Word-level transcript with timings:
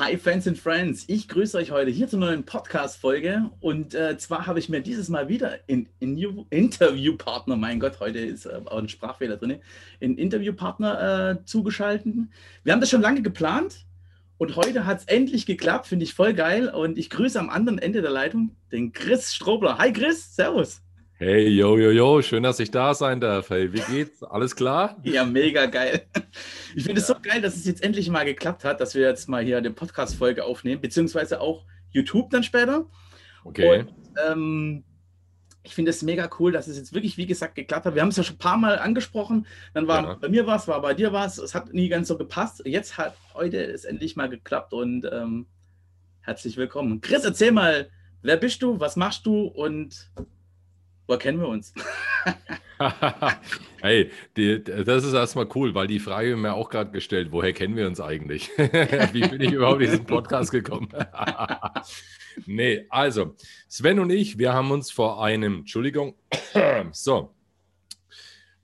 Hi 0.00 0.16
Fans 0.16 0.46
and 0.46 0.56
Friends, 0.56 1.06
ich 1.08 1.26
grüße 1.26 1.58
euch 1.58 1.72
heute 1.72 1.90
hier 1.90 2.06
zur 2.06 2.20
neuen 2.20 2.44
Podcast-Folge 2.44 3.50
und 3.58 3.96
äh, 3.96 4.16
zwar 4.16 4.46
habe 4.46 4.60
ich 4.60 4.68
mir 4.68 4.80
dieses 4.80 5.08
Mal 5.08 5.28
wieder 5.28 5.68
in, 5.68 5.88
in 5.98 6.16
Interviewpartner, 6.50 7.56
mein 7.56 7.80
Gott, 7.80 7.98
heute 7.98 8.20
ist 8.20 8.46
äh, 8.46 8.60
auch 8.66 8.78
ein 8.78 8.88
Sprachfehler 8.88 9.38
drin, 9.38 9.58
in 9.98 10.16
Interviewpartner 10.16 11.40
äh, 11.40 11.44
zugeschaltet. 11.44 12.14
Wir 12.62 12.72
haben 12.72 12.80
das 12.80 12.90
schon 12.90 13.02
lange 13.02 13.22
geplant 13.22 13.86
und 14.36 14.54
heute 14.54 14.86
hat 14.86 15.00
es 15.00 15.04
endlich 15.06 15.46
geklappt, 15.46 15.88
finde 15.88 16.04
ich 16.04 16.14
voll 16.14 16.32
geil 16.32 16.68
und 16.68 16.96
ich 16.96 17.10
grüße 17.10 17.40
am 17.40 17.50
anderen 17.50 17.80
Ende 17.80 18.00
der 18.00 18.12
Leitung 18.12 18.54
den 18.70 18.92
Chris 18.92 19.34
Strobler. 19.34 19.78
Hi 19.78 19.92
Chris, 19.92 20.36
Servus. 20.36 20.80
Hey, 21.20 21.48
yo, 21.48 21.76
yo, 21.76 21.90
yo, 21.90 22.22
schön, 22.22 22.44
dass 22.44 22.60
ich 22.60 22.70
da 22.70 22.94
sein 22.94 23.20
darf. 23.20 23.50
Hey, 23.50 23.72
wie 23.72 23.80
geht's? 23.80 24.22
Alles 24.22 24.54
klar? 24.54 24.96
Ja, 25.02 25.24
mega 25.24 25.66
geil. 25.66 26.02
Ich 26.76 26.84
finde 26.84 27.00
es 27.00 27.08
ja. 27.08 27.16
so 27.16 27.20
geil, 27.20 27.42
dass 27.42 27.56
es 27.56 27.66
jetzt 27.66 27.82
endlich 27.82 28.08
mal 28.08 28.24
geklappt 28.24 28.62
hat, 28.64 28.80
dass 28.80 28.94
wir 28.94 29.08
jetzt 29.08 29.28
mal 29.28 29.42
hier 29.42 29.58
eine 29.58 29.72
Podcast-Folge 29.72 30.44
aufnehmen, 30.44 30.80
beziehungsweise 30.80 31.40
auch 31.40 31.64
YouTube 31.90 32.30
dann 32.30 32.44
später. 32.44 32.86
Okay. 33.42 33.80
Und, 33.80 33.94
ähm, 34.28 34.84
ich 35.64 35.74
finde 35.74 35.90
es 35.90 36.02
mega 36.02 36.30
cool, 36.38 36.52
dass 36.52 36.68
es 36.68 36.76
jetzt 36.76 36.94
wirklich, 36.94 37.16
wie 37.16 37.26
gesagt, 37.26 37.56
geklappt 37.56 37.86
hat. 37.86 37.96
Wir 37.96 38.02
haben 38.02 38.10
es 38.10 38.16
ja 38.16 38.22
schon 38.22 38.36
ein 38.36 38.38
paar 38.38 38.56
Mal 38.56 38.78
angesprochen. 38.78 39.44
Dann 39.74 39.88
war 39.88 40.04
ja. 40.04 40.14
bei 40.14 40.28
mir 40.28 40.46
was, 40.46 40.68
war 40.68 40.80
bei 40.80 40.94
dir 40.94 41.12
was. 41.12 41.38
Es 41.38 41.52
hat 41.52 41.74
nie 41.74 41.88
ganz 41.88 42.06
so 42.06 42.16
gepasst. 42.16 42.62
Jetzt 42.64 42.96
hat 42.96 43.16
heute 43.34 43.60
es 43.60 43.84
endlich 43.84 44.14
mal 44.14 44.28
geklappt 44.28 44.72
und 44.72 45.04
ähm, 45.10 45.46
herzlich 46.20 46.56
willkommen. 46.56 47.00
Chris, 47.00 47.24
erzähl 47.24 47.50
mal, 47.50 47.90
wer 48.22 48.36
bist 48.36 48.62
du, 48.62 48.78
was 48.78 48.94
machst 48.94 49.26
du 49.26 49.46
und 49.46 50.12
Woher 51.08 51.18
kennen 51.18 51.40
wir 51.40 51.48
uns? 51.48 51.72
hey, 53.80 54.10
die, 54.36 54.62
das 54.62 55.04
ist 55.04 55.14
erstmal 55.14 55.48
cool, 55.54 55.74
weil 55.74 55.86
die 55.86 56.00
Frage 56.00 56.36
mir 56.36 56.52
auch 56.52 56.68
gerade 56.68 56.90
gestellt, 56.90 57.28
woher 57.30 57.54
kennen 57.54 57.76
wir 57.76 57.86
uns 57.86 57.98
eigentlich? 57.98 58.50
Wie 58.58 59.26
bin 59.26 59.40
ich 59.40 59.52
überhaupt 59.52 59.80
in 59.80 59.90
diesen 59.90 60.04
Podcast 60.04 60.50
gekommen? 60.50 60.90
nee, 62.46 62.84
also 62.90 63.34
Sven 63.68 64.00
und 64.00 64.10
ich, 64.10 64.36
wir 64.36 64.52
haben 64.52 64.70
uns 64.70 64.90
vor 64.90 65.24
einem, 65.24 65.60
Entschuldigung, 65.60 66.14
so, 66.92 67.34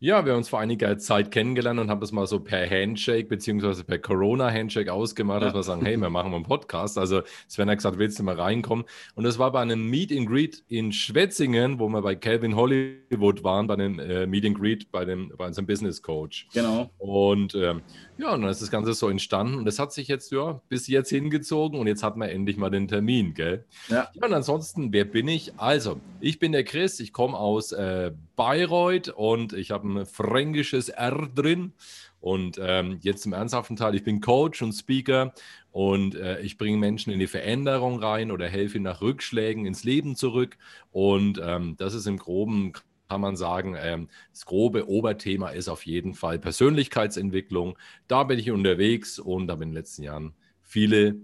ja, 0.04 0.26
wir 0.26 0.32
haben 0.32 0.38
uns 0.38 0.50
vor 0.50 0.60
einiger 0.60 0.98
Zeit 0.98 1.30
kennengelernt 1.30 1.80
und 1.80 1.88
haben 1.88 2.02
das 2.02 2.12
mal 2.12 2.26
so 2.26 2.38
per 2.38 2.68
Handshake 2.68 3.26
beziehungsweise 3.26 3.84
per 3.84 3.98
Corona-Handshake 3.98 4.92
ausgemacht, 4.92 5.40
ja. 5.40 5.46
dass 5.46 5.54
wir 5.54 5.62
sagen, 5.62 5.82
hey, 5.86 5.96
wir 5.96 6.10
machen 6.10 6.30
mal 6.30 6.36
einen 6.36 6.44
Podcast. 6.44 6.98
Also 6.98 7.22
Sven 7.48 7.70
hat 7.70 7.78
gesagt, 7.78 7.96
willst 7.96 8.18
du 8.18 8.22
mal 8.22 8.38
reinkommen? 8.38 8.84
Und 9.14 9.24
das 9.24 9.38
war 9.38 9.50
bei 9.50 9.62
einem 9.62 9.88
Meet 9.88 10.12
and 10.12 10.28
Greet 10.28 10.62
in 10.68 10.92
Schwetzingen, 10.92 11.78
wo 11.78 11.88
wir 11.88 12.02
bei 12.02 12.16
Calvin 12.16 12.54
Hollywood 12.54 13.44
waren, 13.44 13.66
bei 13.66 13.74
einem 13.74 13.98
äh, 13.98 14.26
Meet 14.26 14.44
and 14.44 14.60
Greet 14.60 14.92
bei, 14.92 15.06
dem, 15.06 15.32
bei 15.38 15.46
unserem 15.46 15.66
Business 15.66 16.02
Coach. 16.02 16.48
Genau. 16.52 16.90
Und 16.98 17.54
ähm, 17.54 17.80
ja, 18.16 18.34
und 18.34 18.42
dann 18.42 18.50
ist 18.50 18.62
das 18.62 18.70
Ganze 18.70 18.94
so 18.94 19.08
entstanden 19.08 19.54
und 19.56 19.64
das 19.64 19.78
hat 19.78 19.92
sich 19.92 20.08
jetzt 20.08 20.30
ja 20.30 20.60
bis 20.68 20.86
jetzt 20.86 21.10
hingezogen 21.10 21.78
und 21.78 21.86
jetzt 21.86 22.02
hat 22.02 22.16
man 22.16 22.28
endlich 22.28 22.56
mal 22.56 22.70
den 22.70 22.88
Termin, 22.88 23.34
gell? 23.34 23.64
Ja. 23.88 24.08
ja 24.12 24.26
und 24.26 24.32
ansonsten, 24.32 24.92
wer 24.92 25.04
bin 25.04 25.28
ich? 25.28 25.58
Also, 25.58 26.00
ich 26.20 26.38
bin 26.38 26.52
der 26.52 26.64
Chris, 26.64 27.00
ich 27.00 27.12
komme 27.12 27.36
aus 27.36 27.72
äh, 27.72 28.12
Bayreuth 28.36 29.08
und 29.08 29.52
ich 29.52 29.70
habe 29.70 29.88
ein 29.88 30.06
fränkisches 30.06 30.88
R 30.88 31.28
drin. 31.34 31.72
Und 32.20 32.58
ähm, 32.58 33.00
jetzt 33.02 33.22
zum 33.22 33.34
ernsthaften 33.34 33.76
Teil, 33.76 33.94
ich 33.94 34.02
bin 34.02 34.22
Coach 34.22 34.62
und 34.62 34.72
Speaker 34.72 35.34
und 35.72 36.14
äh, 36.14 36.40
ich 36.40 36.56
bringe 36.56 36.78
Menschen 36.78 37.12
in 37.12 37.18
die 37.18 37.26
Veränderung 37.26 38.02
rein 38.02 38.30
oder 38.30 38.48
helfe 38.48 38.76
ihnen 38.76 38.84
nach 38.84 39.02
Rückschlägen 39.02 39.66
ins 39.66 39.84
Leben 39.84 40.16
zurück. 40.16 40.56
Und 40.90 41.38
ähm, 41.44 41.74
das 41.76 41.92
ist 41.92 42.06
im 42.06 42.16
Groben, 42.16 42.72
kann 43.08 43.20
man 43.20 43.36
sagen, 43.36 43.76
ähm, 43.78 44.08
das 44.32 44.46
grobe 44.46 44.88
Oberthema 44.88 45.50
ist 45.50 45.68
auf 45.68 45.86
jeden 45.86 46.14
Fall 46.14 46.38
Persönlichkeitsentwicklung. 46.38 47.78
Da 48.08 48.24
bin 48.24 48.38
ich 48.38 48.50
unterwegs 48.50 49.18
und 49.18 49.50
habe 49.50 49.62
in 49.64 49.70
den 49.70 49.74
letzten 49.74 50.02
Jahren 50.02 50.34
viele 50.62 51.16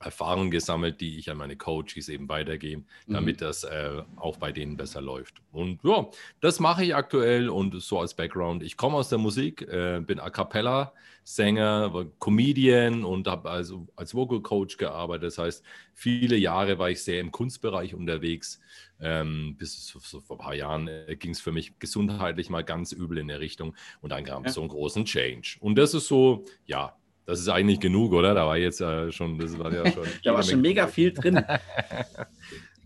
Erfahrungen 0.00 0.50
gesammelt, 0.50 1.00
die 1.00 1.18
ich 1.18 1.30
an 1.30 1.36
meine 1.36 1.56
Coaches 1.56 2.08
eben 2.08 2.28
weitergebe, 2.28 2.82
damit 3.06 3.36
mhm. 3.36 3.44
das 3.44 3.64
äh, 3.64 4.02
auch 4.16 4.38
bei 4.38 4.50
denen 4.50 4.76
besser 4.76 5.00
läuft. 5.00 5.42
Und 5.52 5.80
ja, 5.84 6.08
das 6.40 6.58
mache 6.58 6.84
ich 6.84 6.94
aktuell 6.94 7.50
und 7.50 7.80
so 7.82 8.00
als 8.00 8.14
Background. 8.14 8.62
Ich 8.62 8.76
komme 8.76 8.96
aus 8.96 9.10
der 9.10 9.18
Musik, 9.18 9.62
äh, 9.62 10.00
bin 10.00 10.18
A 10.18 10.30
cappella 10.30 10.92
Sänger, 11.24 12.06
Comedian 12.18 13.04
und 13.04 13.28
habe 13.28 13.50
also 13.50 13.86
als 13.94 14.14
Vocal 14.14 14.40
Coach 14.40 14.78
gearbeitet. 14.78 15.24
Das 15.24 15.38
heißt, 15.38 15.64
viele 15.94 16.36
Jahre 16.36 16.78
war 16.78 16.90
ich 16.90 17.02
sehr 17.04 17.20
im 17.20 17.30
Kunstbereich 17.30 17.94
unterwegs. 17.94 18.60
Ähm, 19.00 19.54
bis 19.56 19.86
so, 19.86 19.98
so, 19.98 20.20
vor 20.20 20.36
ein 20.36 20.42
paar 20.42 20.54
Jahren 20.54 20.88
äh, 20.88 21.16
ging 21.16 21.30
es 21.30 21.40
für 21.40 21.52
mich 21.52 21.78
gesundheitlich 21.78 22.50
mal 22.50 22.64
ganz 22.64 22.92
übel 22.92 23.18
in 23.18 23.28
der 23.28 23.40
Richtung 23.40 23.74
und 24.00 24.10
dann 24.10 24.24
es 24.24 24.28
ja. 24.28 24.48
so 24.48 24.60
einen 24.60 24.70
großen 24.70 25.04
Change. 25.04 25.56
Und 25.60 25.76
das 25.76 25.94
ist 25.94 26.08
so, 26.08 26.44
ja, 26.66 26.96
das 27.30 27.40
ist 27.40 27.48
eigentlich 27.48 27.80
genug, 27.80 28.12
oder? 28.12 28.34
Da 28.34 28.46
war 28.46 28.56
jetzt 28.56 28.80
äh, 28.80 29.10
schon, 29.12 29.38
das 29.38 29.58
war 29.58 29.72
ja 29.72 29.90
schon. 29.90 30.04
da 30.24 30.34
war 30.34 30.42
schon 30.42 30.60
mega 30.60 30.86
viel 30.86 31.12
drin. 31.14 31.42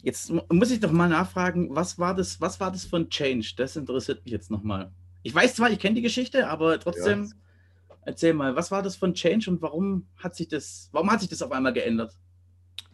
Jetzt 0.02 0.32
muss 0.50 0.70
ich 0.70 0.80
doch 0.80 0.92
mal 0.92 1.08
nachfragen, 1.08 1.74
was 1.74 1.98
war 1.98 2.14
das, 2.14 2.40
was 2.40 2.60
war 2.60 2.70
das 2.70 2.92
ein 2.92 3.08
Change? 3.08 3.54
Das 3.56 3.76
interessiert 3.76 4.24
mich 4.24 4.32
jetzt 4.32 4.50
nochmal. 4.50 4.90
Ich 5.22 5.34
weiß 5.34 5.54
zwar, 5.54 5.70
ich 5.70 5.78
kenne 5.78 5.94
die 5.94 6.02
Geschichte, 6.02 6.48
aber 6.48 6.78
trotzdem, 6.78 7.24
ja. 7.24 7.96
erzähl 8.04 8.34
mal, 8.34 8.54
was 8.54 8.70
war 8.70 8.82
das 8.82 9.02
ein 9.02 9.14
Change 9.14 9.50
und 9.50 9.62
warum 9.62 10.06
hat 10.18 10.36
sich 10.36 10.48
das, 10.48 10.90
warum 10.92 11.10
hat 11.10 11.20
sich 11.20 11.30
das 11.30 11.40
auf 11.40 11.52
einmal 11.52 11.72
geändert? 11.72 12.12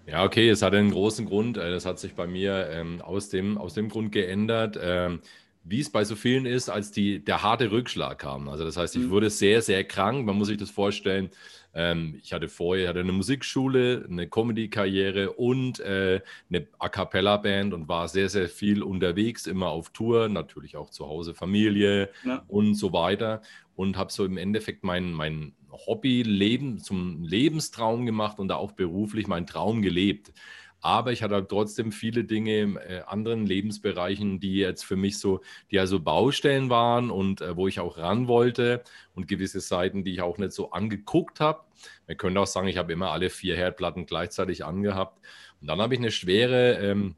Ja, 0.06 0.24
okay, 0.24 0.48
es 0.48 0.62
hat 0.62 0.74
einen 0.74 0.90
großen 0.90 1.26
Grund. 1.26 1.56
Äh, 1.56 1.70
das 1.70 1.86
hat 1.86 1.98
sich 1.98 2.14
bei 2.14 2.26
mir 2.26 2.68
ähm, 2.70 3.00
aus, 3.02 3.28
dem, 3.28 3.58
aus 3.58 3.74
dem 3.74 3.88
Grund 3.88 4.12
geändert. 4.12 4.78
Ähm, 4.80 5.20
wie 5.70 5.78
es 5.78 5.88
bei 5.88 6.02
so 6.04 6.16
vielen 6.16 6.46
ist, 6.46 6.68
als 6.68 6.90
die, 6.90 7.24
der 7.24 7.44
harte 7.44 7.70
Rückschlag 7.70 8.18
kam. 8.18 8.48
Also 8.48 8.64
das 8.64 8.76
heißt, 8.76 8.96
ich 8.96 9.02
mhm. 9.02 9.10
wurde 9.10 9.30
sehr, 9.30 9.62
sehr 9.62 9.84
krank. 9.84 10.26
Man 10.26 10.36
muss 10.36 10.48
sich 10.48 10.56
das 10.56 10.70
vorstellen. 10.70 11.30
Ähm, 11.72 12.18
ich 12.20 12.32
hatte 12.32 12.48
vorher 12.48 12.88
hatte 12.88 12.98
eine 12.98 13.12
Musikschule, 13.12 14.04
eine 14.10 14.28
Comedy-Karriere 14.28 15.32
und 15.32 15.78
äh, 15.78 16.20
eine 16.48 16.66
A 16.80 16.88
Cappella-Band 16.88 17.72
und 17.72 17.88
war 17.88 18.08
sehr, 18.08 18.28
sehr 18.28 18.48
viel 18.48 18.82
unterwegs, 18.82 19.46
immer 19.46 19.68
auf 19.68 19.90
Tour, 19.90 20.28
natürlich 20.28 20.76
auch 20.76 20.90
zu 20.90 21.06
Hause, 21.06 21.34
Familie 21.34 22.10
ja. 22.24 22.42
und 22.48 22.74
so 22.74 22.92
weiter. 22.92 23.40
Und 23.76 23.96
habe 23.96 24.12
so 24.12 24.24
im 24.24 24.38
Endeffekt 24.38 24.82
mein, 24.82 25.12
mein 25.12 25.52
Hobby 25.70 26.24
Leben 26.24 26.80
zum 26.80 27.22
Lebenstraum 27.22 28.06
gemacht 28.06 28.40
und 28.40 28.48
da 28.48 28.56
auch 28.56 28.72
beruflich 28.72 29.28
meinen 29.28 29.46
Traum 29.46 29.82
gelebt. 29.82 30.32
Aber 30.80 31.12
ich 31.12 31.22
hatte 31.22 31.34
halt 31.34 31.48
trotzdem 31.48 31.92
viele 31.92 32.24
Dinge 32.24 32.60
in 32.60 32.76
äh, 32.76 33.02
anderen 33.06 33.46
Lebensbereichen, 33.46 34.40
die 34.40 34.56
jetzt 34.56 34.84
für 34.84 34.96
mich 34.96 35.18
so, 35.18 35.40
die 35.70 35.78
also 35.78 36.00
Baustellen 36.00 36.70
waren 36.70 37.10
und 37.10 37.42
äh, 37.42 37.56
wo 37.56 37.68
ich 37.68 37.80
auch 37.80 37.98
ran 37.98 38.28
wollte 38.28 38.82
und 39.14 39.28
gewisse 39.28 39.60
Seiten, 39.60 40.04
die 40.04 40.12
ich 40.12 40.22
auch 40.22 40.38
nicht 40.38 40.52
so 40.52 40.70
angeguckt 40.70 41.40
habe. 41.40 41.60
Man 42.06 42.16
könnte 42.16 42.40
auch 42.40 42.46
sagen, 42.46 42.68
ich 42.68 42.78
habe 42.78 42.92
immer 42.92 43.10
alle 43.10 43.30
vier 43.30 43.56
Herdplatten 43.56 44.06
gleichzeitig 44.06 44.64
angehabt. 44.64 45.20
Und 45.60 45.66
dann 45.66 45.80
habe 45.80 45.94
ich 45.94 46.00
eine 46.00 46.10
schwere 46.10 46.78
ähm, 46.78 47.16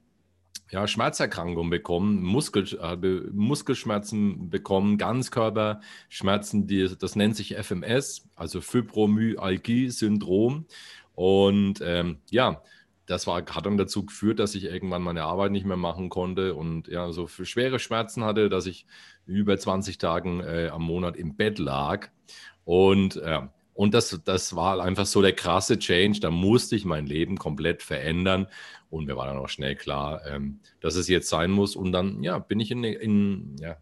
ja, 0.73 0.89
Schmerzerkrankung 0.89 1.71
bekommen, 1.71 2.23
Muskel, 2.23 2.67
äh, 2.81 2.97
Muskelschmerzen 3.33 4.49
bekommen, 4.49 4.97
Ganzkörperschmerzen, 4.97 6.67
die, 6.67 6.89
das 6.99 7.15
nennt 7.15 7.37
sich 7.37 7.57
FMS, 7.57 8.27
also 8.35 8.63
Fibromyalgie-Syndrom. 8.63 10.65
Und 11.15 11.83
ähm, 11.85 12.21
ja, 12.31 12.63
das 13.07 13.27
war, 13.27 13.45
hat 13.45 13.67
dann 13.67 13.77
dazu 13.77 14.07
geführt, 14.07 14.39
dass 14.39 14.55
ich 14.55 14.65
irgendwann 14.65 15.03
meine 15.03 15.25
Arbeit 15.25 15.53
nicht 15.53 15.67
mehr 15.67 15.77
machen 15.77 16.09
konnte 16.09 16.55
und 16.55 16.89
ja, 16.89 17.13
so 17.13 17.27
für 17.27 17.45
schwere 17.45 17.79
Schmerzen 17.79 18.25
hatte, 18.25 18.49
dass 18.49 18.67
ich 18.67 18.87
über 19.27 19.59
20 19.59 19.99
Tagen 19.99 20.41
äh, 20.41 20.71
am 20.73 20.83
Monat 20.83 21.17
im 21.17 21.37
Bett 21.37 21.59
lag. 21.59 22.09
Und, 22.65 23.17
äh, 23.17 23.41
und 23.75 23.95
das, 23.95 24.21
das 24.25 24.55
war 24.55 24.81
einfach 24.81 25.07
so 25.07 25.23
der 25.23 25.33
krasse 25.33 25.79
Change. 25.79 26.21
Da 26.21 26.31
musste 26.31 26.77
ich 26.77 26.85
mein 26.85 27.07
Leben 27.07 27.39
komplett 27.39 27.83
verändern. 27.83 28.47
Und 28.91 29.07
mir 29.07 29.17
war 29.17 29.27
dann 29.27 29.39
auch 29.39 29.49
schnell 29.49 29.75
klar, 29.75 30.23
ähm, 30.27 30.61
dass 30.81 30.95
es 30.95 31.09
jetzt 31.09 31.29
sein 31.29 31.51
muss. 31.51 31.75
Und 31.75 31.93
dann 31.93 32.23
ja, 32.23 32.39
bin 32.39 32.61
ich 32.61 32.71
in, 32.71 32.85
in 32.85 33.57
ja, 33.59 33.77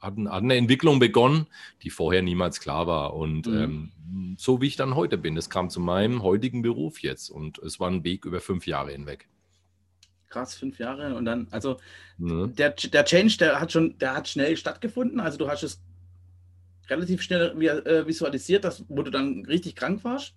hat, 0.00 0.16
hat 0.16 0.42
eine 0.42 0.56
Entwicklung 0.56 0.98
begonnen, 0.98 1.46
die 1.82 1.90
vorher 1.90 2.22
niemals 2.22 2.60
klar 2.60 2.86
war. 2.86 3.14
Und 3.14 3.46
mhm. 3.46 3.92
ähm, 4.10 4.36
so 4.38 4.60
wie 4.60 4.66
ich 4.66 4.76
dann 4.76 4.94
heute 4.94 5.18
bin, 5.18 5.36
es 5.36 5.50
kam 5.50 5.70
zu 5.70 5.80
meinem 5.80 6.22
heutigen 6.22 6.62
Beruf 6.62 7.00
jetzt 7.00 7.30
und 7.30 7.58
es 7.58 7.78
war 7.80 7.90
ein 7.90 8.04
Weg 8.04 8.24
über 8.24 8.40
fünf 8.40 8.66
Jahre 8.66 8.92
hinweg. 8.92 9.28
Krass, 10.28 10.54
fünf 10.54 10.78
Jahre 10.78 11.14
und 11.16 11.24
dann, 11.24 11.48
also 11.50 11.78
mhm. 12.18 12.54
der, 12.54 12.70
der 12.70 13.04
Change, 13.04 13.36
der 13.38 13.60
hat 13.60 13.72
schon, 13.72 13.98
der 13.98 14.14
hat 14.14 14.28
schnell 14.28 14.56
stattgefunden. 14.56 15.20
Also 15.20 15.38
du 15.38 15.48
hast 15.48 15.62
es 15.62 15.82
relativ 16.88 17.22
schnell 17.22 17.60
äh, 17.86 18.06
visualisiert, 18.06 18.64
dass, 18.64 18.84
wo 18.88 19.02
du 19.02 19.10
dann 19.10 19.44
richtig 19.46 19.76
krank 19.76 20.04
warst. 20.04 20.34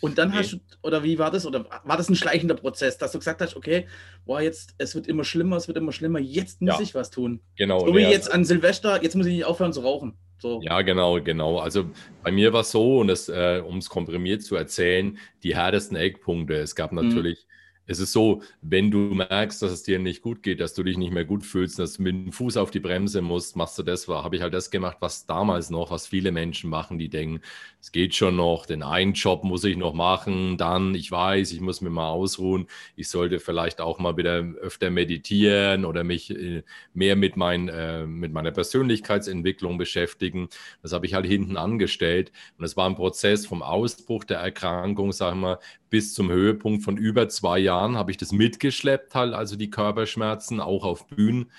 Und 0.00 0.18
dann 0.18 0.34
hast 0.34 0.52
du, 0.52 0.58
oder 0.82 1.02
wie 1.02 1.18
war 1.18 1.30
das? 1.30 1.46
Oder 1.46 1.64
war 1.84 1.96
das 1.96 2.08
ein 2.08 2.16
schleichender 2.16 2.54
Prozess, 2.54 2.98
dass 2.98 3.12
du 3.12 3.18
gesagt 3.18 3.40
hast, 3.40 3.56
okay, 3.56 3.86
boah, 4.26 4.40
jetzt, 4.40 4.74
es 4.78 4.94
wird 4.94 5.06
immer 5.06 5.24
schlimmer, 5.24 5.56
es 5.56 5.68
wird 5.68 5.78
immer 5.78 5.92
schlimmer, 5.92 6.18
jetzt 6.18 6.60
muss 6.60 6.74
ja. 6.74 6.80
ich 6.80 6.94
was 6.94 7.10
tun. 7.10 7.40
Genau. 7.56 7.86
So 7.86 7.94
wie 7.94 8.00
jetzt 8.00 8.26
also, 8.26 8.32
an 8.32 8.44
Silvester, 8.44 9.02
jetzt 9.02 9.14
muss 9.14 9.26
ich 9.26 9.34
nicht 9.34 9.44
aufhören 9.44 9.72
zu 9.72 9.80
rauchen. 9.80 10.18
So. 10.38 10.60
Ja, 10.62 10.82
genau, 10.82 11.22
genau. 11.22 11.58
Also 11.58 11.86
bei 12.22 12.30
mir 12.30 12.52
war 12.52 12.60
es 12.62 12.70
so, 12.70 12.98
und 12.98 13.08
das, 13.08 13.28
äh, 13.28 13.62
um 13.64 13.78
es 13.78 13.88
komprimiert 13.88 14.42
zu 14.42 14.56
erzählen, 14.56 15.16
die 15.42 15.56
härtesten 15.56 15.96
Eckpunkte. 15.96 16.54
Es 16.54 16.74
gab 16.74 16.92
mhm. 16.92 17.08
natürlich 17.08 17.46
es 17.86 17.98
ist 17.98 18.12
so, 18.12 18.42
wenn 18.62 18.90
du 18.90 18.98
merkst, 18.98 19.60
dass 19.62 19.72
es 19.72 19.82
dir 19.82 19.98
nicht 19.98 20.22
gut 20.22 20.42
geht, 20.42 20.60
dass 20.60 20.74
du 20.74 20.82
dich 20.82 20.96
nicht 20.96 21.12
mehr 21.12 21.24
gut 21.24 21.44
fühlst, 21.44 21.78
dass 21.78 21.94
du 21.94 22.02
mit 22.02 22.14
dem 22.14 22.32
Fuß 22.32 22.56
auf 22.56 22.70
die 22.70 22.80
Bremse 22.80 23.20
musst, 23.20 23.56
machst 23.56 23.78
du 23.78 23.82
das, 23.82 24.08
habe 24.08 24.36
ich 24.36 24.42
halt 24.42 24.54
das 24.54 24.70
gemacht, 24.70 24.96
was 25.00 25.26
damals 25.26 25.70
noch, 25.70 25.90
was 25.90 26.06
viele 26.06 26.32
Menschen 26.32 26.70
machen, 26.70 26.98
die 26.98 27.08
denken, 27.08 27.40
es 27.80 27.92
geht 27.92 28.14
schon 28.14 28.36
noch, 28.36 28.64
den 28.64 28.82
einen 28.82 29.12
Job 29.12 29.44
muss 29.44 29.64
ich 29.64 29.76
noch 29.76 29.92
machen, 29.92 30.56
dann, 30.56 30.94
ich 30.94 31.10
weiß, 31.10 31.52
ich 31.52 31.60
muss 31.60 31.82
mir 31.82 31.90
mal 31.90 32.08
ausruhen, 32.08 32.66
ich 32.96 33.08
sollte 33.08 33.38
vielleicht 33.38 33.80
auch 33.80 33.98
mal 33.98 34.16
wieder 34.16 34.38
öfter 34.60 34.90
meditieren 34.90 35.84
oder 35.84 36.04
mich 36.04 36.30
äh, 36.30 36.62
mehr 36.94 37.16
mit, 37.16 37.36
mein, 37.36 37.68
äh, 37.68 38.06
mit 38.06 38.32
meiner 38.32 38.52
Persönlichkeitsentwicklung 38.52 39.76
beschäftigen. 39.76 40.48
Das 40.82 40.92
habe 40.92 41.04
ich 41.06 41.12
halt 41.12 41.26
hinten 41.26 41.58
angestellt 41.58 42.32
und 42.56 42.64
es 42.64 42.76
war 42.76 42.88
ein 42.88 42.94
Prozess 42.94 43.46
vom 43.46 43.62
Ausbruch 43.62 44.24
der 44.24 44.38
Erkrankung, 44.38 45.12
sagen 45.12 45.40
wir, 45.40 45.58
bis 45.94 46.12
zum 46.12 46.28
Höhepunkt 46.28 46.82
von 46.82 46.96
über 46.96 47.28
zwei 47.28 47.56
Jahren 47.56 47.96
habe 47.96 48.10
ich 48.10 48.16
das 48.16 48.32
mitgeschleppt, 48.32 49.14
halt, 49.14 49.32
also 49.32 49.54
die 49.54 49.70
Körperschmerzen, 49.70 50.58
auch 50.58 50.82
auf 50.82 51.06
Bühnen. 51.06 51.52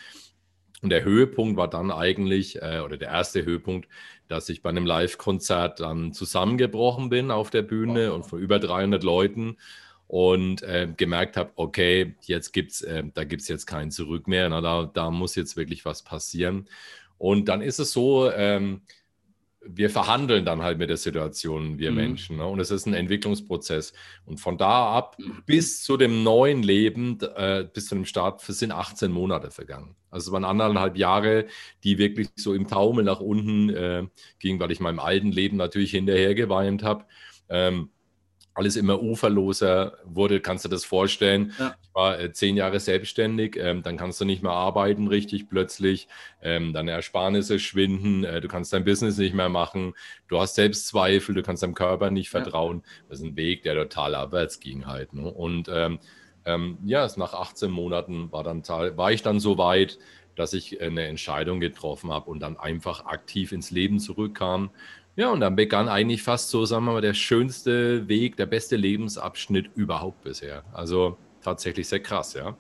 Und 0.82 0.90
der 0.90 1.06
Höhepunkt 1.06 1.56
war 1.56 1.70
dann 1.70 1.90
eigentlich, 1.90 2.62
äh, 2.62 2.82
oder 2.84 2.98
der 2.98 3.08
erste 3.08 3.46
Höhepunkt, 3.46 3.88
dass 4.28 4.50
ich 4.50 4.62
bei 4.62 4.72
einem 4.72 4.86
Live-Konzert 4.86 5.80
dann 5.80 6.12
zusammengebrochen 6.12 7.08
bin 7.08 7.32
auf 7.32 7.50
der 7.50 7.62
Bühne 7.62 8.12
und 8.12 8.24
vor 8.26 8.38
über 8.38 8.60
300 8.60 9.04
Leuten 9.04 9.56
und 10.08 10.64
äh, 10.64 10.90
gemerkt 10.98 11.38
habe, 11.38 11.54
okay, 11.56 12.16
jetzt 12.24 12.52
gibt's, 12.52 12.82
äh, 12.82 13.06
da 13.14 13.24
gibt 13.24 13.42
es 13.42 13.48
jetzt 13.48 13.68
kein 13.68 13.90
Zurück 13.90 14.28
mehr, 14.28 14.50
na, 14.50 14.60
da, 14.60 14.84
da 14.84 15.12
muss 15.12 15.36
jetzt 15.36 15.56
wirklich 15.56 15.86
was 15.86 16.04
passieren. 16.04 16.68
Und 17.18 17.48
dann 17.48 17.62
ist 17.62 17.80
es 17.80 17.94
so, 17.94 18.30
ähm, 18.30 18.82
wir 19.68 19.90
verhandeln 19.90 20.46
dann 20.46 20.62
halt 20.62 20.78
mit 20.78 20.90
der 20.90 20.98
Situation, 20.98 21.80
wir 21.80 21.92
mhm. 21.92 21.98
Menschen. 21.98 22.38
Ne? 22.38 22.46
Und 22.46 22.60
es 22.60 22.72
ist 22.72 22.86
ein 22.86 22.94
Entwicklungsprozess. 22.94 23.94
Und 24.26 24.40
von 24.40 24.58
da 24.58 24.94
ab 24.94 25.18
mhm. 25.20 25.44
bis 25.46 25.84
zu 25.84 25.98
dem 25.98 26.24
neuen 26.24 26.64
Leben, 26.64 27.20
äh, 27.36 27.68
bis 27.72 27.88
zu 27.88 27.96
dem 27.96 28.06
Start, 28.06 28.42
sind 28.42 28.72
18 28.72 29.12
Monate 29.12 29.52
vergangen. 29.52 29.96
Also 30.10 30.30
es 30.30 30.32
waren 30.32 30.46
anderthalb 30.46 30.98
Jahre, 30.98 31.46
die 31.84 31.98
wirklich 31.98 32.30
so 32.36 32.54
im 32.54 32.68
Taumel 32.68 33.04
nach 33.04 33.20
unten 33.20 33.70
äh, 33.70 34.08
gingen, 34.40 34.60
weil 34.60 34.72
ich 34.72 34.80
meinem 34.80 35.00
alten 35.00 35.32
Leben 35.32 35.58
natürlich 35.58 35.92
hinterher 35.92 36.36
geweint 36.36 36.84
habe. 36.84 37.06
Ähm, 37.50 37.90
alles 38.56 38.78
immer 38.78 39.02
uferloser 39.02 39.98
wurde, 40.06 40.40
kannst 40.40 40.66
du 40.66 40.70
das 40.70 40.86
vorstellen. 40.86 41.54
Ja. 41.60 41.76
Ich 41.82 41.94
war 41.94 42.20
äh, 42.20 42.32
zehn 42.32 42.56
Jahre 42.56 42.80
selbstständig, 42.80 43.58
ähm, 43.60 43.84
dann 43.84 43.98
kannst 43.98 44.20
du 44.22 44.26
nicht 44.26 44.42
mehr 44.42 44.54
arbeiten 44.54 45.08
richtig 45.08 45.50
plötzlich, 45.50 46.08
ähm, 46.42 46.74
deine 46.74 46.92
Ersparnisse 46.92 47.60
schwinden, 47.60 48.24
äh, 48.24 48.40
du 48.40 48.48
kannst 48.48 48.72
dein 48.72 48.86
Business 48.86 49.18
nicht 49.18 49.36
mehr 49.36 49.50
machen, 49.50 49.94
du 50.30 50.40
hast 50.40 50.56
Selbstzweifel, 50.56 51.36
du 51.36 51.44
kannst 51.44 51.64
deinem 51.64 51.74
Körper 51.74 52.10
nicht 52.12 52.30
vertrauen. 52.30 52.82
Ja. 52.84 52.92
Das 53.10 53.20
ist 53.20 53.26
ein 53.26 53.36
Weg, 53.36 53.64
der 53.64 53.76
total 53.76 54.16
abwärts 54.16 54.62
ging 54.62 54.88
halt. 54.88 55.14
Ne? 55.14 55.30
Und 55.30 55.70
ähm, 55.70 56.00
ähm 56.46 56.78
ja, 56.86 57.08
nach 57.18 57.34
18 57.34 57.70
Monaten 57.70 58.32
war, 58.32 58.44
dann, 58.44 58.66
war 58.68 59.12
ich 59.12 59.22
dann 59.22 59.42
so 59.42 59.58
weit, 59.58 60.00
dass 60.38 60.54
ich 60.54 60.82
eine 60.82 61.04
Entscheidung 61.08 61.60
getroffen 61.60 62.12
habe 62.12 62.30
und 62.30 62.40
dann 62.40 62.58
einfach 62.58 63.06
aktiv 63.06 63.52
ins 63.52 63.72
Leben 63.72 64.00
zurückkam 64.00 64.70
ja, 65.16 65.30
und 65.32 65.40
dann 65.40 65.56
begann 65.56 65.88
eigentlich 65.88 66.24
fast 66.24 66.50
so, 66.50 66.66
sagen 66.66 66.86
wir 66.86 66.94
mal, 66.94 67.02
der 67.02 67.14
schönste 67.14 68.08
Weg, 68.08 68.36
der 68.38 68.46
beste 68.46 68.76
Lebensabschnitt 68.76 69.70
überhaupt 69.76 70.24
bisher. 70.24 70.64
Also 70.74 71.18
tatsächlich 71.42 71.88
sehr 71.88 72.02
krass, 72.02 72.34
ja. 72.34 72.58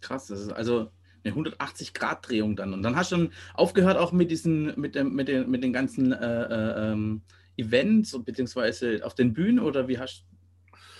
Krass, 0.00 0.28
das 0.28 0.40
ist 0.40 0.52
also 0.52 0.90
eine 1.24 1.34
180-Grad-Drehung 1.34 2.56
dann. 2.56 2.72
Und 2.72 2.82
dann 2.82 2.96
hast 2.96 3.12
du 3.12 3.16
dann 3.16 3.32
aufgehört 3.54 3.98
auch 3.98 4.12
mit 4.12 4.30
diesen, 4.30 4.78
mit, 4.80 4.94
dem, 4.94 5.14
mit, 5.14 5.28
den, 5.28 5.50
mit 5.50 5.62
den 5.62 5.72
ganzen 5.72 6.12
äh, 6.12 6.42
äh, 6.42 6.92
ähm, 6.92 7.22
Events 7.56 8.16
beziehungsweise 8.24 9.00
auf 9.04 9.14
den 9.14 9.34
Bühnen 9.34 9.58
oder 9.58 9.88
wie 9.88 9.98
hast 9.98 10.24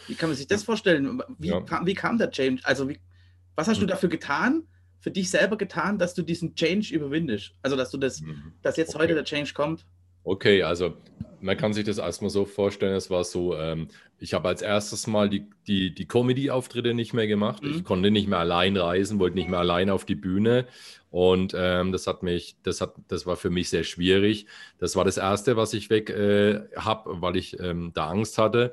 wie 0.09 0.15
kann 0.15 0.31
man 0.31 0.37
sich 0.37 0.47
das 0.47 0.65
vorstellen? 0.65 1.23
Wie, 1.39 1.49
ja. 1.49 1.61
kam, 1.61 1.87
wie 1.87 1.95
kam 1.95 2.17
der 2.17 2.31
Change? 2.31 2.63
Also 2.65 2.89
wie, 2.89 2.99
was 3.55 3.69
hast 3.69 3.77
du 3.77 3.83
hm. 3.83 3.89
dafür 3.89 4.09
getan, 4.09 4.65
für 5.01 5.11
dich 5.11 5.31
selber 5.31 5.57
getan, 5.57 5.99
dass 5.99 6.15
du 6.15 6.23
diesen 6.23 6.55
Change 6.55 6.95
überwindest? 6.95 7.53
Also 7.63 7.77
dass 7.77 7.91
du 7.91 7.99
das, 7.99 8.21
mhm. 8.21 8.55
dass 8.63 8.77
jetzt 8.77 8.95
okay. 8.95 9.05
heute 9.05 9.15
der 9.15 9.25
Change 9.25 9.53
kommt? 9.53 9.85
Okay, 10.29 10.63
also 10.63 10.95
man 11.41 11.57
kann 11.57 11.73
sich 11.73 11.87
das 11.87 11.97
erstmal 11.97 12.29
so 12.29 12.45
vorstellen, 12.45 12.95
es 12.95 13.09
war 13.09 13.25
so, 13.25 13.57
ähm, 13.57 13.89
ich 14.19 14.35
habe 14.35 14.49
als 14.49 14.61
erstes 14.61 15.07
mal 15.07 15.31
die, 15.31 15.47
die, 15.67 15.95
die 15.95 16.07
Comedy-Auftritte 16.07 16.93
nicht 16.93 17.15
mehr 17.15 17.27
gemacht. 17.27 17.63
Mhm. 17.63 17.71
Ich 17.71 17.85
konnte 17.85 18.11
nicht 18.11 18.29
mehr 18.29 18.39
allein 18.39 18.77
reisen, 18.77 19.21
wollte 19.21 19.37
nicht 19.37 19.49
mehr 19.49 19.61
allein 19.61 19.89
auf 19.89 20.05
die 20.05 20.17
Bühne. 20.17 20.67
Und 21.11 21.55
ähm, 21.57 21.93
das 21.93 22.07
hat 22.07 22.23
mich, 22.23 22.57
das 22.63 22.83
hat, 22.83 22.95
das 23.09 23.25
war 23.25 23.37
für 23.37 23.49
mich 23.49 23.71
sehr 23.71 23.85
schwierig. 23.85 24.47
Das 24.79 24.97
war 24.97 25.07
das 25.07 25.17
Erste, 25.17 25.57
was 25.57 25.73
ich 25.73 25.89
weg 25.89 26.11
äh, 26.11 26.61
habe, 26.77 27.23
weil 27.23 27.37
ich 27.37 27.59
ähm, 27.59 27.93
da 27.95 28.09
Angst 28.09 28.37
hatte. 28.37 28.73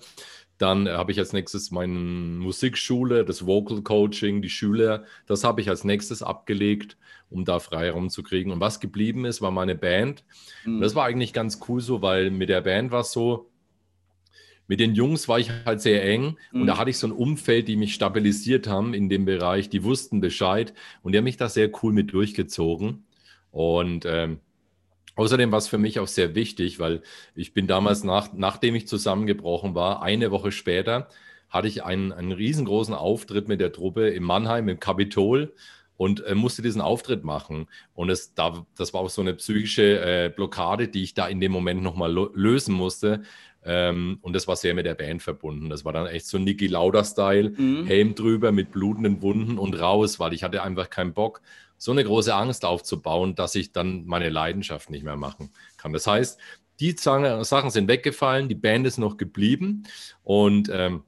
Dann 0.57 0.87
habe 0.87 1.11
ich 1.11 1.19
als 1.19 1.33
nächstes 1.33 1.71
meine 1.71 1.93
Musikschule, 1.93 3.25
das 3.25 3.45
Vocal 3.45 3.81
Coaching, 3.81 4.41
die 4.41 4.49
Schüler, 4.49 5.03
das 5.27 5.43
habe 5.43 5.59
ich 5.61 5.69
als 5.69 5.83
nächstes 5.83 6.23
abgelegt, 6.23 6.97
um 7.29 7.43
da 7.43 7.59
Freiraum 7.59 8.09
zu 8.09 8.23
kriegen. 8.23 8.51
Und 8.51 8.61
was 8.61 8.79
geblieben 8.79 9.25
ist, 9.25 9.41
war 9.41 9.51
meine 9.51 9.75
Band. 9.75 10.23
Mhm. 10.63 10.75
Und 10.75 10.81
das 10.81 10.95
war 10.95 11.05
eigentlich 11.05 11.33
ganz 11.33 11.59
cool 11.67 11.81
so, 11.81 12.01
weil 12.01 12.31
mit 12.31 12.49
der 12.49 12.61
Band 12.61 12.91
war 12.91 13.01
es 13.01 13.11
so, 13.11 13.49
mit 14.67 14.79
den 14.79 14.95
Jungs 14.95 15.27
war 15.27 15.39
ich 15.39 15.51
halt 15.65 15.81
sehr 15.81 16.03
eng 16.03 16.37
mhm. 16.51 16.61
und 16.61 16.67
da 16.67 16.77
hatte 16.77 16.89
ich 16.89 16.97
so 16.97 17.07
ein 17.07 17.13
Umfeld, 17.13 17.67
die 17.67 17.75
mich 17.75 17.93
stabilisiert 17.93 18.67
haben 18.67 18.93
in 18.93 19.09
dem 19.09 19.25
Bereich, 19.25 19.69
die 19.69 19.83
wussten 19.83 20.21
Bescheid 20.21 20.73
und 21.03 21.11
die 21.11 21.17
haben 21.17 21.25
mich 21.25 21.37
da 21.37 21.49
sehr 21.49 21.69
cool 21.83 21.93
mit 21.93 22.13
durchgezogen. 22.13 23.05
Und 23.51 24.05
ähm, 24.05 24.39
Außerdem 25.15 25.51
war 25.51 25.59
es 25.59 25.67
für 25.67 25.77
mich 25.77 25.99
auch 25.99 26.07
sehr 26.07 26.35
wichtig, 26.35 26.79
weil 26.79 27.01
ich 27.35 27.53
bin 27.53 27.67
damals, 27.67 28.03
nach, 28.03 28.33
nachdem 28.33 28.75
ich 28.75 28.87
zusammengebrochen 28.87 29.75
war, 29.75 30.01
eine 30.01 30.31
Woche 30.31 30.51
später, 30.51 31.07
hatte 31.49 31.67
ich 31.67 31.83
einen, 31.83 32.11
einen 32.11 32.33
riesengroßen 32.33 32.93
Auftritt 32.93 33.47
mit 33.47 33.61
der 33.61 33.71
Truppe 33.71 34.09
in 34.09 34.23
Mannheim 34.23 34.67
im 34.67 34.79
Kapitol 34.79 35.53
und 35.97 36.25
äh, 36.25 36.35
musste 36.35 36.61
diesen 36.61 36.81
Auftritt 36.81 37.23
machen. 37.23 37.67
Und 37.93 38.09
es, 38.09 38.33
da, 38.33 38.65
das 38.77 38.93
war 38.93 39.01
auch 39.01 39.09
so 39.09 39.21
eine 39.21 39.33
psychische 39.35 39.99
äh, 40.01 40.29
Blockade, 40.29 40.87
die 40.89 41.03
ich 41.03 41.13
da 41.13 41.27
in 41.27 41.39
dem 41.39 41.51
Moment 41.53 41.81
nochmal 41.81 42.11
lösen 42.33 42.75
musste. 42.75 43.23
Ähm, 43.63 44.19
und 44.21 44.33
das 44.33 44.47
war 44.47 44.55
sehr 44.55 44.73
mit 44.73 44.85
der 44.85 44.95
Band 44.95 45.23
verbunden. 45.23 45.69
Das 45.69 45.85
war 45.85 45.93
dann 45.93 46.07
echt 46.07 46.27
so 46.27 46.37
Niki 46.37 46.67
Lauda-Style, 46.67 47.51
mhm. 47.57 47.85
Helm 47.85 48.15
drüber 48.15 48.51
mit 48.51 48.71
blutenden 48.71 49.21
Wunden 49.21 49.57
und 49.57 49.79
raus, 49.79 50.19
weil 50.19 50.33
ich 50.33 50.43
hatte 50.43 50.61
einfach 50.61 50.89
keinen 50.89 51.13
Bock 51.13 51.41
so 51.77 51.91
eine 51.91 52.03
große 52.03 52.33
Angst 52.33 52.65
aufzubauen, 52.65 53.35
dass 53.35 53.55
ich 53.55 53.71
dann 53.71 54.05
meine 54.05 54.29
Leidenschaft 54.29 54.89
nicht 54.89 55.03
mehr 55.03 55.17
machen 55.17 55.51
kann. 55.77 55.93
Das 55.93 56.07
heißt, 56.07 56.39
die 56.79 56.91
Sachen 56.91 57.69
sind 57.69 57.87
weggefallen, 57.87 58.49
die 58.49 58.55
Band 58.55 58.85
ist 58.85 58.97
noch 58.97 59.17
geblieben 59.17 59.83
und 60.23 60.69
ähm, 60.71 61.03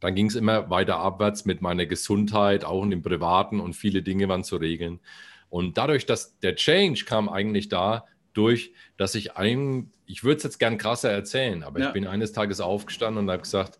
dann 0.00 0.14
ging 0.14 0.26
es 0.26 0.34
immer 0.34 0.68
weiter 0.68 0.98
abwärts 0.98 1.44
mit 1.44 1.62
meiner 1.62 1.86
Gesundheit, 1.86 2.64
auch 2.64 2.82
in 2.82 2.90
dem 2.90 3.02
Privaten 3.02 3.60
und 3.60 3.74
viele 3.74 4.02
Dinge 4.02 4.28
waren 4.28 4.44
zu 4.44 4.56
regeln. 4.56 5.00
Und 5.48 5.78
dadurch, 5.78 6.06
dass 6.06 6.38
der 6.40 6.56
Change 6.56 7.04
kam 7.04 7.28
eigentlich 7.28 7.68
da 7.68 8.04
durch, 8.32 8.72
dass 8.96 9.14
ich 9.14 9.36
ein, 9.36 9.90
ich 10.04 10.22
würde 10.22 10.36
es 10.38 10.42
jetzt 10.42 10.58
gern 10.58 10.76
krasser 10.76 11.10
erzählen, 11.10 11.62
aber 11.62 11.80
ja. 11.80 11.86
ich 11.86 11.92
bin 11.92 12.06
eines 12.06 12.32
Tages 12.32 12.60
aufgestanden 12.60 13.24
und 13.24 13.30
habe 13.30 13.42
gesagt, 13.42 13.78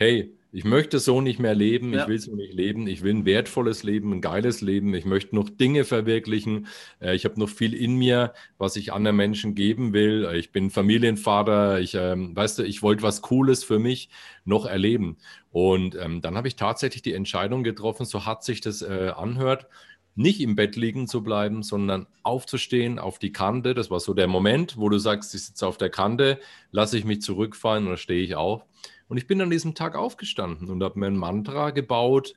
hey, 0.00 0.34
ich 0.52 0.64
möchte 0.64 0.98
so 0.98 1.20
nicht 1.20 1.38
mehr 1.38 1.54
leben, 1.54 1.92
ja. 1.92 2.02
ich 2.02 2.08
will 2.08 2.18
so 2.18 2.34
nicht 2.34 2.54
leben, 2.54 2.88
ich 2.88 3.02
will 3.02 3.14
ein 3.14 3.24
wertvolles 3.24 3.84
Leben, 3.84 4.12
ein 4.12 4.20
geiles 4.20 4.62
Leben, 4.62 4.94
ich 4.94 5.04
möchte 5.04 5.36
noch 5.36 5.48
Dinge 5.48 5.84
verwirklichen, 5.84 6.66
äh, 7.00 7.14
ich 7.14 7.24
habe 7.24 7.38
noch 7.38 7.50
viel 7.50 7.74
in 7.74 7.94
mir, 7.96 8.32
was 8.58 8.74
ich 8.76 8.92
anderen 8.92 9.16
Menschen 9.16 9.54
geben 9.54 9.92
will. 9.92 10.24
Äh, 10.24 10.38
ich 10.38 10.50
bin 10.50 10.70
Familienvater, 10.70 11.80
ich, 11.80 11.94
ähm, 11.94 12.34
weißt 12.34 12.58
du, 12.58 12.62
ich 12.64 12.82
wollte 12.82 13.02
was 13.02 13.22
Cooles 13.22 13.62
für 13.62 13.78
mich 13.78 14.08
noch 14.44 14.66
erleben. 14.66 15.18
Und 15.52 15.94
ähm, 15.94 16.20
dann 16.20 16.36
habe 16.36 16.48
ich 16.48 16.56
tatsächlich 16.56 17.02
die 17.02 17.14
Entscheidung 17.14 17.62
getroffen, 17.62 18.06
so 18.06 18.26
hat 18.26 18.42
sich 18.42 18.60
das 18.60 18.82
äh, 18.82 19.12
anhört, 19.14 19.68
nicht 20.16 20.40
im 20.40 20.56
Bett 20.56 20.74
liegen 20.74 21.06
zu 21.06 21.22
bleiben, 21.22 21.62
sondern 21.62 22.06
aufzustehen 22.24 22.98
auf 22.98 23.18
die 23.18 23.32
Kante. 23.32 23.74
Das 23.74 23.90
war 23.90 24.00
so 24.00 24.14
der 24.14 24.26
Moment, 24.26 24.76
wo 24.76 24.88
du 24.88 24.98
sagst, 24.98 25.34
ich 25.34 25.44
sitze 25.44 25.66
auf 25.66 25.76
der 25.76 25.90
Kante, 25.90 26.40
lasse 26.72 26.98
ich 26.98 27.04
mich 27.04 27.22
zurückfallen 27.22 27.86
oder 27.86 27.96
stehe 27.96 28.22
ich 28.22 28.34
auf. 28.34 28.64
Und 29.10 29.16
ich 29.16 29.26
bin 29.26 29.40
an 29.40 29.50
diesem 29.50 29.74
Tag 29.74 29.96
aufgestanden 29.96 30.70
und 30.70 30.84
habe 30.84 31.00
mir 31.00 31.08
ein 31.08 31.16
Mantra 31.16 31.70
gebaut. 31.70 32.34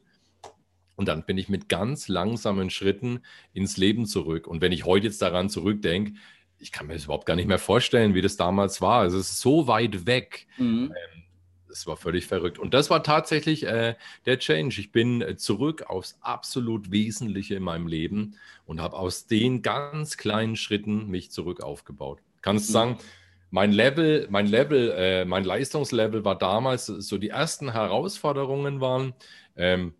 Und 0.95 1.07
dann 1.07 1.23
bin 1.23 1.37
ich 1.37 1.47
mit 1.47 1.69
ganz 1.69 2.07
langsamen 2.07 2.71
Schritten 2.71 3.19
ins 3.53 3.77
Leben 3.77 4.07
zurück. 4.07 4.47
Und 4.47 4.59
wenn 4.59 4.71
ich 4.71 4.83
heute 4.83 5.05
jetzt 5.05 5.21
daran 5.21 5.49
zurückdenke, 5.49 6.13
ich 6.57 6.71
kann 6.71 6.87
mir 6.87 6.95
das 6.95 7.05
überhaupt 7.05 7.27
gar 7.27 7.35
nicht 7.35 7.47
mehr 7.47 7.59
vorstellen, 7.59 8.15
wie 8.15 8.21
das 8.21 8.37
damals 8.37 8.81
war. 8.81 9.01
Also 9.01 9.19
es 9.19 9.33
ist 9.33 9.41
so 9.41 9.67
weit 9.67 10.07
weg. 10.07 10.47
Mhm. 10.57 10.91
Ähm, 10.95 11.23
das 11.67 11.85
war 11.85 11.95
völlig 11.95 12.25
verrückt. 12.25 12.57
Und 12.57 12.73
das 12.73 12.89
war 12.89 13.03
tatsächlich 13.03 13.67
äh, 13.67 13.93
der 14.25 14.39
Change. 14.39 14.79
Ich 14.79 14.91
bin 14.91 15.21
äh, 15.21 15.37
zurück 15.37 15.83
aufs 15.83 16.17
absolut 16.21 16.89
Wesentliche 16.89 17.53
in 17.53 17.63
meinem 17.63 17.85
Leben 17.85 18.35
und 18.65 18.81
habe 18.81 18.97
aus 18.97 19.27
den 19.27 19.61
ganz 19.61 20.17
kleinen 20.17 20.55
Schritten 20.55 21.07
mich 21.07 21.29
zurück 21.29 21.61
aufgebaut. 21.61 22.17
Kannst 22.41 22.69
mhm. 22.69 22.73
sagen, 22.73 22.97
mein 23.53 23.71
Level, 23.71 24.25
mein 24.31 24.47
Level, 24.47 24.91
äh, 24.97 25.25
mein 25.25 25.43
Leistungslevel 25.43 26.25
war 26.25 26.35
damals 26.35 26.87
so 26.87 27.19
die 27.19 27.29
ersten 27.29 27.71
Herausforderungen 27.71 28.81
waren. 28.81 29.13
Ähm, 29.55 29.93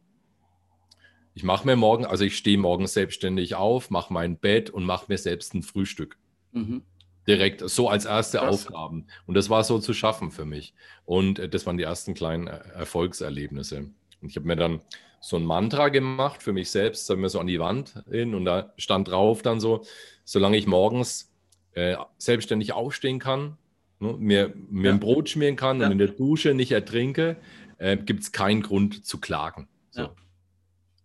ich 1.36 1.43
mache 1.43 1.67
mir 1.67 1.75
morgen, 1.75 2.03
also 2.03 2.24
ich 2.24 2.36
stehe 2.36 2.57
morgens 2.57 2.93
selbstständig 2.93 3.53
auf, 3.53 3.91
mache 3.91 4.12
mein 4.12 4.38
Bett 4.39 4.72
und 4.72 4.86
mache 4.86 5.05
mir 5.07 5.19
selbst 5.19 5.53
ein 5.53 5.62
Frühstück. 5.62 6.17
Mhm. 6.51 6.81
Direkt 7.27 7.62
so 7.69 7.89
als 7.89 8.05
erste 8.05 8.39
Krass. 8.39 8.65
Aufgaben. 8.65 9.05
Und 9.27 9.36
das 9.36 9.51
war 9.51 9.63
so 9.63 9.77
zu 9.77 9.93
schaffen 9.93 10.31
für 10.31 10.45
mich. 10.45 10.74
Und 11.05 11.38
äh, 11.38 11.48
das 11.48 11.67
waren 11.67 11.77
die 11.77 11.83
ersten 11.83 12.15
kleinen 12.15 12.48
äh, 12.48 12.57
Erfolgserlebnisse. 12.74 13.81
Und 14.22 14.29
ich 14.29 14.36
habe 14.36 14.48
mir 14.48 14.55
dann 14.55 14.81
so 15.22 15.38
ein 15.38 15.45
Mantra 15.45 15.89
gemacht 15.89 16.41
für 16.41 16.53
mich 16.53 16.72
selbst, 16.72 17.07
habe 17.07 17.22
mir 17.22 17.29
so 17.29 17.39
an 17.39 17.45
die 17.45 17.60
Wand 17.60 18.03
hin 18.10 18.33
und 18.33 18.45
da 18.45 18.74
stand 18.77 19.10
drauf 19.10 19.43
dann 19.43 19.60
so, 19.60 19.86
solange 20.24 20.57
ich 20.57 20.65
morgens 20.65 21.32
äh, 21.75 21.96
selbstständig 22.18 22.74
aufstehen 22.74 23.20
kann, 23.20 23.58
ne, 24.00 24.15
mir, 24.18 24.53
mir 24.70 24.88
ja. 24.88 24.92
ein 24.94 25.00
Brot 25.00 25.30
schmieren 25.30 25.56
kann 25.56 25.80
ja. 25.80 25.88
und 25.88 25.94
in 25.94 25.98
der 25.98 26.10
Dusche 26.10 26.53
nicht 26.53 26.72
ertrinke, 26.72 27.38
äh, 27.77 27.98
gibt 27.98 28.24
es 28.24 28.32
keinen 28.32 28.62
Grund 28.62 29.06
zu 29.06 29.20
klagen. 29.20 29.68
So. 29.92 30.01
Ja. 30.01 30.15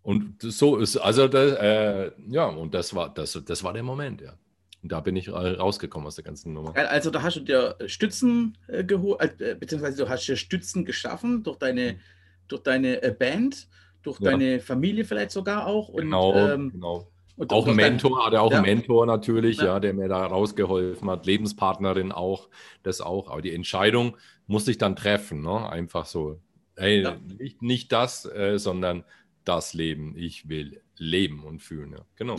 Und 0.03 0.41
so 0.41 0.77
ist, 0.77 0.97
also 0.97 1.29
das, 1.29 1.53
äh, 1.53 2.11
ja, 2.29 2.47
und 2.47 2.73
das 2.73 2.95
war, 2.95 3.13
das, 3.13 3.39
das 3.45 3.63
war 3.63 3.73
der 3.73 3.83
Moment, 3.83 4.21
ja. 4.21 4.35
Und 4.83 4.93
da 4.93 5.01
bin 5.01 5.17
ich 5.17 5.29
rausgekommen 5.31 6.07
aus 6.07 6.15
der 6.15 6.25
ganzen 6.25 6.53
Nummer. 6.53 6.75
Also 6.77 7.11
da 7.11 7.23
hast 7.23 7.37
du 7.37 7.41
dir 7.41 7.77
Stützen 7.87 8.57
äh, 8.69 8.85
geholt, 8.85 9.41
äh, 9.41 9.57
beziehungsweise 9.59 10.05
du 10.05 10.09
hast 10.09 10.27
dir 10.27 10.37
Stützen 10.37 10.85
geschaffen 10.85 11.43
durch 11.43 11.59
deine, 11.59 11.95
mhm. 11.95 11.99
durch 12.47 12.63
deine 12.63 13.03
äh, 13.03 13.11
Band, 13.11 13.69
durch 14.03 14.21
ja. 14.21 14.31
deine 14.31 14.61
Familie 14.61 15.05
vielleicht 15.05 15.33
sogar 15.33 15.67
auch. 15.67 15.89
Und, 15.89 16.03
genau, 16.03 16.35
ähm, 16.37 16.71
genau. 16.71 17.11
Und 17.38 17.52
auch 17.52 17.68
ein 17.68 17.76
Mentor, 17.76 18.26
hatte 18.26 18.40
auch 18.40 18.50
ja. 18.50 18.59
einen 18.59 18.66
Mentor 18.66 19.07
natürlich, 19.07 19.59
ja. 19.59 19.64
ja. 19.64 19.80
der 19.80 19.95
mir 19.95 20.09
da 20.09 20.26
rausgeholfen 20.26 21.09
hat, 21.09 21.25
Lebenspartnerin 21.25 22.11
auch, 22.11 22.49
das 22.83 23.00
auch. 23.00 23.30
Aber 23.30 23.40
die 23.40 23.54
Entscheidung 23.54 24.16
musste 24.49 24.73
ich 24.73 24.78
dann 24.78 24.97
treffen, 24.97 25.42
ne? 25.42 25.71
einfach 25.71 26.07
so. 26.07 26.40
Hey, 26.76 27.02
ja. 27.02 27.16
nicht, 27.38 27.62
nicht 27.62 27.92
das, 27.92 28.25
äh, 28.25 28.59
sondern 28.59 29.04
das 29.45 29.73
Leben. 29.73 30.14
Ich 30.16 30.49
will 30.49 30.80
leben 30.97 31.45
und 31.45 31.62
fühlen. 31.62 31.92
Ja. 31.92 32.04
Genau. 32.16 32.37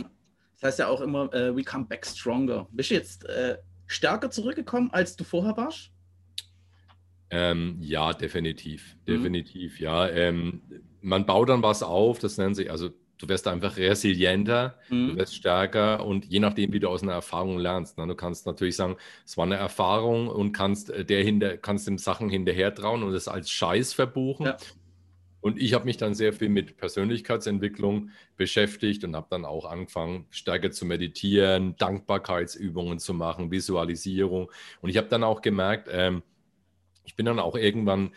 Das 0.60 0.68
heißt 0.68 0.78
ja 0.80 0.88
auch 0.88 1.00
immer, 1.00 1.26
uh, 1.34 1.56
we 1.56 1.64
come 1.64 1.86
back 1.86 2.06
stronger. 2.06 2.68
Bist 2.70 2.90
du 2.90 2.94
jetzt 2.94 3.24
äh, 3.24 3.56
stärker 3.86 4.30
zurückgekommen, 4.30 4.90
als 4.92 5.16
du 5.16 5.24
vorher 5.24 5.56
warst? 5.56 5.90
Ähm, 7.30 7.78
ja, 7.80 8.12
definitiv. 8.12 8.96
Mhm. 9.06 9.12
Definitiv, 9.12 9.78
mhm. 9.78 9.84
ja. 9.84 10.08
Ähm, 10.08 10.62
man 11.00 11.24
baut 11.24 11.48
dann 11.48 11.62
was 11.62 11.82
auf, 11.82 12.18
das 12.18 12.36
nennt 12.36 12.56
sich, 12.56 12.70
also 12.70 12.90
du 13.20 13.28
wirst 13.28 13.46
einfach 13.46 13.76
resilienter, 13.76 14.78
mhm. 14.88 15.10
du 15.10 15.16
wirst 15.16 15.34
stärker 15.34 16.04
und 16.04 16.24
je 16.24 16.40
nachdem, 16.40 16.72
wie 16.72 16.80
du 16.80 16.88
aus 16.88 17.02
einer 17.02 17.12
Erfahrung 17.12 17.58
lernst. 17.58 17.98
Ne, 17.98 18.06
du 18.06 18.14
kannst 18.14 18.46
natürlich 18.46 18.76
sagen, 18.76 18.96
es 19.24 19.36
war 19.36 19.44
eine 19.44 19.56
Erfahrung 19.56 20.28
und 20.28 20.52
kannst 20.52 20.90
äh, 20.90 21.04
der 21.04 21.22
hinter, 21.22 21.56
kannst 21.58 21.86
dem 21.86 21.98
Sachen 21.98 22.30
hinterher 22.30 22.74
trauen 22.74 23.02
und 23.02 23.12
es 23.12 23.28
als 23.28 23.50
Scheiß 23.50 23.92
verbuchen. 23.92 24.46
Ja. 24.46 24.56
Und 25.42 25.60
ich 25.60 25.72
habe 25.72 25.86
mich 25.86 25.96
dann 25.96 26.14
sehr 26.14 26.32
viel 26.32 26.50
mit 26.50 26.76
Persönlichkeitsentwicklung 26.76 28.10
beschäftigt 28.36 29.04
und 29.04 29.16
habe 29.16 29.26
dann 29.30 29.44
auch 29.44 29.64
angefangen, 29.64 30.26
stärker 30.30 30.70
zu 30.70 30.84
meditieren, 30.84 31.76
Dankbarkeitsübungen 31.76 32.98
zu 32.98 33.14
machen, 33.14 33.50
Visualisierung. 33.50 34.50
Und 34.82 34.90
ich 34.90 34.98
habe 34.98 35.08
dann 35.08 35.24
auch 35.24 35.40
gemerkt, 35.40 35.88
ähm, 35.90 36.22
ich 37.04 37.16
bin 37.16 37.26
dann 37.26 37.38
auch 37.38 37.56
irgendwann 37.56 38.12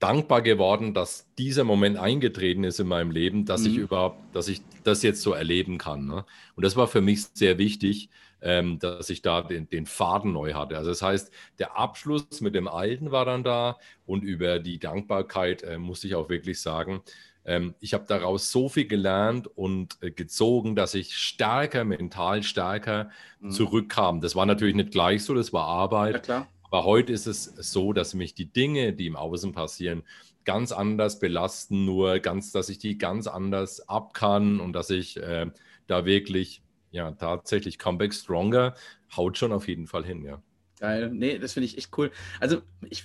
dankbar 0.00 0.42
geworden, 0.42 0.94
dass 0.94 1.28
dieser 1.38 1.64
Moment 1.64 1.98
eingetreten 1.98 2.64
ist 2.64 2.80
in 2.80 2.88
meinem 2.88 3.10
Leben, 3.10 3.44
dass 3.44 3.62
mhm. 3.62 3.66
ich 3.68 3.76
überhaupt, 3.76 4.34
dass 4.34 4.48
ich 4.48 4.62
das 4.82 5.02
jetzt 5.02 5.22
so 5.22 5.32
erleben 5.32 5.78
kann. 5.78 6.06
Ne? 6.06 6.24
Und 6.56 6.64
das 6.64 6.74
war 6.74 6.88
für 6.88 7.00
mich 7.00 7.26
sehr 7.34 7.58
wichtig, 7.58 8.08
ähm, 8.42 8.78
dass 8.78 9.10
ich 9.10 9.22
da 9.22 9.42
den, 9.42 9.68
den, 9.68 9.86
Faden 9.86 10.32
neu 10.32 10.54
hatte. 10.54 10.78
Also 10.78 10.90
das 10.90 11.02
heißt, 11.02 11.30
der 11.58 11.76
Abschluss 11.76 12.40
mit 12.40 12.54
dem 12.54 12.68
Alten 12.68 13.10
war 13.10 13.26
dann 13.26 13.44
da 13.44 13.76
und 14.06 14.24
über 14.24 14.58
die 14.58 14.78
Dankbarkeit 14.78 15.62
äh, 15.62 15.78
muss 15.78 16.02
ich 16.04 16.14
auch 16.14 16.30
wirklich 16.30 16.60
sagen, 16.60 17.02
ähm, 17.44 17.74
ich 17.80 17.92
habe 17.94 18.04
daraus 18.06 18.50
so 18.50 18.68
viel 18.68 18.86
gelernt 18.86 19.46
und 19.46 19.98
äh, 20.00 20.10
gezogen, 20.10 20.76
dass 20.76 20.94
ich 20.94 21.16
stärker, 21.16 21.84
mental 21.84 22.42
stärker 22.42 23.10
mhm. 23.40 23.50
zurückkam. 23.50 24.20
Das 24.20 24.34
war 24.34 24.46
natürlich 24.46 24.74
nicht 24.74 24.92
gleich 24.92 25.24
so, 25.24 25.34
das 25.34 25.52
war 25.52 25.66
Arbeit. 25.66 26.14
Ja, 26.14 26.20
klar. 26.20 26.48
Aber 26.70 26.84
heute 26.84 27.12
ist 27.12 27.26
es 27.26 27.44
so, 27.44 27.92
dass 27.92 28.14
mich 28.14 28.34
die 28.34 28.46
Dinge, 28.46 28.92
die 28.92 29.06
im 29.06 29.16
Außen 29.16 29.52
passieren, 29.52 30.04
ganz 30.44 30.70
anders 30.72 31.18
belasten, 31.18 31.84
nur 31.84 32.20
ganz, 32.20 32.52
dass 32.52 32.68
ich 32.68 32.78
die 32.78 32.96
ganz 32.96 33.26
anders 33.26 33.88
ab 33.88 34.14
kann 34.14 34.60
und 34.60 34.72
dass 34.72 34.88
ich 34.90 35.16
äh, 35.16 35.50
da 35.88 36.04
wirklich, 36.04 36.62
ja, 36.92 37.10
tatsächlich 37.12 37.78
Comeback 37.78 38.14
Stronger 38.14 38.74
haut 39.16 39.36
schon 39.36 39.52
auf 39.52 39.68
jeden 39.68 39.86
Fall 39.86 40.04
hin, 40.04 40.24
ja. 40.24 40.40
Geil, 40.78 41.10
nee, 41.12 41.38
das 41.38 41.52
finde 41.54 41.66
ich 41.66 41.76
echt 41.76 41.96
cool. 41.98 42.10
Also 42.38 42.62
ich, 42.88 43.04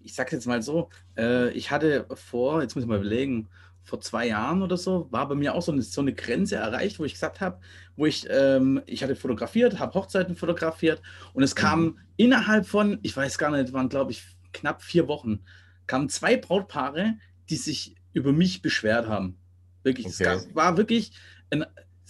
ich 0.00 0.14
sage 0.14 0.32
jetzt 0.32 0.46
mal 0.46 0.60
so, 0.60 0.90
äh, 1.16 1.50
ich 1.52 1.70
hatte 1.70 2.06
vor, 2.14 2.60
jetzt 2.60 2.74
muss 2.74 2.84
ich 2.84 2.88
mal 2.88 2.98
überlegen, 2.98 3.48
vor 3.82 4.00
zwei 4.00 4.28
Jahren 4.28 4.62
oder 4.62 4.76
so, 4.76 5.08
war 5.10 5.28
bei 5.28 5.34
mir 5.34 5.54
auch 5.54 5.62
so 5.62 5.72
eine, 5.72 5.82
so 5.82 6.00
eine 6.00 6.14
Grenze 6.14 6.56
erreicht, 6.56 6.98
wo 6.98 7.04
ich 7.04 7.14
gesagt 7.14 7.40
habe, 7.40 7.60
wo 7.96 8.06
ich, 8.06 8.26
ähm, 8.30 8.82
ich 8.86 9.02
hatte 9.02 9.16
fotografiert, 9.16 9.78
habe 9.78 9.94
Hochzeiten 9.94 10.36
fotografiert 10.36 11.02
und 11.32 11.42
es 11.42 11.54
kam 11.54 11.82
mhm. 11.82 11.98
innerhalb 12.16 12.66
von, 12.66 12.98
ich 13.02 13.16
weiß 13.16 13.38
gar 13.38 13.50
nicht, 13.50 13.72
waren 13.72 13.88
glaube 13.88 14.12
ich 14.12 14.24
knapp 14.52 14.82
vier 14.82 15.08
Wochen, 15.08 15.40
kamen 15.86 16.08
zwei 16.08 16.36
Brautpaare, 16.36 17.14
die 17.48 17.56
sich 17.56 17.96
über 18.12 18.32
mich 18.32 18.62
beschwert 18.62 19.08
haben. 19.08 19.38
Wirklich, 19.82 20.06
okay. 20.06 20.36
es 20.36 20.54
war 20.54 20.76
wirklich 20.76 21.12
ein, 21.50 21.64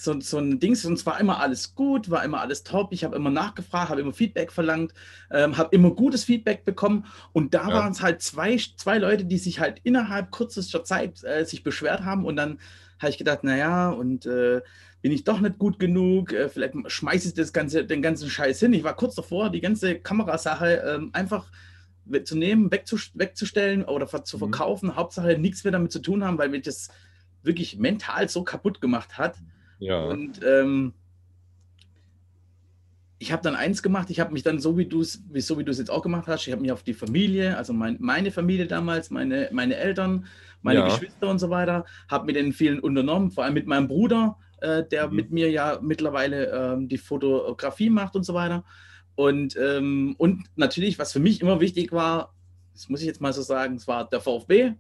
so, 0.04 0.21
so 0.21 0.38
ein 0.38 0.61
Ding, 0.61 0.75
sonst 0.75 1.07
war 1.07 1.21
immer 1.21 1.40
alles 1.40 1.75
gut, 1.75 2.11
war 2.11 2.25
immer 2.25 2.40
alles 2.40 2.62
top. 2.62 2.92
Ich 2.92 3.04
habe 3.04 3.16
immer 3.16 3.30
nachgefragt, 3.30 3.90
habe 3.90 4.00
immer 4.00 4.12
Feedback 4.12 4.52
verlangt, 4.52 4.92
ähm, 5.30 5.57
habe 5.57 5.75
immer 5.75 5.90
gutes 5.90 6.25
Feedback 6.25 6.64
bekommen. 6.64 7.07
Und 7.33 7.54
da 7.54 7.69
ja. 7.69 7.75
waren 7.75 7.92
es 7.92 8.02
halt 8.02 8.23
zwei, 8.23 8.57
zwei 8.76 8.99
Leute, 8.99 9.25
die 9.25 9.38
sich 9.38 9.61
halt 9.61 9.80
innerhalb 9.85 10.30
kürzester 10.33 10.85
Zeit 10.85 11.23
äh, 11.25 11.45
sich 11.45 11.62
beschwert 11.62 12.04
haben. 12.04 12.25
Und 12.25 12.37
dann 12.37 12.59
habe 12.99 13.11
ich 13.11 13.19
gedacht, 13.19 13.45
naja, 13.45 13.90
und 13.90 14.26
äh, 14.26 14.61
bin 15.02 15.12
ich 15.12 15.25
doch 15.25 15.40
nicht 15.40 15.59
gut 15.59 15.78
genug, 15.78 16.33
äh, 16.33 16.49
vielleicht 16.49 16.75
schmeiße 16.87 17.28
ich 17.28 17.35
das 17.35 17.52
ganze, 17.52 17.85
den 17.85 18.02
ganzen 18.02 18.28
Scheiß 18.28 18.61
hin. 18.61 18.73
Ich 18.73 18.85
war 18.85 18.95
kurz 18.95 19.14
davor, 19.14 19.50
die 19.50 19.61
ganze 19.61 19.99
Kamerasache 19.99 20.83
ähm, 20.87 21.11
einfach 21.12 21.50
zu 22.25 22.37
nehmen, 22.37 22.71
wegzustellen 22.71 23.85
oder 23.85 24.07
zu 24.25 24.37
mhm. 24.37 24.40
verkaufen. 24.40 24.88
Mhm. 24.88 24.97
Hauptsache 24.97 25.38
nichts 25.38 25.64
mehr 25.64 25.73
damit 25.73 25.92
zu 25.92 26.00
tun 26.00 26.25
haben, 26.25 26.38
weil 26.38 26.49
mir 26.49 26.61
das 26.61 26.88
wirklich 27.42 27.78
mental 27.78 28.28
so 28.28 28.42
kaputt 28.42 28.80
gemacht 28.80 29.16
hat. 29.19 29.37
Ja. 29.80 30.04
Und 30.04 30.40
ähm, 30.44 30.92
ich 33.18 33.32
habe 33.32 33.42
dann 33.42 33.54
eins 33.54 33.82
gemacht, 33.82 34.08
ich 34.10 34.20
habe 34.20 34.32
mich 34.32 34.42
dann 34.42 34.60
so 34.60 34.78
wie 34.78 34.87
du 34.87 35.00
es 35.00 35.22
so 35.34 35.58
wie 35.58 35.64
du 35.64 35.70
es 35.70 35.78
jetzt 35.78 35.90
auch 35.90 36.02
gemacht 36.02 36.26
hast, 36.26 36.46
ich 36.46 36.52
habe 36.52 36.62
mich 36.62 36.72
auf 36.72 36.82
die 36.82 36.94
Familie, 36.94 37.56
also 37.56 37.72
mein, 37.72 37.96
meine 38.00 38.30
Familie 38.30 38.66
damals, 38.66 39.10
meine, 39.10 39.50
meine 39.52 39.76
Eltern, 39.76 40.26
meine 40.62 40.80
ja. 40.80 40.84
Geschwister 40.87 41.28
und 41.28 41.38
so 41.38 41.50
weiter, 41.50 41.84
habe 42.08 42.26
mit 42.26 42.37
den 42.37 42.52
vielen 42.52 42.80
unternommen, 42.80 43.30
vor 43.30 43.44
allem 43.44 43.54
mit 43.54 43.66
meinem 43.66 43.88
Bruder, 43.88 44.38
äh, 44.60 44.84
der 44.84 45.08
mhm. 45.08 45.16
mit 45.16 45.30
mir 45.32 45.50
ja 45.50 45.78
mittlerweile 45.82 46.46
ähm, 46.46 46.88
die 46.88 46.99
Fotografie 46.99 47.90
macht 47.90 48.16
und 48.16 48.25
so 48.25 48.34
weiter. 48.34 48.64
Und, 49.16 49.54
ähm, 49.56 50.14
und 50.16 50.44
natürlich, 50.56 50.99
was 50.99 51.12
für 51.12 51.20
mich 51.20 51.42
immer 51.42 51.60
wichtig 51.60 51.92
war, 51.92 52.34
das 52.72 52.88
muss 52.88 53.00
ich 53.00 53.06
jetzt 53.06 53.20
mal 53.20 53.34
so 53.34 53.42
sagen, 53.42 53.75
es 53.75 53.87
war 53.87 54.08
der 54.08 54.20
VfB. 54.20 54.72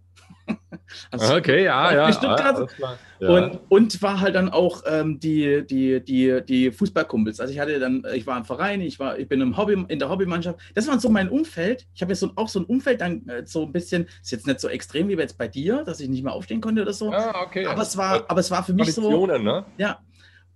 also 1.10 1.34
okay, 1.34 1.64
ja, 1.64 1.92
ja. 1.94 2.12
Stuttgart. 2.12 2.70
Ja, 3.18 3.28
Und, 3.28 3.60
und 3.68 4.02
war 4.02 4.20
halt 4.20 4.34
dann 4.34 4.48
auch 4.48 4.82
ähm, 4.86 5.20
die, 5.20 5.66
die, 5.66 6.02
die, 6.02 6.42
die 6.46 6.70
Fußballkumpels. 6.70 7.40
Also 7.40 7.52
ich 7.52 7.58
hatte 7.58 7.78
dann, 7.78 8.04
ich 8.14 8.26
war 8.26 8.38
im 8.38 8.44
Verein, 8.44 8.80
ich 8.80 8.98
war, 8.98 9.18
ich 9.18 9.28
bin 9.28 9.40
im 9.40 9.56
Hobby, 9.56 9.84
in 9.88 9.98
der 9.98 10.08
Hobbymannschaft. 10.08 10.58
Das 10.74 10.88
war 10.88 10.98
so 10.98 11.08
mein 11.08 11.28
Umfeld. 11.28 11.86
Ich 11.94 12.02
habe 12.02 12.12
jetzt 12.12 12.20
so, 12.20 12.32
auch 12.36 12.48
so 12.48 12.60
ein 12.60 12.64
Umfeld 12.64 13.00
dann 13.00 13.26
äh, 13.28 13.46
so 13.46 13.64
ein 13.64 13.72
bisschen, 13.72 14.06
ist 14.22 14.32
jetzt 14.32 14.46
nicht 14.46 14.60
so 14.60 14.68
extrem 14.68 15.08
wie 15.08 15.14
jetzt 15.14 15.38
bei 15.38 15.48
dir, 15.48 15.84
dass 15.84 16.00
ich 16.00 16.08
nicht 16.08 16.24
mehr 16.24 16.32
aufstehen 16.32 16.60
konnte 16.60 16.82
oder 16.82 16.92
so. 16.92 17.12
Ja, 17.12 17.42
okay. 17.42 17.66
Aber 17.66 17.82
es 17.82 17.96
war, 17.96 18.24
aber 18.28 18.40
es 18.40 18.50
war 18.50 18.64
für 18.64 18.72
mich 18.72 18.94
so. 18.94 19.26
Ne? 19.26 19.64
Ja, 19.78 20.00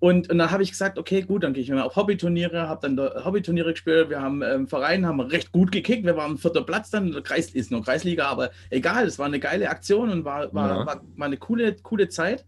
und, 0.04 0.28
und 0.28 0.37
dann 0.37 0.50
habe 0.50 0.62
ich 0.62 0.70
gesagt, 0.70 0.99
okay, 0.99 1.23
gut, 1.23 1.44
dann 1.44 1.54
gehe 1.54 1.62
ich 1.62 1.70
mal 1.70 1.80
auf 1.80 1.96
Hobbyturniere, 1.96 2.68
habe 2.68 2.87
dann 2.87 3.25
Hobbyturniere 3.25 3.73
gespielt. 3.73 4.11
Wir 4.11 4.20
haben 4.20 4.42
im 4.42 4.61
ähm, 4.61 4.68
Verein 4.68 5.06
haben 5.06 5.18
recht 5.18 5.50
gut 5.50 5.73
gekickt. 5.73 6.04
Wir 6.04 6.14
waren 6.14 6.37
vierter 6.37 6.61
Platz 6.61 6.90
dann, 6.90 7.23
Kreis 7.23 7.49
ist 7.49 7.70
nur 7.70 7.82
Kreisliga, 7.82 8.26
aber 8.26 8.50
egal, 8.68 9.06
es 9.06 9.18
war 9.18 9.25
eine 9.25 9.40
geile 9.40 9.70
Aktion 9.70 10.11
und 10.11 10.26
war, 10.26 10.52
war, 10.52 10.68
ja. 10.68 10.76
war, 10.84 11.00
war 11.16 11.26
eine 11.26 11.38
coole, 11.38 11.76
coole 11.76 12.11
Zeit. 12.11 12.44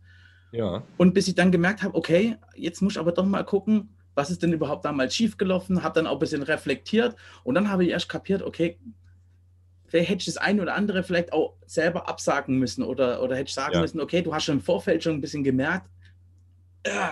Ja. 0.53 0.83
Und 0.99 1.15
bis 1.15 1.29
ich 1.29 1.35
dann 1.35 1.51
gemerkt 1.51 1.83
habe, 1.83 1.95
okay, 1.95 2.37
jetzt 2.57 2.83
muss 2.83 2.93
ich 2.93 2.99
aber 2.99 3.13
doch 3.13 3.25
mal 3.25 3.43
gucken, 3.43 3.89
was 4.15 4.29
ist 4.29 4.43
denn 4.43 4.53
überhaupt 4.53 4.85
damals 4.85 5.15
schiefgelaufen, 5.15 5.83
habe 5.83 5.95
dann 5.95 6.07
auch 6.07 6.17
ein 6.17 6.19
bisschen 6.19 6.43
reflektiert 6.43 7.17
und 7.43 7.55
dann 7.55 7.71
habe 7.71 7.87
ich 7.87 7.91
erst 7.91 8.11
kapiert, 8.11 8.43
okay, 8.43 8.79
vielleicht 9.87 10.11
hätte 10.11 10.21
ich 10.21 10.27
das 10.27 10.37
eine 10.37 10.61
oder 10.61 10.75
andere 10.75 11.03
vielleicht 11.03 11.33
auch 11.33 11.55
selber 11.65 12.07
absagen 12.07 12.59
müssen 12.59 12.83
oder, 12.83 13.23
oder 13.23 13.35
hätte 13.35 13.49
ich 13.49 13.55
sagen 13.55 13.77
ja. 13.77 13.81
müssen, 13.81 13.99
okay, 13.99 14.21
du 14.21 14.35
hast 14.35 14.45
schon 14.45 14.57
im 14.57 14.63
Vorfeld 14.63 15.03
schon 15.03 15.15
ein 15.15 15.23
bisschen 15.23 15.43
gemerkt, 15.43 15.89
äh, 16.87 17.11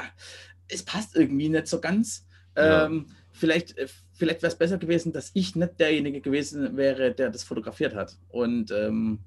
es 0.68 0.82
passt 0.82 1.16
irgendwie 1.16 1.48
nicht 1.48 1.66
so 1.66 1.80
ganz. 1.80 2.26
Ja. 2.56 2.86
Ähm, 2.86 3.06
vielleicht 3.32 3.76
äh, 3.76 3.88
vielleicht 4.14 4.42
wäre 4.42 4.52
es 4.52 4.58
besser 4.58 4.78
gewesen, 4.78 5.12
dass 5.12 5.30
ich 5.34 5.56
nicht 5.56 5.78
derjenige 5.78 6.20
gewesen 6.20 6.76
wäre, 6.76 7.12
der 7.12 7.30
das 7.30 7.44
fotografiert 7.44 7.94
hat. 7.94 8.16
Und 8.28 8.70
ähm, 8.70 9.18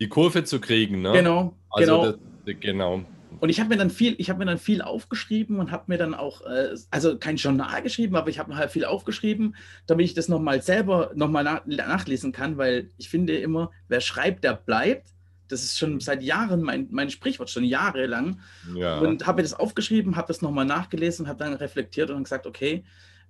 die 0.00 0.08
Kurve 0.08 0.44
zu 0.44 0.60
kriegen, 0.60 1.02
ne? 1.02 1.12
Genau, 1.12 1.56
also 1.70 2.00
genau. 2.00 2.18
Das, 2.44 2.56
genau. 2.60 3.04
Und 3.40 3.48
ich 3.48 3.60
habe 3.60 3.70
mir 3.70 3.76
dann 3.76 3.90
viel, 3.90 4.14
ich 4.18 4.30
habe 4.30 4.38
mir 4.40 4.44
dann 4.46 4.58
viel 4.58 4.82
aufgeschrieben 4.82 5.58
und 5.58 5.70
habe 5.70 5.84
mir 5.88 5.98
dann 5.98 6.14
auch, 6.14 6.42
äh, 6.42 6.74
also 6.90 7.18
kein 7.18 7.36
Journal 7.36 7.82
geschrieben, 7.82 8.16
aber 8.16 8.28
ich 8.28 8.38
habe 8.38 8.50
mir 8.50 8.56
halt 8.56 8.70
viel 8.70 8.84
aufgeschrieben, 8.84 9.56
damit 9.86 10.06
ich 10.06 10.14
das 10.14 10.28
nochmal 10.28 10.62
selber 10.62 11.10
nochmal 11.14 11.44
nach, 11.44 11.66
nachlesen 11.66 12.32
kann, 12.32 12.56
weil 12.56 12.90
ich 12.98 13.08
finde 13.08 13.36
immer, 13.38 13.70
wer 13.88 14.00
schreibt, 14.00 14.44
der 14.44 14.54
bleibt. 14.54 15.08
Das 15.52 15.62
ist 15.62 15.78
schon 15.78 16.00
seit 16.00 16.22
Jahren 16.22 16.62
mein, 16.62 16.88
mein 16.90 17.10
Sprichwort, 17.10 17.50
schon 17.50 17.64
jahrelang. 17.64 18.40
Ja. 18.74 18.98
Und 18.98 19.26
habe 19.26 19.36
mir 19.36 19.42
das 19.42 19.54
aufgeschrieben, 19.54 20.16
habe 20.16 20.28
das 20.28 20.42
nochmal 20.42 20.64
nachgelesen, 20.64 21.28
habe 21.28 21.44
dann 21.44 21.54
reflektiert 21.54 22.10
und 22.10 22.24
gesagt, 22.24 22.46
okay, 22.46 22.84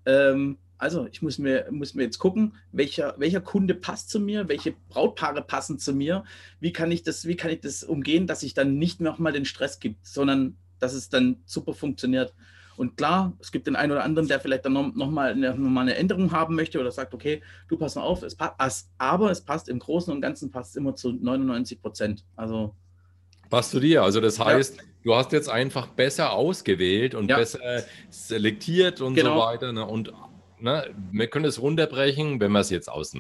ähm, 0.07 0.59
also 0.79 1.07
ich 1.07 1.23
muss 1.23 1.39
mir, 1.39 1.67
muss 1.71 1.95
mir 1.95 2.03
jetzt 2.03 2.19
gucken, 2.19 2.55
welcher, 2.73 3.15
welcher 3.19 3.41
Kunde 3.41 3.75
passt 3.75 4.11
zu 4.11 4.19
mir, 4.19 4.49
welche 4.49 4.75
Brautpaare 4.89 5.43
passen 5.43 5.79
zu 5.79 5.93
mir, 5.93 6.25
wie 6.59 6.73
kann 6.73 6.91
ich 6.91 7.05
das, 7.05 7.27
wie 7.27 7.37
kann 7.37 7.53
ich 7.53 7.61
das 7.61 7.85
umgehen, 7.85 8.27
dass 8.27 8.43
ich 8.43 8.55
dann 8.55 8.79
nicht 8.79 9.01
nochmal 9.01 9.33
den 9.33 9.45
Stress 9.45 9.79
gibt, 9.79 10.05
sondern 10.07 10.57
dass 10.81 10.93
es 10.93 11.09
dann 11.09 11.43
super 11.47 11.73
funktioniert. 11.73 12.35
Und 12.77 12.97
klar, 12.97 13.33
es 13.41 13.53
gibt 13.53 13.67
den 13.67 13.77
einen 13.77 13.93
oder 13.93 14.05
anderen, 14.05 14.29
der 14.29 14.41
vielleicht 14.41 14.65
dann 14.65 14.73
nochmal 14.73 14.93
noch 14.95 15.11
mal 15.11 15.33
eine, 15.33 15.51
noch 15.55 15.71
mal 15.71 15.81
eine 15.83 15.97
Änderung 15.97 16.33
haben 16.33 16.55
möchte 16.55 16.81
oder 16.81 16.91
sagt, 16.91 17.15
okay, 17.15 17.43
du 17.69 17.77
pass 17.77 17.95
mal 17.95 18.03
auf, 18.03 18.23
es 18.23 18.35
passt, 18.35 18.91
aber 18.99 19.31
es 19.31 19.41
passt 19.41 19.69
im 19.69 19.79
Großen 19.79 20.13
und 20.13 20.21
Ganzen 20.21 20.51
passt 20.51 20.77
immer 20.77 20.95
zu 20.97 21.13
99 21.13 21.81
Prozent. 21.81 22.25
Also 22.37 22.75
passt 23.51 23.71
zu 23.71 23.81
dir. 23.81 24.03
Also 24.03 24.21
das 24.21 24.39
heißt, 24.39 24.77
ja. 24.77 24.83
du 25.05 25.15
hast 25.15 25.33
jetzt 25.33 25.49
einfach 25.49 25.89
besser 25.89 26.33
ausgewählt 26.33 27.15
und 27.15 27.29
ja. 27.29 27.37
besser 27.37 27.61
selektiert 28.11 29.01
und 29.01 29.15
genau. 29.15 29.35
so 29.35 29.47
weiter. 29.47 29.73
Ne? 29.73 29.87
Und 29.87 30.13
ne, 30.59 30.91
wir 31.11 31.27
können 31.29 31.45
es 31.45 31.61
runterbrechen, 31.61 32.41
wenn 32.41 32.53
wir 32.53 32.61
es 32.61 32.71
jetzt 32.71 32.89
aus 32.89 33.15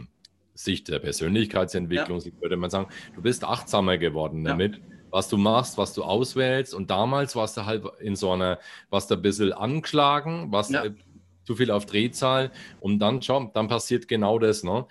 Sicht 0.55 0.89
der 0.89 0.99
Persönlichkeitsentwicklung 0.99 2.21
ja. 2.21 2.33
würde 2.41 2.57
man 2.57 2.71
sagen, 2.71 2.89
du 3.15 3.23
bist 3.23 3.45
achtsamer 3.45 3.99
geworden 3.99 4.45
damit 4.45 4.81
was 5.13 5.29
du 5.29 5.37
machst, 5.37 5.79
was 5.79 5.93
du 5.93 6.03
auswählst. 6.03 6.75
Und 6.75 6.91
damals 6.91 7.37
warst 7.37 7.57
du 7.57 7.67
halt 7.67 7.85
in 8.01 8.17
so 8.17 8.33
einer, 8.33 8.59
warst 8.91 9.11
du 9.11 9.15
ein 9.15 9.23
bisschen 9.23 9.53
angeschlagen, 9.53 10.51
warst 10.51 10.71
ja. 10.71 10.85
zu 11.45 11.55
viel 11.55 11.71
auf 11.71 11.87
Drehzahl. 11.87 12.51
Und 12.81 12.99
dann, 12.99 13.23
schau, 13.23 13.51
dann 13.55 13.69
passiert 13.69 14.09
genau 14.09 14.39
das. 14.39 14.65
Ne? 14.65 14.87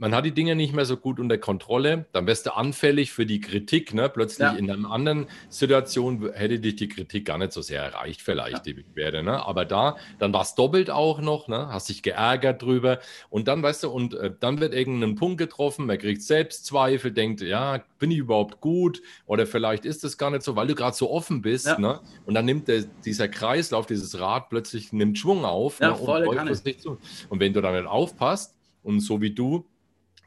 Man 0.00 0.14
hat 0.14 0.24
die 0.24 0.32
Dinge 0.32 0.56
nicht 0.56 0.72
mehr 0.72 0.86
so 0.86 0.96
gut 0.96 1.20
unter 1.20 1.36
Kontrolle, 1.36 2.06
dann 2.12 2.26
wärst 2.26 2.46
du 2.46 2.56
anfällig 2.56 3.12
für 3.12 3.26
die 3.26 3.40
Kritik. 3.40 3.92
Ne? 3.92 4.08
Plötzlich 4.08 4.48
ja. 4.48 4.52
in 4.52 4.70
einer 4.70 4.90
anderen 4.90 5.26
Situation 5.50 6.32
hätte 6.32 6.58
dich 6.58 6.76
die 6.76 6.88
Kritik 6.88 7.26
gar 7.26 7.36
nicht 7.36 7.52
so 7.52 7.60
sehr 7.60 7.82
erreicht, 7.82 8.22
vielleicht 8.22 8.56
ja. 8.56 8.62
die 8.62 8.72
Beschwerde. 8.72 9.22
Ne? 9.22 9.44
Aber 9.44 9.66
da, 9.66 9.96
dann 10.18 10.32
war 10.32 10.40
es 10.40 10.54
doppelt 10.54 10.90
auch 10.90 11.20
noch, 11.20 11.48
ne? 11.48 11.68
hast 11.68 11.90
dich 11.90 12.02
geärgert 12.02 12.62
drüber. 12.62 12.98
Und 13.28 13.46
dann, 13.46 13.62
weißt 13.62 13.84
du, 13.84 13.90
und 13.90 14.14
äh, 14.14 14.32
dann 14.40 14.58
wird 14.58 14.74
irgendein 14.74 15.16
Punkt 15.16 15.36
getroffen, 15.36 15.84
man 15.84 15.98
kriegt 15.98 16.22
Selbstzweifel, 16.22 17.12
denkt, 17.12 17.42
ja, 17.42 17.84
bin 17.98 18.10
ich 18.10 18.18
überhaupt 18.18 18.62
gut? 18.62 19.02
Oder 19.26 19.46
vielleicht 19.46 19.84
ist 19.84 20.02
es 20.02 20.16
gar 20.16 20.30
nicht 20.30 20.42
so, 20.42 20.56
weil 20.56 20.66
du 20.66 20.74
gerade 20.74 20.96
so 20.96 21.10
offen 21.10 21.42
bist. 21.42 21.66
Ja. 21.66 21.78
Ne? 21.78 22.00
Und 22.24 22.32
dann 22.32 22.46
nimmt 22.46 22.68
der, 22.68 22.84
dieser 23.04 23.28
Kreislauf, 23.28 23.84
dieses 23.84 24.18
Rad 24.18 24.48
plötzlich 24.48 24.94
nimmt 24.94 25.18
Schwung 25.18 25.44
auf. 25.44 25.78
Ja, 25.78 25.90
ne? 25.90 25.96
voll 25.96 26.26
und, 26.26 26.38
und 26.38 27.40
wenn 27.40 27.52
du 27.52 27.60
da 27.60 27.70
nicht 27.70 27.86
aufpasst, 27.86 28.54
und 28.82 29.00
so 29.00 29.20
wie 29.20 29.30
du 29.30 29.66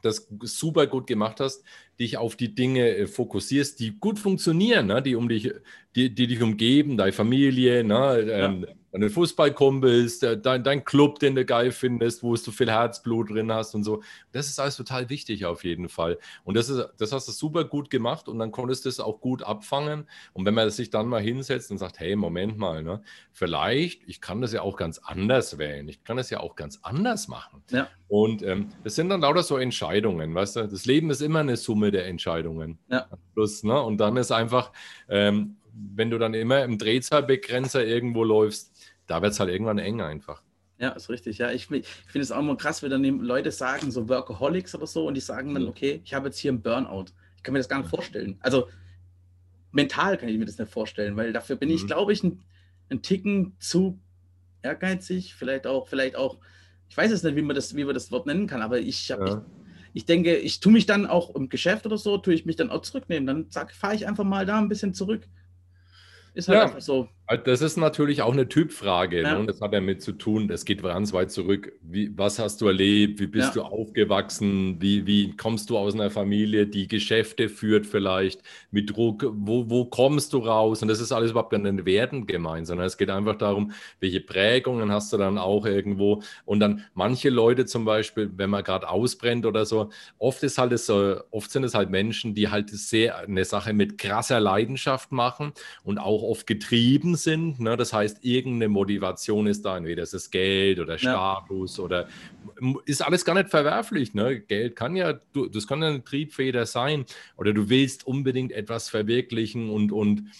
das 0.04 0.28
super 0.42 0.86
gut 0.86 1.06
gemacht 1.06 1.40
hast, 1.40 1.64
dich 1.98 2.16
auf 2.16 2.36
die 2.36 2.54
Dinge 2.54 2.96
äh, 2.96 3.06
fokussierst, 3.06 3.80
die 3.80 3.98
gut 3.98 4.18
funktionieren, 4.18 4.86
ne? 4.86 5.02
die, 5.02 5.16
um 5.16 5.28
dich, 5.28 5.52
die, 5.96 6.14
die 6.14 6.26
dich 6.26 6.42
umgeben, 6.42 6.96
deine 6.96 7.12
Familie, 7.12 7.84
ne? 7.84 8.18
Ähm, 8.20 8.66
ja 8.68 8.74
deine 8.94 9.10
Fußballkumpels, 9.10 10.20
dein, 10.20 10.62
dein 10.62 10.84
Club, 10.84 11.18
den 11.18 11.34
du 11.34 11.44
geil 11.44 11.72
findest, 11.72 12.22
wo 12.22 12.36
du 12.36 12.52
viel 12.52 12.70
Herzblut 12.70 13.30
drin 13.30 13.52
hast 13.52 13.74
und 13.74 13.82
so. 13.82 14.04
Das 14.30 14.46
ist 14.46 14.60
alles 14.60 14.76
total 14.76 15.10
wichtig 15.10 15.46
auf 15.46 15.64
jeden 15.64 15.88
Fall. 15.88 16.16
Und 16.44 16.56
das, 16.56 16.68
ist, 16.68 16.80
das 16.98 17.10
hast 17.10 17.26
du 17.26 17.32
super 17.32 17.64
gut 17.64 17.90
gemacht 17.90 18.28
und 18.28 18.38
dann 18.38 18.52
konntest 18.52 18.84
du 18.84 18.88
es 18.88 19.00
auch 19.00 19.20
gut 19.20 19.42
abfangen. 19.42 20.06
Und 20.32 20.46
wenn 20.46 20.54
man 20.54 20.70
sich 20.70 20.90
dann 20.90 21.08
mal 21.08 21.20
hinsetzt 21.20 21.72
und 21.72 21.78
sagt, 21.78 21.98
hey, 21.98 22.14
Moment 22.14 22.56
mal, 22.56 22.84
ne, 22.84 23.02
vielleicht, 23.32 24.08
ich 24.08 24.20
kann 24.20 24.40
das 24.40 24.52
ja 24.52 24.62
auch 24.62 24.76
ganz 24.76 24.98
anders 24.98 25.58
wählen, 25.58 25.88
ich 25.88 26.04
kann 26.04 26.16
das 26.16 26.30
ja 26.30 26.38
auch 26.38 26.54
ganz 26.54 26.78
anders 26.82 27.26
machen. 27.26 27.64
Ja. 27.70 27.88
Und 28.06 28.44
ähm, 28.44 28.68
das 28.84 28.94
sind 28.94 29.08
dann 29.08 29.22
lauter 29.22 29.42
so 29.42 29.56
Entscheidungen, 29.56 30.36
weißt 30.36 30.54
du? 30.54 30.68
Das 30.68 30.86
Leben 30.86 31.10
ist 31.10 31.20
immer 31.20 31.40
eine 31.40 31.56
Summe 31.56 31.90
der 31.90 32.06
Entscheidungen. 32.06 32.78
Ja. 32.88 33.08
Plus, 33.32 33.64
ne? 33.64 33.82
Und 33.82 33.98
dann 33.98 34.16
ist 34.16 34.30
einfach, 34.30 34.70
ähm, 35.08 35.56
wenn 35.74 36.10
du 36.10 36.18
dann 36.18 36.34
immer 36.34 36.62
im 36.62 36.78
Drehzahlbegrenzer 36.78 37.84
irgendwo 37.84 38.22
läufst, 38.22 38.73
da 39.06 39.22
wird 39.22 39.32
es 39.32 39.40
halt 39.40 39.50
irgendwann 39.50 39.78
eng 39.78 40.00
einfach. 40.00 40.42
Ja, 40.78 40.90
ist 40.90 41.08
richtig. 41.08 41.38
Ja, 41.38 41.50
ich, 41.50 41.70
ich 41.70 41.86
finde 41.86 42.22
es 42.22 42.32
auch 42.32 42.40
immer 42.40 42.56
krass, 42.56 42.82
wenn 42.82 42.90
dann 42.90 43.04
Leute 43.20 43.52
sagen, 43.52 43.90
so 43.90 44.08
Workaholics 44.08 44.74
oder 44.74 44.86
so, 44.86 45.06
und 45.06 45.14
die 45.14 45.20
sagen 45.20 45.54
dann, 45.54 45.68
okay, 45.68 46.00
ich 46.04 46.14
habe 46.14 46.26
jetzt 46.26 46.38
hier 46.38 46.50
einen 46.50 46.62
Burnout. 46.62 47.06
Ich 47.36 47.42
kann 47.42 47.52
mir 47.52 47.60
das 47.60 47.68
gar 47.68 47.78
nicht 47.78 47.90
vorstellen. 47.90 48.36
Also 48.40 48.68
mental 49.70 50.16
kann 50.16 50.28
ich 50.28 50.38
mir 50.38 50.46
das 50.46 50.58
nicht 50.58 50.72
vorstellen, 50.72 51.16
weil 51.16 51.32
dafür 51.32 51.56
bin 51.56 51.68
mhm. 51.68 51.76
ich, 51.76 51.86
glaube 51.86 52.12
ich, 52.12 52.22
ein, 52.22 52.42
ein 52.90 53.02
Ticken 53.02 53.56
zu 53.58 54.00
ehrgeizig, 54.62 55.34
vielleicht 55.34 55.66
auch, 55.66 55.88
vielleicht 55.88 56.16
auch, 56.16 56.38
ich 56.88 56.96
weiß 56.96 57.10
jetzt 57.10 57.24
nicht, 57.24 57.36
wie 57.36 57.42
man 57.42 57.54
das, 57.54 57.76
wie 57.76 57.84
man 57.84 57.94
das 57.94 58.10
Wort 58.10 58.26
nennen 58.26 58.46
kann, 58.46 58.62
aber 58.62 58.78
ich 58.78 59.10
habe, 59.10 59.28
ja. 59.28 59.44
ich, 59.92 60.02
ich, 60.02 60.04
denke, 60.06 60.36
ich 60.36 60.60
tue 60.60 60.72
mich 60.72 60.86
dann 60.86 61.06
auch 61.06 61.34
im 61.34 61.48
Geschäft 61.48 61.86
oder 61.86 61.98
so, 61.98 62.18
tue 62.18 62.34
ich 62.34 62.46
mich 62.46 62.56
dann 62.56 62.70
auch 62.70 62.82
zurücknehmen. 62.82 63.26
Dann 63.26 63.68
fahre 63.70 63.94
ich 63.94 64.06
einfach 64.06 64.24
mal 64.24 64.46
da 64.46 64.58
ein 64.58 64.68
bisschen 64.68 64.94
zurück. 64.94 65.28
Ist 66.34 66.48
halt 66.48 66.58
ja. 66.58 66.64
einfach 66.64 66.80
so. 66.80 67.08
Also 67.26 67.42
das 67.44 67.62
ist 67.62 67.78
natürlich 67.78 68.20
auch 68.20 68.34
eine 68.34 68.48
Typfrage. 68.48 69.22
Ja. 69.22 69.38
Ne? 69.38 69.46
Das 69.46 69.62
hat 69.62 69.72
damit 69.72 70.02
zu 70.02 70.12
tun, 70.12 70.50
es 70.50 70.66
geht 70.66 70.82
ganz 70.82 71.14
weit 71.14 71.30
zurück. 71.30 71.72
Wie, 71.80 72.12
was 72.16 72.38
hast 72.38 72.60
du 72.60 72.66
erlebt? 72.66 73.18
Wie 73.18 73.26
bist 73.26 73.54
ja. 73.56 73.62
du 73.62 73.62
aufgewachsen? 73.62 74.76
Wie, 74.80 75.06
wie 75.06 75.34
kommst 75.34 75.70
du 75.70 75.78
aus 75.78 75.94
einer 75.94 76.10
Familie, 76.10 76.66
die 76.66 76.86
Geschäfte 76.86 77.48
führt 77.48 77.86
vielleicht 77.86 78.42
mit 78.70 78.94
Druck? 78.94 79.24
Wo, 79.32 79.70
wo 79.70 79.86
kommst 79.86 80.34
du 80.34 80.38
raus? 80.38 80.82
Und 80.82 80.88
das 80.88 81.00
ist 81.00 81.12
alles 81.12 81.30
überhaupt 81.30 81.52
nicht 81.52 81.86
Werten 81.86 82.26
gemeint, 82.26 82.66
sondern 82.66 82.86
es 82.86 82.98
geht 82.98 83.08
einfach 83.08 83.36
darum, 83.36 83.72
welche 84.00 84.20
Prägungen 84.20 84.92
hast 84.92 85.10
du 85.12 85.16
dann 85.16 85.38
auch 85.38 85.64
irgendwo. 85.64 86.22
Und 86.44 86.60
dann 86.60 86.84
manche 86.92 87.30
Leute 87.30 87.64
zum 87.64 87.86
Beispiel, 87.86 88.30
wenn 88.36 88.50
man 88.50 88.64
gerade 88.64 88.90
ausbrennt 88.90 89.46
oder 89.46 89.64
so, 89.64 89.88
oft 90.18 90.42
ist 90.42 90.58
halt 90.58 90.78
so, 90.78 91.20
oft 91.30 91.50
sind 91.50 91.64
es 91.64 91.74
halt 91.74 91.88
Menschen, 91.88 92.34
die 92.34 92.50
halt 92.50 92.68
sehr 92.68 93.16
eine 93.18 93.46
Sache 93.46 93.72
mit 93.72 93.96
krasser 93.96 94.40
Leidenschaft 94.40 95.10
machen 95.10 95.52
und 95.84 95.98
auch 95.98 96.22
oft 96.22 96.46
getrieben 96.46 97.13
sind. 97.16 97.60
Ne? 97.60 97.76
Das 97.76 97.92
heißt, 97.92 98.24
irgendeine 98.24 98.68
Motivation 98.68 99.46
ist 99.46 99.64
da, 99.64 99.76
entweder 99.76 100.02
ist 100.02 100.14
es 100.14 100.30
Geld 100.30 100.78
oder 100.80 100.98
Status 100.98 101.76
ja. 101.76 101.84
oder 101.84 102.08
ist 102.86 103.02
alles 103.02 103.24
gar 103.24 103.34
nicht 103.34 103.50
verwerflich. 103.50 104.14
Ne? 104.14 104.40
Geld 104.40 104.76
kann 104.76 104.96
ja, 104.96 105.14
du, 105.32 105.48
das 105.48 105.66
kann 105.66 105.82
ja 105.82 105.88
eine 105.88 106.04
Triebfeder 106.04 106.66
sein 106.66 107.04
oder 107.36 107.52
du 107.52 107.68
willst 107.68 108.06
unbedingt 108.06 108.52
etwas 108.52 108.88
verwirklichen 108.88 109.70
und, 109.70 109.92
und 109.92 110.30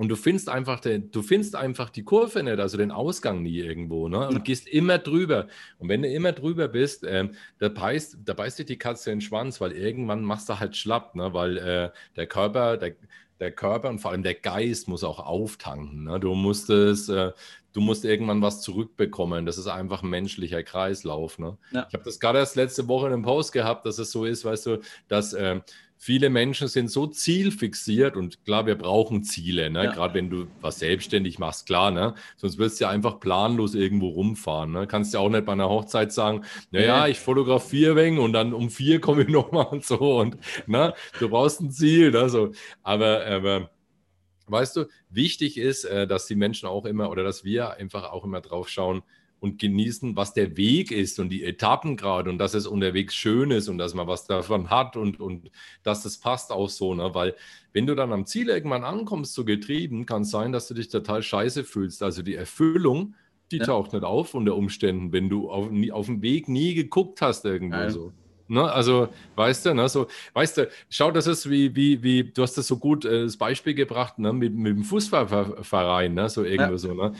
und 0.00 0.08
du 0.08 0.16
findest 0.16 0.48
einfach, 0.48 0.80
den, 0.80 1.10
du 1.10 1.20
findest 1.20 1.54
einfach 1.54 1.90
die 1.90 2.04
Kurve 2.04 2.42
nicht, 2.42 2.58
also 2.58 2.78
den 2.78 2.90
Ausgang 2.90 3.42
nie 3.42 3.58
irgendwo, 3.58 4.08
ne? 4.08 4.28
Und 4.28 4.32
ja. 4.32 4.38
gehst 4.38 4.66
immer 4.66 4.96
drüber. 4.96 5.46
Und 5.76 5.90
wenn 5.90 6.00
du 6.00 6.08
immer 6.08 6.32
drüber 6.32 6.68
bist, 6.68 7.04
ähm, 7.06 7.32
da, 7.58 7.68
beißt, 7.68 8.16
da 8.24 8.32
beißt 8.32 8.60
dich 8.60 8.64
die 8.64 8.78
Katze 8.78 9.12
in 9.12 9.18
den 9.18 9.20
Schwanz, 9.20 9.60
weil 9.60 9.72
irgendwann 9.72 10.24
machst 10.24 10.48
du 10.48 10.58
halt 10.58 10.74
schlapp, 10.74 11.14
ne? 11.16 11.34
Weil 11.34 11.58
äh, 11.58 11.90
der 12.16 12.26
Körper, 12.26 12.78
der, 12.78 12.94
der 13.40 13.52
Körper 13.52 13.88
und 13.88 13.98
vor 13.98 14.10
allem 14.10 14.22
der 14.22 14.34
Geist 14.34 14.86
muss 14.86 15.02
auch 15.02 15.18
auftanken. 15.18 16.04
Ne? 16.04 16.20
Du 16.20 16.34
musst 16.34 16.68
es, 16.70 17.08
äh, 17.08 17.32
du 17.72 17.80
musst 17.80 18.04
irgendwann 18.04 18.42
was 18.42 18.60
zurückbekommen. 18.60 19.46
Das 19.46 19.58
ist 19.58 19.66
einfach 19.66 20.02
ein 20.02 20.10
menschlicher 20.10 20.62
Kreislauf. 20.62 21.38
Ne? 21.38 21.56
Ja. 21.72 21.86
Ich 21.88 21.94
habe 21.94 22.04
das 22.04 22.20
gerade 22.20 22.38
erst 22.38 22.56
letzte 22.56 22.86
Woche 22.86 23.06
in 23.06 23.14
einem 23.14 23.22
Post 23.22 23.52
gehabt, 23.52 23.86
dass 23.86 23.98
es 23.98 24.10
so 24.10 24.24
ist, 24.24 24.44
weißt 24.44 24.66
du, 24.66 24.80
dass 25.08 25.32
äh, 25.32 25.60
viele 26.02 26.30
Menschen 26.30 26.66
sind 26.66 26.90
so 26.90 27.06
zielfixiert 27.06 28.16
und 28.16 28.42
klar, 28.46 28.64
wir 28.64 28.74
brauchen 28.74 29.22
Ziele, 29.22 29.68
ne? 29.68 29.84
Ja. 29.84 29.92
gerade 29.92 30.14
wenn 30.14 30.30
du 30.30 30.46
was 30.62 30.78
selbstständig 30.78 31.38
machst, 31.38 31.66
klar, 31.66 31.90
ne? 31.90 32.14
sonst 32.38 32.56
wirst 32.56 32.80
du 32.80 32.84
ja 32.84 32.90
einfach 32.90 33.20
planlos 33.20 33.74
irgendwo 33.74 34.08
rumfahren. 34.08 34.72
Ne? 34.72 34.86
Kannst 34.86 35.12
ja 35.12 35.20
auch 35.20 35.28
nicht 35.28 35.44
bei 35.44 35.52
einer 35.52 35.68
Hochzeit 35.68 36.10
sagen, 36.10 36.46
naja, 36.70 37.06
ich 37.06 37.18
fotografiere 37.18 37.96
wegen 37.96 38.18
und 38.18 38.32
dann 38.32 38.54
um 38.54 38.70
vier 38.70 39.02
komme 39.02 39.24
ich 39.24 39.28
nochmal 39.30 39.66
und 39.66 39.84
so 39.84 40.18
und 40.18 40.38
ne? 40.66 40.94
du 41.18 41.28
brauchst 41.28 41.60
ein 41.60 41.70
Ziel. 41.70 42.10
Ne? 42.12 42.30
So. 42.30 42.52
Aber, 42.82 43.26
aber 43.26 43.70
weißt 44.46 44.76
du, 44.76 44.86
wichtig 45.10 45.58
ist, 45.58 45.84
äh, 45.84 46.06
dass 46.06 46.26
die 46.26 46.34
Menschen 46.34 46.66
auch 46.66 46.86
immer 46.86 47.10
oder 47.10 47.24
dass 47.24 47.44
wir 47.44 47.74
einfach 47.74 48.10
auch 48.10 48.24
immer 48.24 48.40
drauf 48.40 48.70
schauen, 48.70 49.02
und 49.40 49.58
genießen, 49.58 50.16
was 50.16 50.34
der 50.34 50.56
Weg 50.56 50.92
ist 50.92 51.18
und 51.18 51.30
die 51.30 51.42
Etappen 51.44 51.96
gerade 51.96 52.30
und 52.30 52.38
dass 52.38 52.54
es 52.54 52.66
unterwegs 52.66 53.14
schön 53.14 53.50
ist 53.50 53.68
und 53.68 53.78
dass 53.78 53.94
man 53.94 54.06
was 54.06 54.26
davon 54.26 54.68
hat 54.68 54.96
und, 54.96 55.18
und 55.18 55.50
dass 55.82 56.02
das 56.02 56.18
passt 56.18 56.52
auch 56.52 56.68
so. 56.68 56.94
Ne? 56.94 57.14
Weil 57.14 57.34
wenn 57.72 57.86
du 57.86 57.94
dann 57.94 58.12
am 58.12 58.26
Ziel 58.26 58.50
irgendwann 58.50 58.84
ankommst, 58.84 59.34
so 59.34 59.44
getrieben, 59.44 60.04
kann 60.04 60.22
es 60.22 60.30
sein, 60.30 60.52
dass 60.52 60.68
du 60.68 60.74
dich 60.74 60.88
total 60.88 61.22
scheiße 61.22 61.64
fühlst. 61.64 62.02
Also 62.02 62.22
die 62.22 62.34
Erfüllung, 62.34 63.14
die 63.50 63.58
ja. 63.58 63.64
taucht 63.64 63.94
nicht 63.94 64.04
auf 64.04 64.34
unter 64.34 64.54
Umständen, 64.54 65.12
wenn 65.12 65.30
du 65.30 65.50
auf, 65.50 65.70
auf 65.92 66.06
dem 66.06 66.22
Weg 66.22 66.48
nie 66.48 66.74
geguckt 66.74 67.22
hast 67.22 67.44
irgendwo 67.46 67.76
ja. 67.76 67.90
so. 67.90 68.12
Ne? 68.50 68.70
Also, 68.70 69.08
weißt 69.36 69.66
du, 69.66 69.74
ne? 69.74 69.88
so, 69.88 70.08
weißt 70.34 70.58
du, 70.58 70.68
schau, 70.88 71.10
das 71.10 71.26
ist 71.26 71.48
wie, 71.48 71.74
wie, 71.74 72.02
wie, 72.02 72.24
du 72.24 72.42
hast 72.42 72.58
das 72.58 72.66
so 72.66 72.78
gut 72.78 73.04
äh, 73.04 73.22
das 73.22 73.36
Beispiel 73.36 73.74
gebracht, 73.74 74.18
ne? 74.18 74.32
mit, 74.32 74.54
mit 74.54 74.76
dem 74.76 74.84
Fußballverein, 74.84 76.14
ne? 76.14 76.28
so 76.28 76.44
irgendwo 76.44 76.72
ja. 76.72 76.78
so, 76.78 76.94
ne? 76.94 77.12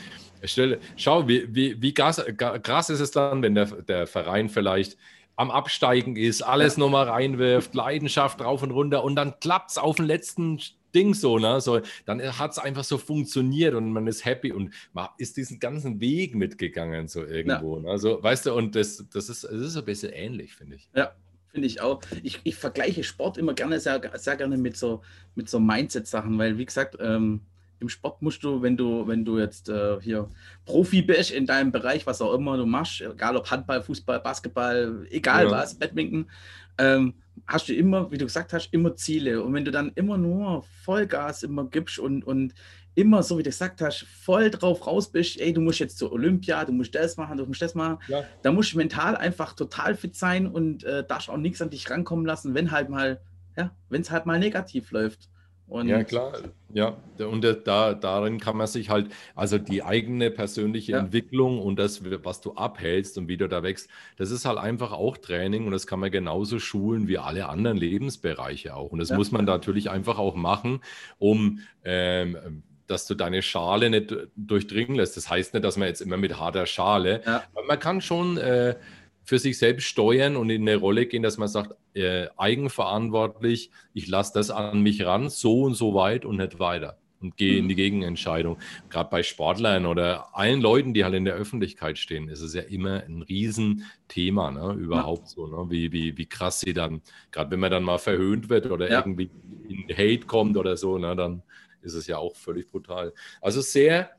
Stelle, 0.43 0.79
schau, 0.97 1.27
wie, 1.27 1.47
wie, 1.53 1.81
wie 1.81 1.93
krass, 1.93 2.23
krass 2.35 2.89
ist 2.89 2.99
es 2.99 3.11
dann, 3.11 3.41
wenn 3.41 3.55
der, 3.55 3.65
der 3.65 4.07
Verein 4.07 4.49
vielleicht 4.49 4.97
am 5.35 5.51
Absteigen 5.51 6.15
ist, 6.15 6.41
alles 6.41 6.75
ja. 6.75 6.81
nochmal 6.81 7.07
reinwirft, 7.09 7.73
Leidenschaft 7.73 8.41
rauf 8.41 8.61
und 8.63 8.71
runter 8.71 9.03
und 9.03 9.15
dann 9.15 9.39
klappt 9.39 9.71
es 9.71 9.77
auf 9.77 9.95
den 9.95 10.05
letzten 10.05 10.59
Ding 10.93 11.13
so, 11.13 11.39
ne? 11.39 11.61
So, 11.61 11.79
dann 12.05 12.21
hat 12.37 12.51
es 12.51 12.59
einfach 12.59 12.83
so 12.83 12.97
funktioniert 12.97 13.73
und 13.75 13.91
man 13.91 14.07
ist 14.07 14.25
happy 14.25 14.51
und 14.51 14.73
man 14.93 15.07
ist 15.17 15.37
diesen 15.37 15.59
ganzen 15.59 15.99
Weg 16.01 16.35
mitgegangen, 16.35 17.07
so 17.07 17.23
irgendwo. 17.23 17.77
Ja. 17.77 17.83
Ne? 17.83 17.89
Also, 17.89 18.21
weißt 18.21 18.47
du, 18.47 18.53
und 18.53 18.75
das, 18.75 19.05
das, 19.11 19.29
ist, 19.29 19.43
das 19.43 19.51
ist 19.53 19.77
ein 19.77 19.85
bisschen 19.85 20.11
ähnlich, 20.11 20.53
finde 20.53 20.75
ich. 20.75 20.89
Ja, 20.93 21.13
finde 21.51 21.67
ich 21.67 21.81
auch. 21.81 22.01
Ich, 22.23 22.39
ich 22.43 22.55
vergleiche 22.55 23.03
Sport 23.03 23.37
immer 23.37 23.53
gerne 23.53 23.79
sehr, 23.79 24.01
sehr 24.15 24.35
gerne 24.35 24.57
mit 24.57 24.77
so, 24.77 25.01
mit 25.35 25.49
so 25.49 25.59
Mindset-Sachen, 25.59 26.37
weil, 26.37 26.57
wie 26.57 26.65
gesagt, 26.65 26.97
ähm, 26.99 27.41
im 27.79 27.89
Sport 27.89 28.21
musst 28.21 28.43
du, 28.43 28.61
wenn 28.61 28.77
du, 28.77 29.07
wenn 29.07 29.25
du 29.25 29.39
jetzt 29.39 29.67
äh, 29.67 29.99
hier 30.01 30.29
Profi 30.65 31.01
bist 31.01 31.31
in 31.31 31.45
deinem 31.45 31.71
Bereich, 31.71 32.05
was 32.05 32.21
auch 32.21 32.33
immer 32.33 32.55
du 32.55 32.65
machst, 32.65 33.01
egal 33.01 33.35
ob 33.35 33.49
Handball, 33.49 33.81
Fußball, 33.81 34.19
Basketball, 34.19 35.05
egal 35.09 35.45
ja. 35.45 35.51
was, 35.51 35.73
Badminton, 35.73 36.29
ähm, 36.77 37.15
hast 37.47 37.69
du 37.69 37.73
immer, 37.73 38.11
wie 38.11 38.17
du 38.17 38.25
gesagt 38.25 38.53
hast, 38.53 38.71
immer 38.71 38.95
Ziele. 38.95 39.43
Und 39.43 39.53
wenn 39.53 39.65
du 39.65 39.71
dann 39.71 39.91
immer 39.95 40.17
nur 40.17 40.63
Vollgas 40.83 41.43
immer 41.43 41.65
gibst 41.65 41.97
und, 41.97 42.23
und 42.23 42.53
immer, 42.95 43.23
so 43.23 43.37
wie 43.37 43.43
du 43.43 43.49
gesagt 43.49 43.81
hast, 43.81 44.05
voll 44.05 44.49
drauf 44.49 44.85
raus 44.85 45.11
bist, 45.11 45.39
ey, 45.39 45.53
du 45.53 45.61
musst 45.61 45.79
jetzt 45.79 45.97
zur 45.97 46.11
Olympia, 46.11 46.65
du 46.65 46.73
musst 46.73 46.93
das 46.93 47.17
machen, 47.17 47.37
du 47.37 47.45
musst 47.45 47.61
das 47.61 47.75
machen, 47.75 47.99
ja. 48.07 48.23
da 48.41 48.51
musst 48.51 48.73
du 48.73 48.77
mental 48.77 49.15
einfach 49.15 49.53
total 49.53 49.95
fit 49.95 50.15
sein 50.15 50.47
und 50.47 50.83
äh, 50.83 51.05
darfst 51.05 51.29
auch 51.29 51.37
nichts 51.37 51.61
an 51.61 51.69
dich 51.69 51.89
rankommen 51.89 52.25
lassen, 52.25 52.53
wenn 52.53 52.71
halt 52.71 52.89
mal, 52.89 53.21
ja, 53.57 53.71
wenn 53.89 54.01
es 54.01 54.11
halt 54.11 54.25
mal 54.25 54.39
negativ 54.39 54.91
läuft. 54.91 55.29
Und 55.71 55.87
ja, 55.87 56.03
klar, 56.03 56.33
ja. 56.73 56.97
Und 57.17 57.45
da, 57.45 57.93
darin 57.93 58.41
kann 58.41 58.57
man 58.57 58.67
sich 58.67 58.89
halt, 58.89 59.09
also 59.35 59.57
die 59.57 59.83
eigene 59.83 60.29
persönliche 60.29 60.91
ja. 60.91 60.99
Entwicklung 60.99 61.61
und 61.61 61.79
das, 61.79 62.03
was 62.25 62.41
du 62.41 62.55
abhältst 62.55 63.17
und 63.17 63.29
wie 63.29 63.37
du 63.37 63.47
da 63.47 63.63
wächst, 63.63 63.89
das 64.17 64.31
ist 64.31 64.43
halt 64.43 64.57
einfach 64.57 64.91
auch 64.91 65.15
Training 65.15 65.65
und 65.65 65.71
das 65.71 65.87
kann 65.87 66.01
man 66.01 66.11
genauso 66.11 66.59
schulen 66.59 67.07
wie 67.07 67.19
alle 67.19 67.47
anderen 67.47 67.77
Lebensbereiche 67.77 68.75
auch. 68.75 68.91
Und 68.91 68.99
das 68.99 69.11
ja. 69.11 69.15
muss 69.15 69.31
man 69.31 69.45
natürlich 69.45 69.89
einfach 69.89 70.19
auch 70.19 70.35
machen, 70.35 70.81
um 71.19 71.59
ähm, 71.85 72.63
dass 72.91 73.07
du 73.07 73.15
deine 73.15 73.41
Schale 73.41 73.89
nicht 73.89 74.13
durchdringen 74.35 74.95
lässt. 74.95 75.17
Das 75.17 75.29
heißt 75.29 75.53
nicht, 75.53 75.63
dass 75.63 75.77
man 75.77 75.87
jetzt 75.87 76.01
immer 76.01 76.17
mit 76.17 76.37
harter 76.37 76.65
Schale, 76.65 77.21
ja. 77.25 77.43
man 77.67 77.79
kann 77.79 78.01
schon 78.01 78.37
äh, 78.37 78.75
für 79.23 79.39
sich 79.39 79.57
selbst 79.57 79.85
steuern 79.85 80.35
und 80.35 80.49
in 80.49 80.61
eine 80.61 80.75
Rolle 80.75 81.05
gehen, 81.05 81.23
dass 81.23 81.37
man 81.37 81.47
sagt, 81.47 81.75
äh, 81.93 82.27
eigenverantwortlich, 82.37 83.71
ich 83.93 84.07
lasse 84.07 84.33
das 84.33 84.51
an 84.51 84.81
mich 84.81 85.05
ran, 85.05 85.29
so 85.29 85.63
und 85.63 85.75
so 85.75 85.93
weit 85.93 86.25
und 86.25 86.37
nicht 86.37 86.59
weiter 86.59 86.97
und 87.21 87.37
gehe 87.37 87.57
in 87.57 87.67
die 87.67 87.75
mhm. 87.75 87.77
Gegenentscheidung. 87.77 88.57
Gerade 88.89 89.09
bei 89.09 89.23
Sportlern 89.23 89.85
oder 89.85 90.35
allen 90.35 90.61
Leuten, 90.61 90.93
die 90.93 91.03
halt 91.03 91.13
in 91.13 91.25
der 91.25 91.35
Öffentlichkeit 91.35 91.97
stehen, 91.97 92.29
ist 92.29 92.41
es 92.41 92.53
ja 92.53 92.61
immer 92.61 93.03
ein 93.03 93.21
Riesenthema, 93.21 94.51
ne? 94.51 94.73
überhaupt 94.73 95.23
ja. 95.23 95.27
so, 95.27 95.47
ne? 95.47 95.69
wie, 95.69 95.91
wie, 95.91 96.17
wie 96.17 96.25
krass 96.25 96.59
sie 96.59 96.73
dann, 96.73 97.01
gerade 97.31 97.51
wenn 97.51 97.59
man 97.59 97.71
dann 97.71 97.83
mal 97.83 97.99
verhöhnt 97.99 98.49
wird 98.49 98.65
oder 98.71 98.89
ja. 98.89 98.99
irgendwie 98.99 99.29
in 99.67 99.85
Hate 99.95 100.25
kommt 100.25 100.57
oder 100.57 100.77
so, 100.77 100.97
ne? 100.97 101.15
dann 101.15 101.43
ist 101.81 101.93
es 101.93 102.07
ja 102.07 102.17
auch 102.17 102.35
völlig 102.35 102.67
brutal. 102.67 103.13
Also 103.41 103.61
sehr, 103.61 104.11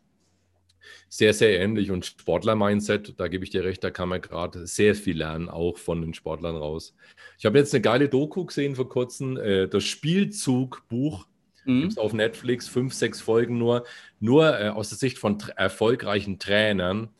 sehr, 1.09 1.35
sehr 1.35 1.61
ähnlich. 1.61 1.91
Und 1.91 2.07
Sportler-Mindset, 2.07 3.15
da 3.19 3.29
gebe 3.29 3.45
ich 3.45 3.51
dir 3.51 3.65
recht, 3.65 3.83
da 3.85 3.91
kann 3.91 4.09
man 4.09 4.21
gerade 4.21 4.67
sehr 4.67 4.95
viel 4.95 5.19
lernen, 5.19 5.49
auch 5.49 5.79
von 5.79 6.01
den 6.01 6.15
Sportlern 6.15 6.57
raus. 6.57 6.95
Ich 7.39 7.47
habe 7.47 7.59
jetzt 7.59 7.75
eine 7.75 7.83
geile 7.83 8.09
Doku 8.09 8.45
gesehen 8.45 8.77
vor 8.77 8.89
kurzem, 8.89 9.37
äh, 9.37 9.69
das 9.69 9.85
Spielzug-Buch. 9.85 11.27
Mhm. 11.65 11.81
Gibt 11.81 11.93
es 11.93 11.99
auf 11.99 12.13
Netflix, 12.13 12.69
fünf, 12.69 12.93
sechs 12.95 13.21
Folgen 13.21 13.59
nur, 13.59 13.85
nur 14.21 14.59
äh, 14.59 14.69
aus 14.69 14.89
der 14.89 14.99
Sicht 14.99 15.19
von 15.19 15.39
erfolgreichen 15.57 16.39
Trainern 16.39 17.11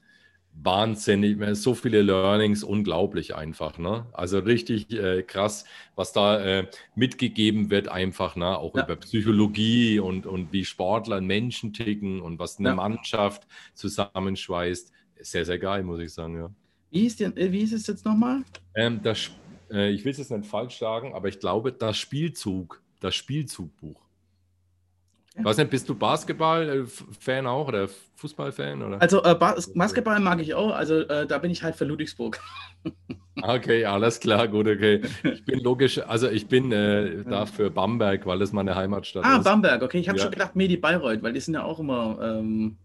wahnsinnig, 0.55 1.39
so 1.57 1.75
viele 1.75 2.03
Learnings, 2.03 2.63
unglaublich 2.63 3.35
einfach. 3.35 3.79
Ne? 3.79 4.07
Also 4.13 4.39
richtig 4.39 4.93
äh, 4.93 5.23
krass, 5.23 5.65
was 5.97 6.13
da 6.13 6.41
äh, 6.41 6.67
mitgegeben 6.95 7.71
wird, 7.71 7.89
einfach, 7.89 8.37
ne? 8.37 8.59
auch 8.59 8.77
ja. 8.77 8.85
über 8.85 8.97
Psychologie 8.97 9.99
und, 9.99 10.27
und 10.27 10.53
wie 10.53 10.65
Sportler 10.65 11.21
Menschen 11.21 11.73
ticken 11.73 12.21
und 12.21 12.39
was 12.39 12.59
eine 12.59 12.71
ja. 12.71 12.75
Mannschaft 12.75 13.47
zusammenschweißt. 13.75 14.93
Sehr, 15.21 15.45
sehr 15.45 15.59
geil, 15.59 15.83
muss 15.83 16.01
ich 16.01 16.13
sagen. 16.13 16.37
Ja. 16.37 16.51
Wie, 16.91 17.07
ist 17.07 17.21
denn, 17.21 17.35
wie 17.37 17.63
ist 17.63 17.73
es 17.73 17.87
jetzt 17.87 18.05
nochmal? 18.05 18.43
Ähm, 18.75 19.01
das, 19.03 19.31
äh, 19.71 19.91
ich 19.91 20.05
will 20.05 20.13
es 20.13 20.19
jetzt 20.19 20.31
nicht 20.31 20.47
falsch 20.47 20.79
sagen, 20.79 21.15
aber 21.15 21.29
ich 21.29 21.41
glaube, 21.41 21.73
das 21.73 21.97
Spielzug, 21.97 22.83
das 23.01 23.15
Spielzugbuch. 23.15 24.01
Ja. 25.37 25.45
Weiß 25.45 25.57
nicht, 25.57 25.71
bist 25.71 25.89
du 25.89 25.95
Basketball-Fan 25.95 27.47
auch 27.47 27.69
oder 27.69 27.89
Fußball-Fan? 28.17 28.83
Oder? 28.83 29.01
Also 29.01 29.23
äh, 29.23 29.35
Basketball 29.35 30.21
mag 30.21 30.41
ich 30.41 30.55
auch, 30.55 30.75
also 30.75 31.01
äh, 31.01 31.27
da 31.27 31.39
bin 31.39 31.51
ich 31.51 31.63
halt 31.63 31.75
für 31.75 31.87
Ludwigsburg. 31.87 32.39
okay, 33.43 33.87
alles 33.87 34.21
klar, 34.21 34.47
gut, 34.47 34.69
okay. 34.69 35.01
Ich 35.23 35.45
bin 35.47 35.61
logisch, 35.61 35.99
also 36.01 36.29
ich 36.29 36.49
bin 36.49 36.71
äh, 36.71 37.25
da 37.25 37.47
für 37.47 37.71
Bamberg, 37.71 38.27
weil 38.27 38.39
das 38.41 38.53
meine 38.53 38.75
Heimatstadt 38.75 39.25
ah, 39.25 39.39
ist. 39.39 39.47
Ah, 39.47 39.51
Bamberg, 39.51 39.83
okay. 39.83 40.01
Ich 40.01 40.09
habe 40.09 40.19
ja. 40.19 40.25
schon 40.25 40.33
gedacht, 40.33 40.55
Medi 40.55 40.77
Bayreuth, 40.77 41.23
weil 41.23 41.33
die 41.33 41.41
sind 41.41 41.55
ja 41.55 41.63
auch 41.63 41.81
immer 41.81 42.19
ähm, 42.23 42.77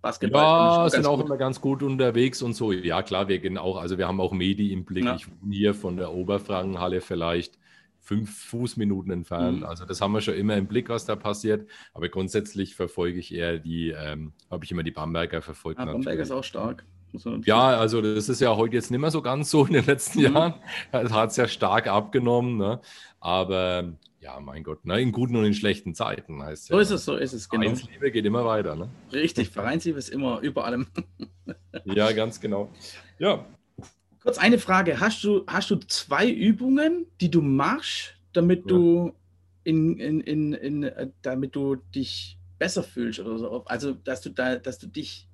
Basketball. 0.00 0.42
Ja, 0.84 0.88
sind 0.88 1.06
auch 1.06 1.16
gut. 1.16 1.26
immer 1.26 1.36
ganz 1.36 1.60
gut 1.60 1.82
unterwegs 1.82 2.40
und 2.40 2.54
so. 2.54 2.70
Ja, 2.70 3.02
klar, 3.02 3.26
wir 3.26 3.40
gehen 3.40 3.58
auch, 3.58 3.78
also 3.78 3.98
wir 3.98 4.06
haben 4.06 4.20
auch 4.20 4.32
Medi 4.32 4.72
im 4.72 4.84
Blick. 4.84 5.04
Ja. 5.04 5.16
Ich 5.16 5.26
wohne 5.26 5.52
hier 5.52 5.74
von 5.74 5.96
der 5.96 6.12
Oberfrankenhalle 6.12 7.00
vielleicht 7.00 7.58
fünf 8.06 8.38
Fußminuten 8.44 9.10
entfernt. 9.10 9.60
Mhm. 9.60 9.66
Also 9.66 9.84
das 9.84 10.00
haben 10.00 10.12
wir 10.12 10.20
schon 10.20 10.34
immer 10.34 10.56
im 10.56 10.68
Blick, 10.68 10.88
was 10.88 11.06
da 11.06 11.16
passiert. 11.16 11.68
Aber 11.92 12.08
grundsätzlich 12.08 12.76
verfolge 12.76 13.18
ich 13.18 13.34
eher 13.34 13.58
die, 13.58 13.90
ähm, 13.90 14.32
habe 14.48 14.64
ich 14.64 14.70
immer 14.70 14.84
die 14.84 14.92
Bamberger 14.92 15.42
verfolgt. 15.42 15.80
Ah, 15.80 15.86
Bamberger 15.86 16.22
ist 16.22 16.30
auch 16.30 16.44
stark. 16.44 16.84
Ja, 17.44 17.78
also 17.78 18.00
das 18.02 18.28
ist 18.28 18.40
ja 18.40 18.54
heute 18.56 18.76
jetzt 18.76 18.90
nicht 18.90 19.00
mehr 19.00 19.10
so 19.10 19.22
ganz 19.22 19.50
so 19.50 19.64
in 19.64 19.72
den 19.72 19.86
letzten 19.86 20.20
mhm. 20.20 20.24
Jahren. 20.34 20.54
Es 20.92 21.12
hat 21.12 21.30
es 21.30 21.36
ja 21.36 21.48
stark 21.48 21.88
abgenommen. 21.88 22.58
Ne? 22.58 22.80
Aber 23.18 23.92
ja, 24.20 24.38
mein 24.38 24.62
Gott, 24.62 24.84
ne? 24.84 25.00
in 25.00 25.10
guten 25.10 25.34
und 25.34 25.44
in 25.44 25.54
schlechten 25.54 25.94
Zeiten 25.94 26.42
heißt 26.42 26.62
es. 26.62 26.68
So 26.68 26.74
ja, 26.76 26.80
ist 26.82 26.90
es, 26.90 27.04
so 27.04 27.16
ist 27.16 27.32
es, 27.32 27.48
genau. 27.48 27.62
Vereinsliebe 27.62 28.12
geht 28.12 28.24
immer 28.24 28.44
weiter. 28.44 28.76
Ne? 28.76 28.88
Richtig, 29.12 29.50
Vereinsliebe 29.50 29.98
ist 29.98 30.10
immer 30.10 30.40
über 30.40 30.64
allem. 30.64 30.86
ja, 31.86 32.12
ganz 32.12 32.40
genau. 32.40 32.70
Ja, 33.18 33.46
Kurz 34.26 34.38
eine 34.38 34.58
Frage. 34.58 34.98
Hast 34.98 35.22
du, 35.22 35.44
hast 35.46 35.70
du 35.70 35.76
zwei 35.76 36.28
Übungen, 36.28 37.06
die 37.20 37.30
du 37.30 37.40
machst, 37.40 38.16
damit 38.32 38.62
ja. 38.62 38.66
du 38.66 39.14
in, 39.62 40.00
in, 40.00 40.20
in, 40.20 40.52
in, 40.52 40.82
äh, 40.82 41.10
damit 41.22 41.54
du 41.54 41.76
dich 41.76 42.36
besser 42.58 42.82
fühlst 42.82 43.20
oder 43.20 43.38
so? 43.38 43.64
Also, 43.66 43.92
dass 43.92 44.22
du 44.22 44.30
da, 44.30 44.56
dass 44.56 44.80
du 44.80 44.88
dich, 44.88 45.28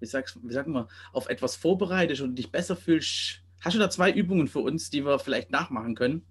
wie 0.00 0.06
sagst, 0.06 0.38
wie 0.42 0.52
sagen 0.54 0.72
wir, 0.72 0.88
auf 1.12 1.28
etwas 1.28 1.56
vorbereitest 1.56 2.22
und 2.22 2.36
dich 2.36 2.50
besser 2.50 2.74
fühlst. 2.74 3.42
Hast 3.60 3.74
du 3.74 3.78
da 3.78 3.90
zwei 3.90 4.10
Übungen 4.10 4.48
für 4.48 4.60
uns, 4.60 4.88
die 4.88 5.04
wir 5.04 5.18
vielleicht 5.18 5.50
nachmachen 5.50 5.94
können? 5.94 6.22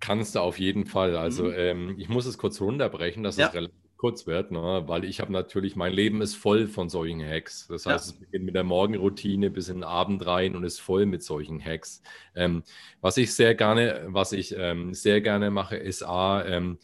Kannst 0.00 0.36
du 0.36 0.40
auf 0.40 0.58
jeden 0.58 0.86
Fall. 0.86 1.14
Also 1.14 1.44
mhm. 1.44 1.54
ähm, 1.56 1.94
ich 1.98 2.08
muss 2.08 2.24
es 2.24 2.38
kurz 2.38 2.58
runterbrechen, 2.58 3.22
dass 3.22 3.36
ja. 3.36 3.48
es 3.48 3.54
relativ 3.54 3.83
kurz 4.04 4.26
wird, 4.26 4.50
ne? 4.50 4.82
weil 4.86 5.06
ich 5.06 5.18
habe 5.20 5.32
natürlich, 5.32 5.76
mein 5.76 5.94
Leben 5.94 6.20
ist 6.20 6.34
voll 6.34 6.68
von 6.68 6.90
solchen 6.90 7.26
Hacks. 7.26 7.68
Das 7.68 7.86
heißt, 7.86 8.06
ja. 8.06 8.12
es 8.12 8.20
beginnt 8.20 8.44
mit 8.44 8.54
der 8.54 8.62
Morgenroutine 8.62 9.48
bis 9.48 9.70
in 9.70 9.76
den 9.76 9.84
Abend 9.84 10.26
rein 10.26 10.56
und 10.56 10.62
ist 10.62 10.78
voll 10.78 11.06
mit 11.06 11.22
solchen 11.22 11.58
Hacks. 11.64 12.02
Ähm, 12.34 12.64
was 13.00 13.16
ich 13.16 13.32
sehr 13.32 13.54
gerne, 13.54 14.02
was 14.08 14.32
ich 14.32 14.54
ähm, 14.58 14.92
sehr 14.92 15.22
gerne 15.22 15.50
mache, 15.50 15.76
ist 15.76 16.02
A, 16.02 16.44
ähm, 16.44 16.76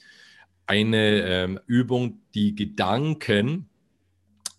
eine 0.66 1.20
ähm, 1.20 1.61
Übung, 1.66 2.22
die 2.33 2.54
Gedanken, 2.54 3.68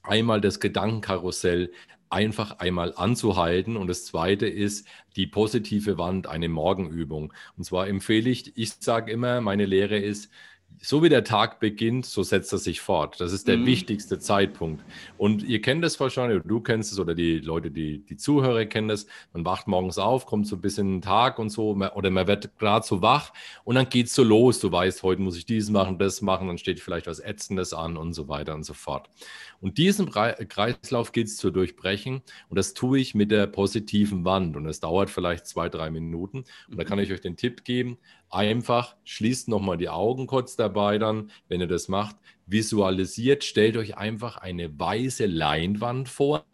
einmal 0.04 0.40
das 0.40 0.60
Gedankenkarussell 0.60 1.72
einfach 2.12 2.60
einmal 2.60 2.94
anzuhalten. 2.96 3.76
Und 3.76 3.88
das 3.88 4.06
zweite 4.06 4.46
ist 4.46 4.88
die 5.16 5.26
positive 5.26 5.98
Wand, 5.98 6.28
eine 6.28 6.48
Morgenübung. 6.48 7.34
Und 7.58 7.64
zwar 7.64 7.88
empfehle 7.88 8.30
ich, 8.30 8.56
ich 8.56 8.74
sage 8.74 9.12
immer, 9.12 9.42
meine 9.42 9.66
Lehre 9.66 9.98
ist, 9.98 10.30
so 10.80 11.04
wie 11.04 11.10
der 11.10 11.24
Tag 11.24 11.60
beginnt, 11.60 12.06
so 12.06 12.24
setzt 12.24 12.52
er 12.54 12.58
sich 12.58 12.82
fort. 12.82 13.22
Das 13.22 13.34
ist 13.34 13.48
der 13.48 13.58
mhm. 13.58 13.66
wichtigste 13.68 14.20
Zeitpunkt. 14.20 14.84
Und 15.18 15.44
ihr 15.44 15.62
kennt 15.62 15.86
es 15.86 16.00
wahrscheinlich, 16.00 16.40
oder 16.40 16.48
du 16.48 16.60
kennst 16.60 16.92
es, 16.92 17.00
oder 17.00 17.14
die 17.14 17.40
Leute, 17.40 17.70
die, 17.70 18.00
die 18.00 18.18
Zuhörer 18.18 18.66
kennen 18.66 18.90
es. 18.90 19.06
Man 19.34 19.46
wacht 19.46 19.68
morgens 19.68 20.00
auf, 20.00 20.26
kommt 20.26 20.48
so 20.48 20.56
ein 20.56 20.62
bisschen 20.62 20.88
in 20.88 20.94
den 20.96 21.02
Tag 21.02 21.38
und 21.38 21.50
so, 21.50 21.72
oder 21.72 22.10
man 22.10 22.28
wird 22.28 22.58
gerade 22.58 22.86
so 22.86 23.02
wach 23.02 23.32
und 23.64 23.76
dann 23.76 23.90
geht 23.90 24.08
es 24.08 24.16
so 24.16 24.24
los. 24.24 24.60
Du 24.60 24.72
weißt, 24.72 25.04
heute 25.04 25.22
muss 25.22 25.38
ich 25.38 25.46
dies 25.46 25.70
machen, 25.70 26.00
das 26.00 26.22
machen, 26.22 26.48
dann 26.48 26.58
steht 26.58 26.80
vielleicht 26.80 27.08
was 27.08 27.20
Ätzendes 27.20 27.74
an 27.74 27.96
und 27.96 28.14
so 28.14 28.28
weiter 28.28 28.56
und 28.56 28.64
so 28.64 28.74
fort. 28.74 29.10
Und 29.60 29.78
diesen 29.78 30.10
Kreislauf 30.10 31.12
geht 31.12 31.28
es 31.28 31.38
zu 31.38 31.52
durchbrechen 31.52 32.22
und 32.50 32.58
das 32.58 32.74
tue 32.74 33.00
ich 33.00 33.14
mit 33.14 33.30
der 33.30 33.46
positiven 33.46 34.26
Wand 34.26 34.58
und 34.58 34.66
es 34.66 34.80
dauert 34.80 35.12
vielleicht 35.12 35.46
zwei, 35.46 35.70
drei 35.70 35.92
Minuten. 35.92 36.46
Und 36.70 36.78
da 36.78 36.84
kann 36.84 36.98
ich 36.98 37.12
euch 37.12 37.22
den 37.22 37.38
Tipp 37.38 37.64
geben, 37.64 38.00
einfach 38.32 38.96
schließt 39.04 39.48
nochmal 39.48 39.78
die 39.78 39.90
Augen 39.90 40.28
kurz 40.28 40.56
dabei 40.56 40.98
dann, 40.98 41.32
wenn 41.48 41.62
ihr 41.62 41.68
das 41.68 41.88
macht, 41.88 42.16
visualisiert, 42.48 43.44
stellt 43.44 43.78
euch 43.78 43.98
einfach 43.98 44.38
eine 44.38 44.78
weiße 44.80 45.26
Leinwand 45.26 46.10
vor. 46.10 46.46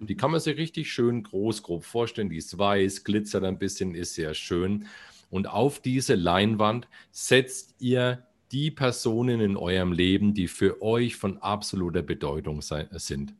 Die 0.00 0.16
kann 0.16 0.30
man 0.30 0.40
sich 0.40 0.56
richtig 0.56 0.92
schön 0.92 1.22
groß, 1.22 1.62
grob 1.62 1.84
vorstellen. 1.84 2.30
Die 2.30 2.36
ist 2.36 2.58
weiß, 2.58 3.04
glitzert 3.04 3.44
ein 3.44 3.58
bisschen, 3.58 3.94
ist 3.94 4.14
sehr 4.14 4.34
schön. 4.34 4.86
Und 5.30 5.48
auf 5.48 5.80
diese 5.80 6.14
Leinwand 6.14 6.88
setzt 7.10 7.74
ihr 7.80 8.26
die 8.52 8.70
Personen 8.70 9.40
in 9.40 9.56
eurem 9.56 9.92
Leben, 9.92 10.34
die 10.34 10.48
für 10.48 10.80
euch 10.80 11.16
von 11.16 11.38
absoluter 11.38 12.02
Bedeutung 12.02 12.62
sind. 12.62 13.34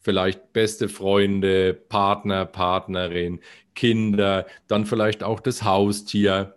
Vielleicht 0.00 0.52
beste 0.52 0.88
Freunde, 0.88 1.74
Partner, 1.74 2.46
Partnerin, 2.46 3.40
Kinder, 3.74 4.46
dann 4.68 4.86
vielleicht 4.86 5.22
auch 5.22 5.40
das 5.40 5.64
Haustier. 5.64 6.54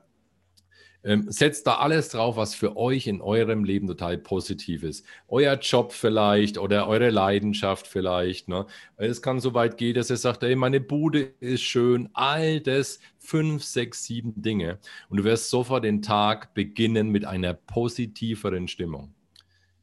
Ähm, 1.07 1.31
setzt 1.31 1.65
da 1.67 1.75
alles 1.75 2.09
drauf, 2.09 2.35
was 2.35 2.53
für 2.53 2.75
euch 2.75 3.07
in 3.07 3.21
eurem 3.21 3.63
Leben 3.63 3.87
total 3.87 4.17
positiv 4.17 4.83
ist. 4.83 5.05
Euer 5.29 5.53
Job 5.53 5.93
vielleicht 5.93 6.57
oder 6.57 6.89
eure 6.89 7.11
Leidenschaft 7.11 7.87
vielleicht. 7.87 8.49
Ne? 8.49 8.65
Es 8.97 9.21
kann 9.21 9.39
so 9.39 9.53
weit 9.53 9.77
gehen, 9.77 9.95
dass 9.95 10.09
ihr 10.09 10.17
sagt, 10.17 10.43
ey, 10.43 10.57
meine 10.57 10.81
Bude 10.81 11.31
ist 11.39 11.61
schön. 11.61 12.09
All 12.11 12.59
das, 12.59 12.99
fünf, 13.19 13.63
sechs, 13.63 14.03
sieben 14.03 14.41
Dinge. 14.41 14.79
Und 15.07 15.19
du 15.19 15.23
wirst 15.23 15.49
sofort 15.49 15.85
den 15.85 16.01
Tag 16.01 16.53
beginnen 16.53 17.07
mit 17.07 17.23
einer 17.23 17.53
positiveren 17.53 18.67
Stimmung. 18.67 19.13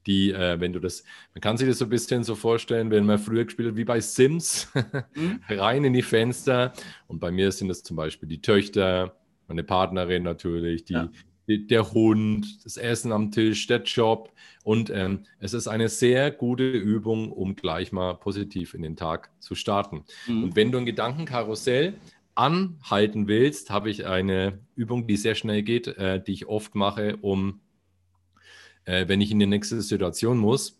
die, 0.07 0.31
äh, 0.31 0.61
wenn 0.61 0.75
du 0.75 0.79
das, 0.81 1.05
man 1.33 1.41
kann 1.41 1.57
sich 1.57 1.67
das 1.67 1.79
so 1.79 1.87
ein 1.87 1.91
bisschen 1.91 2.23
so 2.23 2.35
vorstellen, 2.35 2.91
wenn 2.91 3.07
man 3.07 3.19
früher 3.19 3.47
gespielt 3.47 3.71
hat, 3.71 3.77
wie 3.77 3.85
bei 3.85 4.01
Sims, 4.01 4.69
mhm. 5.15 5.41
rein 5.49 5.85
in 5.85 5.95
die 5.95 6.03
Fenster. 6.03 6.75
Und 7.07 7.19
bei 7.21 7.31
mir 7.31 7.51
sind 7.51 7.71
es 7.71 7.83
zum 7.83 7.97
Beispiel 7.97 8.29
die 8.29 8.43
Töchter, 8.43 9.17
meine 9.49 9.65
Partnerin 9.65 10.23
natürlich, 10.23 10.85
die, 10.85 10.95
ja. 10.95 11.09
die, 11.49 11.67
der 11.67 11.93
Hund, 11.93 12.65
das 12.65 12.77
Essen 12.77 13.13
am 13.13 13.31
Tisch, 13.31 13.67
der 13.67 13.83
Job. 13.83 14.33
Und 14.63 14.91
ähm, 14.91 15.25
es 15.39 15.55
ist 15.55 15.69
eine 15.69 15.89
sehr 15.89 16.31
gute 16.31 16.71
Übung, 16.71 17.33
um 17.33 17.57
gleich 17.57 17.93
mal 17.93 18.15
positiv 18.15 18.75
in 18.75 18.83
den 18.83 18.97
Tag 18.97 19.31
zu 19.41 19.55
starten. 19.55 20.05
Mhm. 20.27 20.45
Und 20.45 20.57
wenn 20.57 20.73
du 20.73 20.79
ein 20.79 20.87
Gedankenkarussell 20.87 21.95
anhalten 22.35 23.29
willst, 23.29 23.71
habe 23.71 23.91
ich 23.91 24.07
eine 24.07 24.59
Übung, 24.75 25.07
die 25.07 25.17
sehr 25.17 25.35
schnell 25.35 25.63
geht, 25.63 25.87
äh, 25.87 26.23
die 26.23 26.33
ich 26.33 26.47
oft 26.47 26.75
mache, 26.75 27.17
um, 27.19 27.61
äh, 28.85 29.07
wenn 29.09 29.21
ich 29.21 29.31
in 29.31 29.39
die 29.39 29.47
nächste 29.47 29.81
Situation 29.81 30.39
muss. 30.39 30.77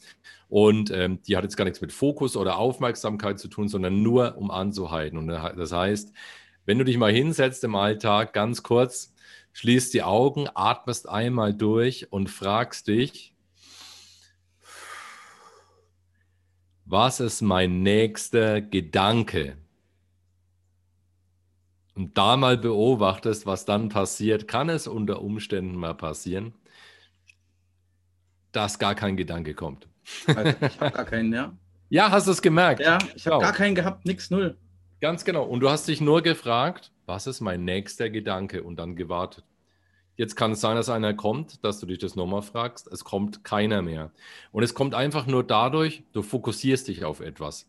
Und 0.49 0.91
ähm, 0.91 1.21
die 1.23 1.37
hat 1.37 1.45
jetzt 1.45 1.57
gar 1.57 1.65
nichts 1.65 1.81
mit 1.81 1.93
Fokus 1.93 2.37
oder 2.37 2.59
Aufmerksamkeit 2.59 3.39
zu 3.39 3.49
tun, 3.49 3.69
sondern 3.69 4.03
nur 4.03 4.37
um 4.37 4.51
anzuhalten. 4.51 5.19
Und 5.19 5.29
das 5.29 5.73
heißt, 5.73 6.13
wenn 6.65 6.79
du 6.79 6.85
dich 6.85 6.97
mal 6.99 7.13
hinsetzt 7.13 7.65
im 7.65 7.75
Alltag, 7.75 8.33
ganz 8.33 8.63
kurz, 8.63 9.15
schließt 9.53 9.95
die 9.95 10.03
Augen, 10.03 10.49
atmest 10.55 11.09
einmal 11.09 11.55
durch 11.55 12.13
und 12.13 12.29
fragst 12.29 12.89
dich, 12.89 13.35
was 16.85 17.21
ist 17.21 17.41
mein 17.41 17.83
nächster 17.83 18.61
Gedanke? 18.61 19.57
und 21.95 22.19
da 22.19 22.37
mal 22.37 22.59
beobachtest, 22.59 23.47
was 23.47 23.65
dann 23.65 23.89
passiert, 23.89 24.49
kann 24.49 24.69
es 24.69 24.87
unter 24.87 25.23
Umständen 25.23 25.77
mal 25.77 25.95
passieren, 25.95 26.53
dass 28.53 28.79
gar 28.79 28.95
kein 28.95 29.17
Gedanke 29.17 29.55
kommt. 29.55 29.89
Also 30.27 30.55
ich 30.61 30.81
habe 30.81 30.97
gar 30.97 31.05
keinen, 31.05 31.33
ja. 31.33 31.53
Ja, 31.91 32.11
hast 32.11 32.27
du 32.27 32.33
es 32.33 32.43
gemerkt? 32.43 32.81
Ja, 32.81 32.99
ich 33.15 33.27
habe 33.27 33.41
gar 33.41 33.53
keinen 33.53 33.75
gehabt, 33.75 34.05
nichts, 34.05 34.31
null. 34.31 34.57
Ganz 35.05 35.27
genau. 35.27 35.45
Und 35.45 35.61
du 35.61 35.69
hast 35.69 35.87
dich 35.87 36.01
nur 36.01 36.23
gefragt, 36.23 36.91
was 37.05 37.27
ist 37.27 37.43
mein 37.43 37.63
nächster 37.63 38.09
Gedanke 38.09 38.63
und 38.63 38.77
dann 38.77 38.97
gewartet. 38.97 39.45
Jetzt 40.17 40.35
kann 40.35 40.53
es 40.53 40.63
sein, 40.63 40.77
dass 40.77 40.89
einer 40.89 41.13
kommt, 41.13 41.63
dass 41.63 41.79
du 41.79 41.85
dich 41.85 41.99
das 41.99 42.17
nochmal 42.17 42.41
fragst. 42.41 42.87
Es 42.91 43.05
kommt 43.05 43.45
keiner 43.45 43.83
mehr. 43.83 44.13
Und 44.51 44.63
es 44.63 44.73
kommt 44.73 44.95
einfach 44.95 45.27
nur 45.27 45.45
dadurch, 45.45 46.05
du 46.15 46.23
fokussierst 46.23 46.89
dich 46.89 47.05
auf 47.05 47.21
etwas. 47.21 47.69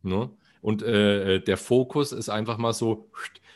Ne? 0.00 0.30
Und 0.62 0.82
äh, 0.82 1.34
äh, 1.34 1.38
der 1.38 1.58
Fokus 1.58 2.12
ist 2.12 2.30
einfach 2.30 2.56
mal 2.56 2.72
so 2.72 3.10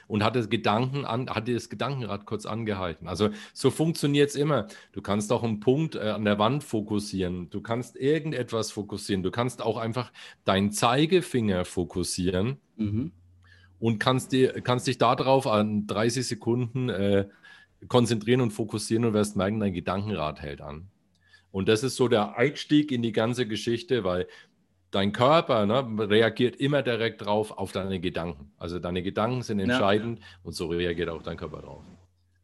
und 0.07 0.23
hat 0.23 0.37
das 0.37 0.51
Gedanken 0.51 1.07
an, 1.07 1.31
hat 1.31 1.49
das 1.49 1.71
Gedankenrad 1.71 2.27
kurz 2.27 2.45
angehalten. 2.45 3.09
Also 3.09 3.31
so 3.55 3.71
funktioniert 3.71 4.29
es 4.29 4.37
immer. 4.37 4.67
Du 4.93 5.01
kannst 5.01 5.33
auch 5.33 5.45
einen 5.45 5.61
Punkt 5.61 5.95
äh, 5.95 6.11
an 6.11 6.27
der 6.27 6.39
Wand 6.39 6.63
fokussieren. 6.63 7.49
Du 7.49 7.63
kannst 7.63 7.97
irgendetwas 7.97 8.71
fokussieren. 8.71 9.23
Du 9.23 9.31
kannst 9.31 9.63
auch 9.63 9.79
einfach 9.79 10.13
deinen 10.45 10.73
Zeigefinger 10.73 11.65
fokussieren 11.65 12.61
mhm. 12.77 13.13
und 13.79 13.99
kannst, 13.99 14.33
dir, 14.33 14.61
kannst 14.63 14.87
dich 14.87 14.99
darauf 14.99 15.47
an 15.47 15.87
30 15.87 16.27
Sekunden 16.27 16.89
äh, 16.89 17.29
konzentrieren 17.89 18.41
und 18.41 18.53
fokussieren 18.53 19.05
und 19.05 19.13
wirst 19.13 19.37
merken, 19.37 19.61
dein 19.61 19.75
Gedankenrad 19.75 20.41
hält 20.41 20.61
an. 20.61 20.89
Und 21.51 21.69
das 21.69 21.83
ist 21.83 21.97
so 21.97 22.09
der 22.09 22.37
Einstieg 22.37 22.93
in 22.93 23.03
die 23.03 23.13
ganze 23.13 23.47
Geschichte, 23.47 24.05
weil 24.05 24.27
dein 24.91 25.13
Körper 25.13 25.67
ne, 25.67 26.09
reagiert 26.09 26.57
immer 26.57 26.83
direkt 26.83 27.25
drauf 27.25 27.51
auf 27.51 27.73
deine 27.73 28.01
Gedanken. 28.01 28.53
Also 28.59 28.79
deine 28.79 29.03
Gedanken 29.03 29.43
sind 29.43 29.61
entscheidend 29.61 30.19
ja. 30.19 30.25
und 30.43 30.55
so 30.55 30.69
reagiert 30.69 31.09
auch 31.09 31.23
dein 31.23 31.37
Körper 31.37 31.63
drauf. 31.63 31.85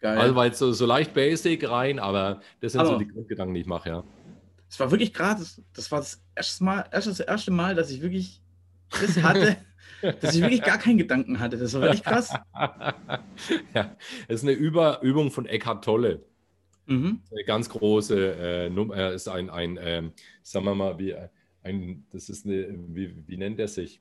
Geil. 0.00 0.18
Also 0.18 0.34
weil 0.34 0.52
so, 0.54 0.72
so 0.72 0.84
leicht 0.84 1.14
basic 1.14 1.68
rein, 1.68 1.98
aber 1.98 2.40
das 2.60 2.72
sind 2.72 2.80
aber 2.80 2.90
so 2.90 2.98
die 2.98 3.08
Grundgedanken, 3.08 3.54
die 3.54 3.60
ich 3.60 3.66
mache, 3.66 3.88
ja. 3.88 4.04
Es 4.68 4.80
war 4.80 4.90
wirklich 4.90 5.12
gerade, 5.12 5.40
das, 5.40 5.62
das, 5.74 5.92
war 5.92 6.00
das 6.00 6.24
erste 6.34 6.64
Mal, 6.64 6.88
das 6.90 7.20
erste 7.20 7.50
Mal, 7.50 7.74
dass 7.74 7.90
ich 7.90 8.00
wirklich 8.02 8.41
das 9.00 9.22
hatte, 9.22 9.56
dass 10.20 10.34
ich 10.34 10.42
wirklich 10.42 10.62
gar 10.62 10.78
keinen 10.78 10.98
Gedanken 10.98 11.40
hatte. 11.40 11.56
Das 11.56 11.74
war 11.74 11.82
wirklich 11.82 12.02
krass. 12.02 12.34
ja, 13.74 13.96
das 14.28 14.42
ist 14.42 14.42
eine 14.42 14.52
Über 14.52 15.00
Übung 15.02 15.30
von 15.30 15.46
Eckhart 15.46 15.84
Tolle. 15.84 16.24
Mhm. 16.86 17.20
Eine 17.30 17.44
ganz 17.44 17.68
große 17.68 18.34
äh, 18.34 18.70
Nummer, 18.70 18.96
er 18.96 19.12
ist 19.12 19.28
ein, 19.28 19.50
ein 19.50 19.76
äh, 19.76 20.02
sagen 20.42 20.64
wir 20.64 20.74
mal, 20.74 20.98
wie 20.98 21.14
ein, 21.62 22.04
das 22.12 22.28
ist 22.28 22.44
eine, 22.44 22.66
wie, 22.88 23.14
wie 23.26 23.36
nennt 23.36 23.58
er 23.60 23.68
sich? 23.68 24.00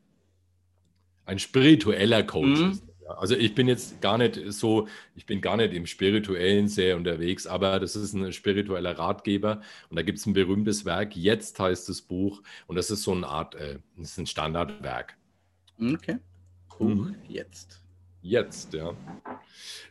Ein 1.25 1.37
spiritueller 1.37 2.23
Coach. 2.23 2.59
Mhm. 2.59 2.79
Also 3.17 3.35
ich 3.35 3.55
bin 3.55 3.67
jetzt 3.67 4.01
gar 4.01 4.17
nicht 4.17 4.39
so, 4.47 4.87
ich 5.15 5.25
bin 5.25 5.41
gar 5.41 5.57
nicht 5.57 5.73
im 5.73 5.85
Spirituellen 5.85 6.67
sehr 6.67 6.97
unterwegs, 6.97 7.47
aber 7.47 7.79
das 7.79 7.95
ist 7.95 8.13
ein 8.13 8.31
spiritueller 8.33 8.97
Ratgeber 8.97 9.61
und 9.89 9.95
da 9.95 10.01
gibt 10.01 10.19
es 10.19 10.25
ein 10.25 10.33
berühmtes 10.33 10.85
Werk, 10.85 11.15
jetzt 11.15 11.59
heißt 11.59 11.89
das 11.89 12.01
Buch 12.01 12.41
und 12.67 12.75
das 12.75 12.91
ist 12.91 13.03
so 13.03 13.11
eine 13.11 13.27
Art, 13.27 13.55
äh, 13.55 13.79
das 13.97 14.11
ist 14.11 14.17
ein 14.17 14.27
Standardwerk. 14.27 15.17
Okay. 15.79 16.17
Cool. 16.79 16.95
Mhm. 16.95 17.15
Jetzt. 17.27 17.80
Jetzt, 18.21 18.73
ja. 18.73 18.93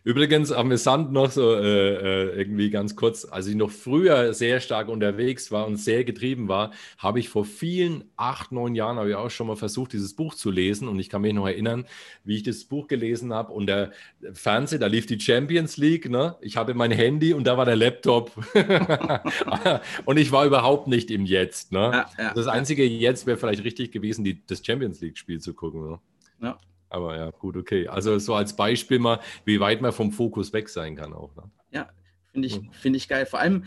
Übrigens 0.03 0.51
amüsant 0.51 1.13
noch 1.13 1.31
so 1.31 1.55
äh, 1.55 1.59
äh, 1.61 2.39
irgendwie 2.39 2.71
ganz 2.71 2.97
kurz, 2.97 3.27
als 3.27 3.49
ich 3.49 3.55
noch 3.55 3.71
früher 3.71 4.33
sehr 4.33 4.61
stark 4.61 4.89
unterwegs 4.89 5.53
war 5.53 5.67
und 5.67 5.77
sehr 5.77 6.05
getrieben 6.05 6.49
war, 6.49 6.73
habe 6.97 7.19
ich 7.19 7.29
vor 7.29 7.45
vielen 7.45 8.05
acht, 8.17 8.51
neun 8.51 8.75
Jahren 8.75 8.97
habe 8.97 9.11
ich 9.11 9.15
auch 9.15 9.31
schon 9.31 9.49
mal 9.49 9.57
versucht, 9.57 9.93
dieses 9.93 10.15
Buch 10.15 10.35
zu 10.35 10.51
lesen 10.51 10.89
und 10.89 10.99
ich 10.99 11.11
kann 11.11 11.21
mich 11.21 11.35
noch 11.35 11.47
erinnern, 11.47 11.85
wie 12.25 12.37
ich 12.37 12.43
das 12.43 12.65
Buch 12.65 12.87
gelesen 12.87 13.35
habe 13.35 13.53
und 13.53 13.67
der 13.67 13.93
Fernseher, 14.33 14.79
da 14.79 14.87
lief 14.87 15.05
die 15.05 15.21
Champions 15.21 15.77
League, 15.77 16.09
ne? 16.09 16.37
Ich 16.41 16.57
hatte 16.57 16.73
mein 16.73 16.93
Handy 16.93 17.35
und 17.35 17.47
da 17.47 17.59
war 17.59 17.67
der 17.67 17.77
Laptop 17.77 18.33
und 20.07 20.17
ich 20.17 20.33
war 20.33 20.47
überhaupt 20.47 20.87
nicht 20.87 21.11
im 21.11 21.27
Jetzt, 21.27 21.73
ne? 21.73 21.91
Ja, 21.93 22.11
ja, 22.19 22.35
das 22.35 22.47
einzige 22.47 22.87
Jetzt 22.87 23.27
wäre 23.27 23.37
vielleicht 23.37 23.65
richtig 23.65 23.93
gewesen, 23.93 24.25
die, 24.25 24.41
das 24.47 24.65
Champions 24.65 25.01
League 25.03 25.19
Spiel 25.19 25.41
zu 25.41 25.53
gucken, 25.53 25.91
ne? 25.91 25.99
Ja. 26.41 26.59
Aber 26.91 27.17
ja, 27.17 27.31
gut, 27.31 27.57
okay. 27.57 27.89
Also 27.89 28.19
so 28.19 28.35
als 28.35 28.55
Beispiel 28.55 28.99
mal, 28.99 29.21
wie 29.45 29.61
weit 29.61 29.81
man 29.81 29.93
vom 29.93 30.13
Fokus 30.13 30.53
weg 30.53 30.69
sein 30.69 30.97
kann 30.97 31.13
auch. 31.15 31.35
Ne? 31.37 31.45
Ja, 31.71 31.89
finde 32.33 32.49
ich, 32.49 32.61
find 32.73 32.97
ich 32.97 33.09
geil. 33.09 33.27
Vor 33.27 33.39
allem 33.39 33.65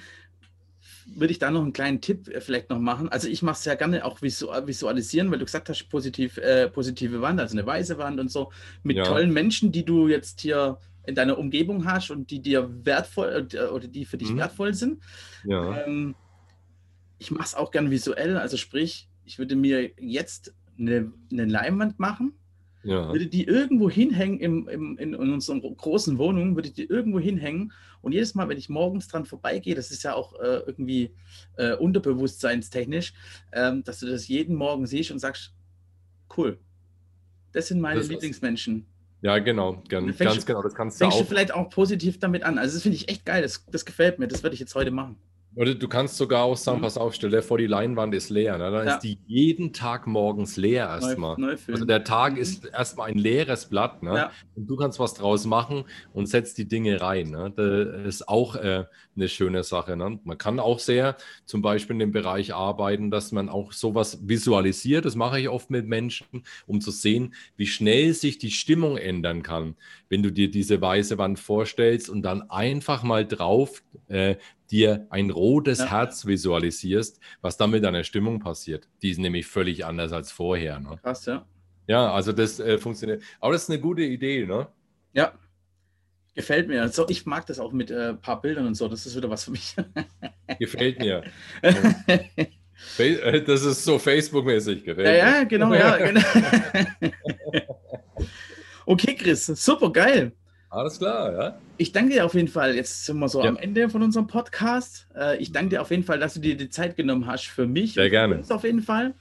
würde 1.06 1.32
ich 1.32 1.40
da 1.40 1.50
noch 1.50 1.62
einen 1.62 1.74
kleinen 1.74 2.02
Tipp 2.02 2.28
äh, 2.28 2.42
vielleicht 2.42 2.70
noch 2.70 2.80
machen. 2.80 3.10
Also 3.10 3.30
ich 3.30 3.42
mache 3.42 3.56
es 3.56 3.66
ja 3.66 3.76
gerne 3.76 4.04
auch 4.06 4.22
visualisieren, 4.22 5.32
weil 5.32 5.40
du 5.40 5.46
gesagt 5.46 5.70
hast, 5.70 5.88
positiv, 5.90 6.38
äh, 6.38 6.70
positive 6.70 7.22
Wand, 7.22 7.40
also 7.40 7.58
eine 7.58 7.66
weiße 7.66 7.98
Wand 7.98 8.20
und 8.20 8.30
so, 8.30 8.52
mit 8.84 8.98
ja. 8.98 9.06
tollen 9.06 9.32
Menschen, 9.32 9.72
die 9.72 9.86
du 9.86 10.08
jetzt 10.10 10.42
hier 10.42 10.80
in 11.06 11.16
deiner 11.16 11.38
Umgebung 11.38 11.86
hast 11.86 12.12
und 12.12 12.30
die 12.30 12.42
dir 12.42 12.70
wertvoll 12.86 13.48
äh, 13.54 13.66
oder 13.68 13.88
die 13.88 14.06
für 14.06 14.18
dich 14.18 14.32
mhm. 14.32 14.38
wertvoll 14.38 14.74
sind. 14.74 15.02
Ja. 15.46 15.84
Ähm, 15.86 16.16
ich 17.20 17.32
mache 17.32 17.46
es 17.46 17.56
auch 17.56 17.72
gern 17.72 17.90
visuell, 17.90 18.38
also 18.38 18.58
sprich, 18.58 19.08
ich 19.24 19.40
würde 19.40 19.56
mir 19.56 19.92
jetzt 19.98 20.54
eine, 20.78 21.14
eine 21.32 21.46
Leinwand 21.46 22.00
machen 22.00 22.34
ja. 22.84 23.12
Würde 23.12 23.28
die 23.28 23.46
irgendwo 23.46 23.90
hinhängen 23.90 24.40
im, 24.40 24.68
im, 24.68 24.98
in, 24.98 25.14
in 25.14 25.34
unseren 25.34 25.62
großen 25.62 26.18
Wohnungen, 26.18 26.56
würde 26.56 26.70
die 26.70 26.84
irgendwo 26.84 27.20
hinhängen. 27.20 27.72
Und 28.02 28.12
jedes 28.12 28.36
Mal, 28.36 28.50
wenn 28.50 28.58
ich 28.58 28.70
morgens 28.70 29.08
dran 29.08 29.26
vorbeigehe, 29.26 29.76
das 29.76 29.90
ist 29.92 30.04
ja 30.04 30.14
auch 30.14 30.34
äh, 30.40 30.62
irgendwie 30.68 31.12
äh, 31.56 31.76
unterbewusstseinstechnisch, 31.76 33.14
ähm, 33.54 33.84
dass 33.84 34.00
du 34.00 34.08
das 34.08 34.28
jeden 34.28 34.56
Morgen 34.56 34.86
siehst 34.86 35.12
und 35.12 35.20
sagst, 35.20 35.54
cool, 36.38 36.60
das 37.54 37.68
sind 37.68 37.80
meine 37.80 38.02
das 38.02 38.10
Lieblingsmenschen. 38.10 38.86
Ja, 39.22 39.40
genau, 39.40 39.82
ganz, 39.88 40.18
ganz 40.18 40.46
genau. 40.46 40.62
Das 40.62 40.76
kannst 40.76 41.00
du 41.00 41.06
auch. 41.06 41.18
du 41.18 41.24
vielleicht 41.24 41.54
auch 41.54 41.70
positiv 41.70 42.20
damit 42.20 42.44
an. 42.44 42.58
Also 42.58 42.76
das 42.76 42.84
finde 42.84 42.98
ich 42.98 43.08
echt 43.08 43.26
geil. 43.26 43.42
Das, 43.42 43.66
das 43.72 43.86
gefällt 43.86 44.20
mir. 44.20 44.28
Das 44.28 44.44
werde 44.44 44.54
ich 44.54 44.60
jetzt 44.60 44.76
heute 44.76 44.92
machen. 44.92 45.16
Oder 45.56 45.76
du 45.76 45.88
kannst 45.88 46.18
sogar 46.18 46.44
auch 46.44 46.58
sagen, 46.58 46.80
mhm. 46.80 46.84
pass 46.84 46.98
auf, 46.98 47.14
stell 47.14 47.30
dir 47.30 47.42
vor, 47.42 47.58
die 47.58 47.68
Leinwand 47.68 48.14
ist 48.16 48.30
leer. 48.30 48.58
Ne? 48.58 48.70
Dann 48.70 48.86
ja. 48.88 48.96
ist 48.96 49.00
die 49.02 49.13
jeden 49.28 49.74
Tag 49.74 50.08
morgens 50.08 50.58
leer 50.58 50.88
erstmal. 50.88 51.58
Also 51.68 51.86
der 51.86 52.04
Tag 52.04 52.34
mhm. 52.34 52.40
ist 52.40 52.66
erstmal 52.66 53.10
ein 53.10 53.18
leeres 53.18 53.66
Blatt. 53.66 54.04
Ne? 54.04 54.16
Ja. 54.16 54.32
Und 54.56 54.68
du 54.68 54.76
kannst 54.76 55.00
was 55.00 55.14
draus 55.14 55.46
machen 55.46 55.86
und 56.14 56.28
setzt 56.28 56.58
die 56.58 56.68
Dinge 56.68 57.02
rein. 57.02 57.30
Ne? 57.30 57.52
Das 57.56 58.06
ist 58.06 58.28
auch 58.28 58.56
äh, 58.56 58.86
eine 59.16 59.30
schöne 59.30 59.64
Sache. 59.64 59.96
Ne? 59.96 60.20
Man 60.24 60.38
kann 60.38 60.60
auch 60.60 60.80
sehr 60.80 61.18
zum 61.46 61.62
Beispiel 61.62 61.96
in 61.96 62.00
dem 62.00 62.12
Bereich 62.12 62.54
arbeiten, 62.54 63.12
dass 63.12 63.32
man 63.32 63.50
auch 63.50 63.72
sowas 63.72 64.20
visualisiert. 64.28 65.06
Das 65.06 65.16
mache 65.16 65.40
ich 65.40 65.50
oft 65.50 65.70
mit 65.70 65.88
Menschen, 65.88 66.44
um 66.66 66.82
zu 66.82 66.92
sehen, 66.92 67.34
wie 67.56 67.68
schnell 67.68 68.14
sich 68.14 68.38
die 68.38 68.52
Stimmung 68.52 68.98
ändern 68.98 69.44
kann, 69.44 69.76
wenn 70.10 70.24
du 70.24 70.32
dir 70.32 70.50
diese 70.50 70.82
weiße 70.82 71.18
Wand 71.18 71.40
vorstellst 71.40 72.10
und 72.10 72.24
dann 72.24 72.50
einfach 72.50 73.04
mal 73.04 73.26
drauf 73.26 73.84
äh, 74.08 74.36
dir 74.72 75.08
ein 75.10 75.30
rotes 75.30 75.80
ja. 75.80 75.92
Herz 75.92 76.26
visualisierst, 76.26 77.20
was 77.42 77.58
dann 77.58 77.72
mit 77.72 77.84
deiner 77.84 78.04
Stimmung 78.04 78.40
passiert. 78.40 78.88
Die 79.02 79.12
ist 79.12 79.20
nämlich 79.20 79.46
völlig 79.46 79.86
anders 79.86 80.12
als 80.12 80.32
vorher. 80.32 80.80
Ne? 80.80 80.98
Krass, 81.02 81.26
ja. 81.26 81.46
Ja, 81.88 82.14
also 82.14 82.32
das 82.32 82.60
äh, 82.60 82.78
funktioniert. 82.78 83.22
Aber 83.40 83.54
das 83.54 83.64
ist 83.64 83.70
eine 83.70 83.80
gute 83.80 84.04
Idee, 84.04 84.46
ne? 84.46 84.68
Ja. 85.14 85.34
Gefällt 86.34 86.68
mir. 86.68 86.82
Also 86.82 87.08
ich 87.10 87.26
mag 87.26 87.46
das 87.46 87.60
auch 87.60 87.72
mit 87.74 87.92
ein 87.92 87.98
äh, 87.98 88.14
paar 88.16 88.42
Bildern 88.42 88.66
und 88.66 88.76
so. 88.76 88.88
Das 88.88 89.06
ist 89.06 89.16
wieder 89.16 89.30
was 89.30 89.44
für 89.44 89.52
mich. 89.52 89.76
Gefällt 90.60 91.00
mir. 91.00 91.24
Äh, 92.98 93.42
das 93.42 93.64
ist 93.64 93.84
so 93.86 93.98
Facebook-mäßig. 93.98 94.86
Ja, 94.86 95.12
ja, 95.14 95.44
genau, 95.44 95.74
ja. 95.74 95.96
Genau. 96.04 96.22
okay, 98.86 99.16
Chris, 99.16 99.46
super 99.46 99.92
geil. 99.92 100.34
Alles 100.74 100.98
klar, 100.98 101.34
ja. 101.34 101.58
Ich 101.78 101.92
danke 101.92 102.14
dir 102.14 102.26
auf 102.26 102.34
jeden 102.34 102.48
Fall. 102.48 102.76
Jetzt 102.76 103.06
sind 103.06 103.20
wir 103.20 103.30
so 103.30 103.44
ja. 103.44 103.50
am 103.50 103.58
Ende 103.58 103.90
von 103.90 104.02
unserem 104.02 104.26
Podcast. 104.26 105.08
Äh, 105.16 105.38
ich 105.38 105.52
danke 105.52 105.70
dir 105.70 105.82
auf 105.84 105.92
jeden 105.92 106.04
Fall, 106.04 106.18
dass 106.18 106.34
du 106.34 106.40
dir 106.40 106.58
die 106.58 106.70
Zeit 106.70 106.96
genommen 106.96 107.28
hast 107.28 107.46
für 107.46 107.68
mich. 107.68 107.94
Sehr 107.94 108.10
gerne. 108.10 108.42
Auf 108.50 108.64
jeden 108.64 108.82
Fall. 108.82 109.14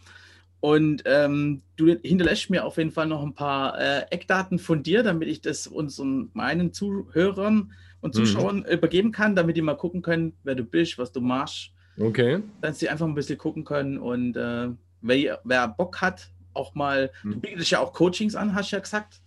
Und 0.60 1.02
ähm, 1.04 1.60
du 1.76 1.88
hinterlässt 1.88 2.48
mir 2.48 2.64
auf 2.64 2.78
jeden 2.78 2.90
Fall 2.90 3.06
noch 3.06 3.22
ein 3.22 3.34
paar 3.34 3.78
äh, 3.78 4.06
Eckdaten 4.10 4.58
von 4.58 4.82
dir, 4.82 5.02
damit 5.02 5.28
ich 5.28 5.42
das 5.42 5.66
unseren 5.66 6.30
meinen 6.32 6.72
Zuhörern 6.72 7.72
und 8.00 8.14
mhm. 8.14 8.18
Zuschauern 8.18 8.56
mhm. 8.60 8.72
übergeben 8.72 9.12
kann, 9.12 9.36
damit 9.36 9.58
die 9.58 9.62
mal 9.62 9.74
gucken 9.74 10.00
können, 10.00 10.32
wer 10.44 10.54
du 10.54 10.64
bist, 10.64 10.96
was 10.96 11.12
du 11.12 11.20
machst. 11.20 11.72
Okay. 12.00 12.42
Dass 12.62 12.78
sie 12.78 12.88
einfach 12.88 13.06
ein 13.06 13.14
bisschen 13.14 13.36
gucken 13.36 13.64
können 13.64 13.98
und 13.98 14.38
äh, 14.38 14.68
wer, 15.02 15.40
wer, 15.44 15.68
Bock 15.68 16.00
hat, 16.00 16.30
auch 16.54 16.74
mal, 16.74 17.10
mhm. 17.22 17.32
du 17.32 17.40
bietest 17.40 17.70
ja 17.72 17.80
auch 17.80 17.92
Coachings 17.92 18.34
an, 18.36 18.54
hast 18.54 18.72
du 18.72 18.76
ja 18.76 18.80
gesagt. 18.80 19.21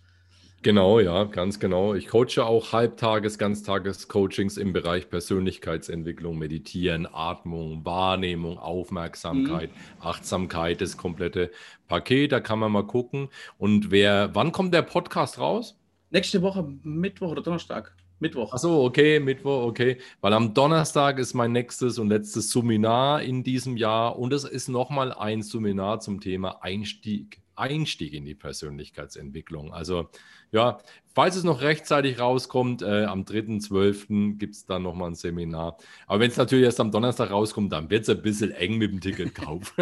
Genau, 0.66 0.98
ja, 0.98 1.22
ganz 1.22 1.60
genau. 1.60 1.94
Ich 1.94 2.08
coache 2.08 2.44
auch 2.44 2.72
Halbtages-, 2.72 3.38
Ganztages-Coachings 3.38 4.56
im 4.56 4.72
Bereich 4.72 5.08
Persönlichkeitsentwicklung, 5.08 6.36
Meditieren, 6.36 7.06
Atmung, 7.06 7.84
Wahrnehmung, 7.84 8.58
Aufmerksamkeit, 8.58 9.70
mhm. 9.70 10.02
Achtsamkeit, 10.02 10.80
das 10.80 10.96
komplette 10.96 11.52
Paket. 11.86 12.32
Da 12.32 12.40
kann 12.40 12.58
man 12.58 12.72
mal 12.72 12.84
gucken. 12.84 13.28
Und 13.58 13.92
wer, 13.92 14.34
wann 14.34 14.50
kommt 14.50 14.74
der 14.74 14.82
Podcast 14.82 15.38
raus? 15.38 15.78
Nächste 16.10 16.42
Woche, 16.42 16.68
Mittwoch 16.82 17.30
oder 17.30 17.42
Donnerstag. 17.42 17.94
Mittwoch. 18.18 18.52
Achso, 18.52 18.84
okay, 18.84 19.20
Mittwoch, 19.20 19.66
okay. 19.66 19.98
Weil 20.20 20.32
am 20.32 20.52
Donnerstag 20.52 21.20
ist 21.20 21.32
mein 21.34 21.52
nächstes 21.52 21.96
und 22.00 22.08
letztes 22.08 22.50
Seminar 22.50 23.22
in 23.22 23.44
diesem 23.44 23.76
Jahr 23.76 24.18
und 24.18 24.32
es 24.32 24.42
ist 24.42 24.66
nochmal 24.66 25.12
ein 25.12 25.42
Seminar 25.42 26.00
zum 26.00 26.20
Thema 26.20 26.64
Einstieg, 26.64 27.40
Einstieg 27.56 28.12
in 28.12 28.24
die 28.24 28.34
Persönlichkeitsentwicklung. 28.34 29.72
Also 29.72 30.08
ja, 30.52 30.78
falls 31.14 31.36
es 31.36 31.44
noch 31.44 31.62
rechtzeitig 31.62 32.20
rauskommt, 32.20 32.82
äh, 32.82 33.04
am 33.04 33.22
3.12. 33.22 34.38
gibt 34.38 34.54
es 34.54 34.66
dann 34.66 34.82
nochmal 34.82 35.10
ein 35.10 35.14
Seminar. 35.14 35.76
Aber 36.06 36.20
wenn 36.20 36.30
es 36.30 36.36
natürlich 36.36 36.64
erst 36.64 36.80
am 36.80 36.90
Donnerstag 36.90 37.30
rauskommt, 37.30 37.72
dann 37.72 37.90
wird 37.90 38.02
es 38.02 38.08
ein 38.08 38.22
bisschen 38.22 38.52
eng 38.52 38.78
mit 38.78 38.92
dem 38.92 39.00
Ticketkauf. 39.00 39.74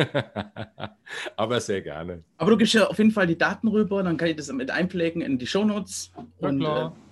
Aber 1.37 1.61
sehr 1.61 1.83
gerne. 1.83 2.25
Aber 2.39 2.51
du 2.51 2.57
gibst 2.57 2.75
ja 2.75 2.87
auf 2.87 2.99
jeden 2.99 3.11
Fall 3.11 3.27
die 3.27 3.39
Daten 3.39 3.69
rüber, 3.69 4.03
dann 4.03 4.17
kann 4.17 4.29
ich 4.29 4.37
das 4.37 4.53
mit 4.53 4.71
einpflegen 4.71 5.23
in 5.23 5.39
die 5.39 5.47
Shownotes. 5.47 6.13
Ja, 6.41 6.49
und, 6.49 6.61
klar. 6.61 6.95
Äh, 6.97 7.05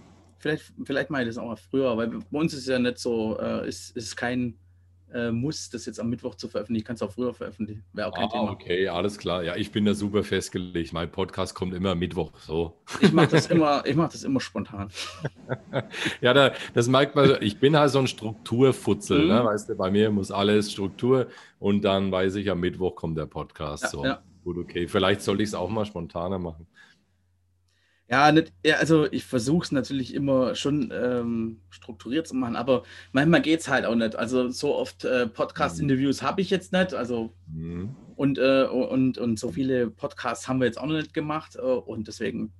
Vielleicht, 0.43 0.73
vielleicht 0.85 1.09
mache 1.09 1.23
ich 1.23 1.29
das 1.29 1.39
auch 1.39 1.47
mal 1.47 1.57
früher, 1.57 1.97
weil 1.97 2.09
bei 2.09 2.39
uns 2.41 2.53
ist 2.53 2.63
es 2.63 2.67
ja 2.67 2.77
nicht 2.77 2.99
so, 2.99 3.39
äh, 3.39 3.69
ist, 3.69 3.97
ist 3.97 4.17
kein 4.17 4.59
Muss, 5.31 5.71
das 5.71 5.87
jetzt 5.87 6.01
am 6.01 6.09
Mittwoch 6.09 6.35
zu 6.35 6.49
veröffentlichen. 6.49 6.83
Ich 6.83 6.87
kann 6.87 6.95
es 6.95 7.03
auch 7.03 7.13
früher 7.13 7.35
veröffentlichen. 7.35 7.85
Wäre 7.93 8.09
auch 8.09 8.15
kein 8.15 8.25
ah, 8.25 8.29
Thema. 8.29 8.51
Okay, 8.51 8.89
alles 8.89 9.19
klar. 9.19 9.43
Ja, 9.43 9.57
ich 9.57 9.71
bin 9.71 9.85
da 9.85 9.95
super 9.95 10.23
festgelegt. 10.23 10.93
Mein 10.93 11.11
Podcast 11.11 11.55
kommt 11.55 11.75
immer 11.75 11.95
Mittwoch 11.95 12.33
so. 12.41 12.75
Ich 13.01 13.13
mache 13.13 13.29
das 13.29 13.47
immer, 13.49 13.85
ich 13.87 13.97
mache 13.97 14.13
das 14.13 14.25
immer 14.25 14.41
spontan. 14.41 14.91
ja, 16.21 16.33
da, 16.33 16.53
das 16.75 16.89
merkt 16.89 17.15
man. 17.15 17.37
Ich 17.41 17.61
bin 17.61 17.77
halt 17.77 17.91
so 17.91 17.99
ein 17.99 18.07
Strukturfutzel, 18.07 19.19
ne? 19.19 19.25
mhm. 19.25 19.31
ne? 19.31 19.45
Weißt 19.45 19.69
du, 19.69 19.75
bei 19.75 19.91
mir 19.91 20.11
muss 20.11 20.31
alles 20.31 20.73
Struktur 20.73 21.27
und 21.59 21.83
dann 21.83 22.11
weiß 22.11 22.37
ich, 22.37 22.51
am 22.51 22.61
Mittwoch 22.61 22.95
kommt 22.95 23.19
der 23.19 23.27
Podcast. 23.27 23.85
Ja, 23.85 23.89
so. 23.89 24.05
Ja. 24.05 24.23
Gut, 24.45 24.59
okay. 24.59 24.89
Vielleicht 24.89 25.23
soll 25.23 25.41
ich 25.41 25.49
es 25.49 25.55
auch 25.55 25.69
mal 25.69 25.85
spontaner 25.85 26.39
machen. 26.39 26.67
Ja, 28.09 28.31
nicht, 28.31 28.53
also 28.79 29.11
ich 29.11 29.25
versuche 29.25 29.65
es 29.65 29.73
natürlich 29.73 30.13
immer 30.13 30.55
schon 30.55 30.93
ähm, 30.93 31.61
strukturiert 31.71 32.27
zu 32.29 32.37
machen, 32.37 32.57
aber 32.57 32.83
manchmal 33.13 33.41
geht 33.41 33.61
es 33.61 33.69
halt 33.69 33.87
auch 33.87 33.95
nicht. 33.95 34.17
Also 34.17 34.51
so 34.51 34.75
oft 34.77 35.05
äh, 35.05 35.27
Podcast-Interviews 35.27 36.21
mhm. 36.21 36.27
habe 36.27 36.41
ich 36.43 36.51
jetzt 36.51 36.73
nicht. 36.73 36.93
Also 36.93 37.33
mhm. 37.47 37.97
und, 38.17 38.39
äh, 38.39 38.65
und, 38.65 39.17
und 39.17 39.39
so 39.39 39.53
viele 39.53 39.89
Podcasts 39.89 40.47
haben 40.47 40.61
wir 40.61 40.67
jetzt 40.67 40.79
auch 40.79 40.87
noch 40.87 40.97
nicht 40.97 41.15
gemacht. 41.15 41.57
Äh, 41.57 41.61
und 41.61 42.07
deswegen 42.07 42.53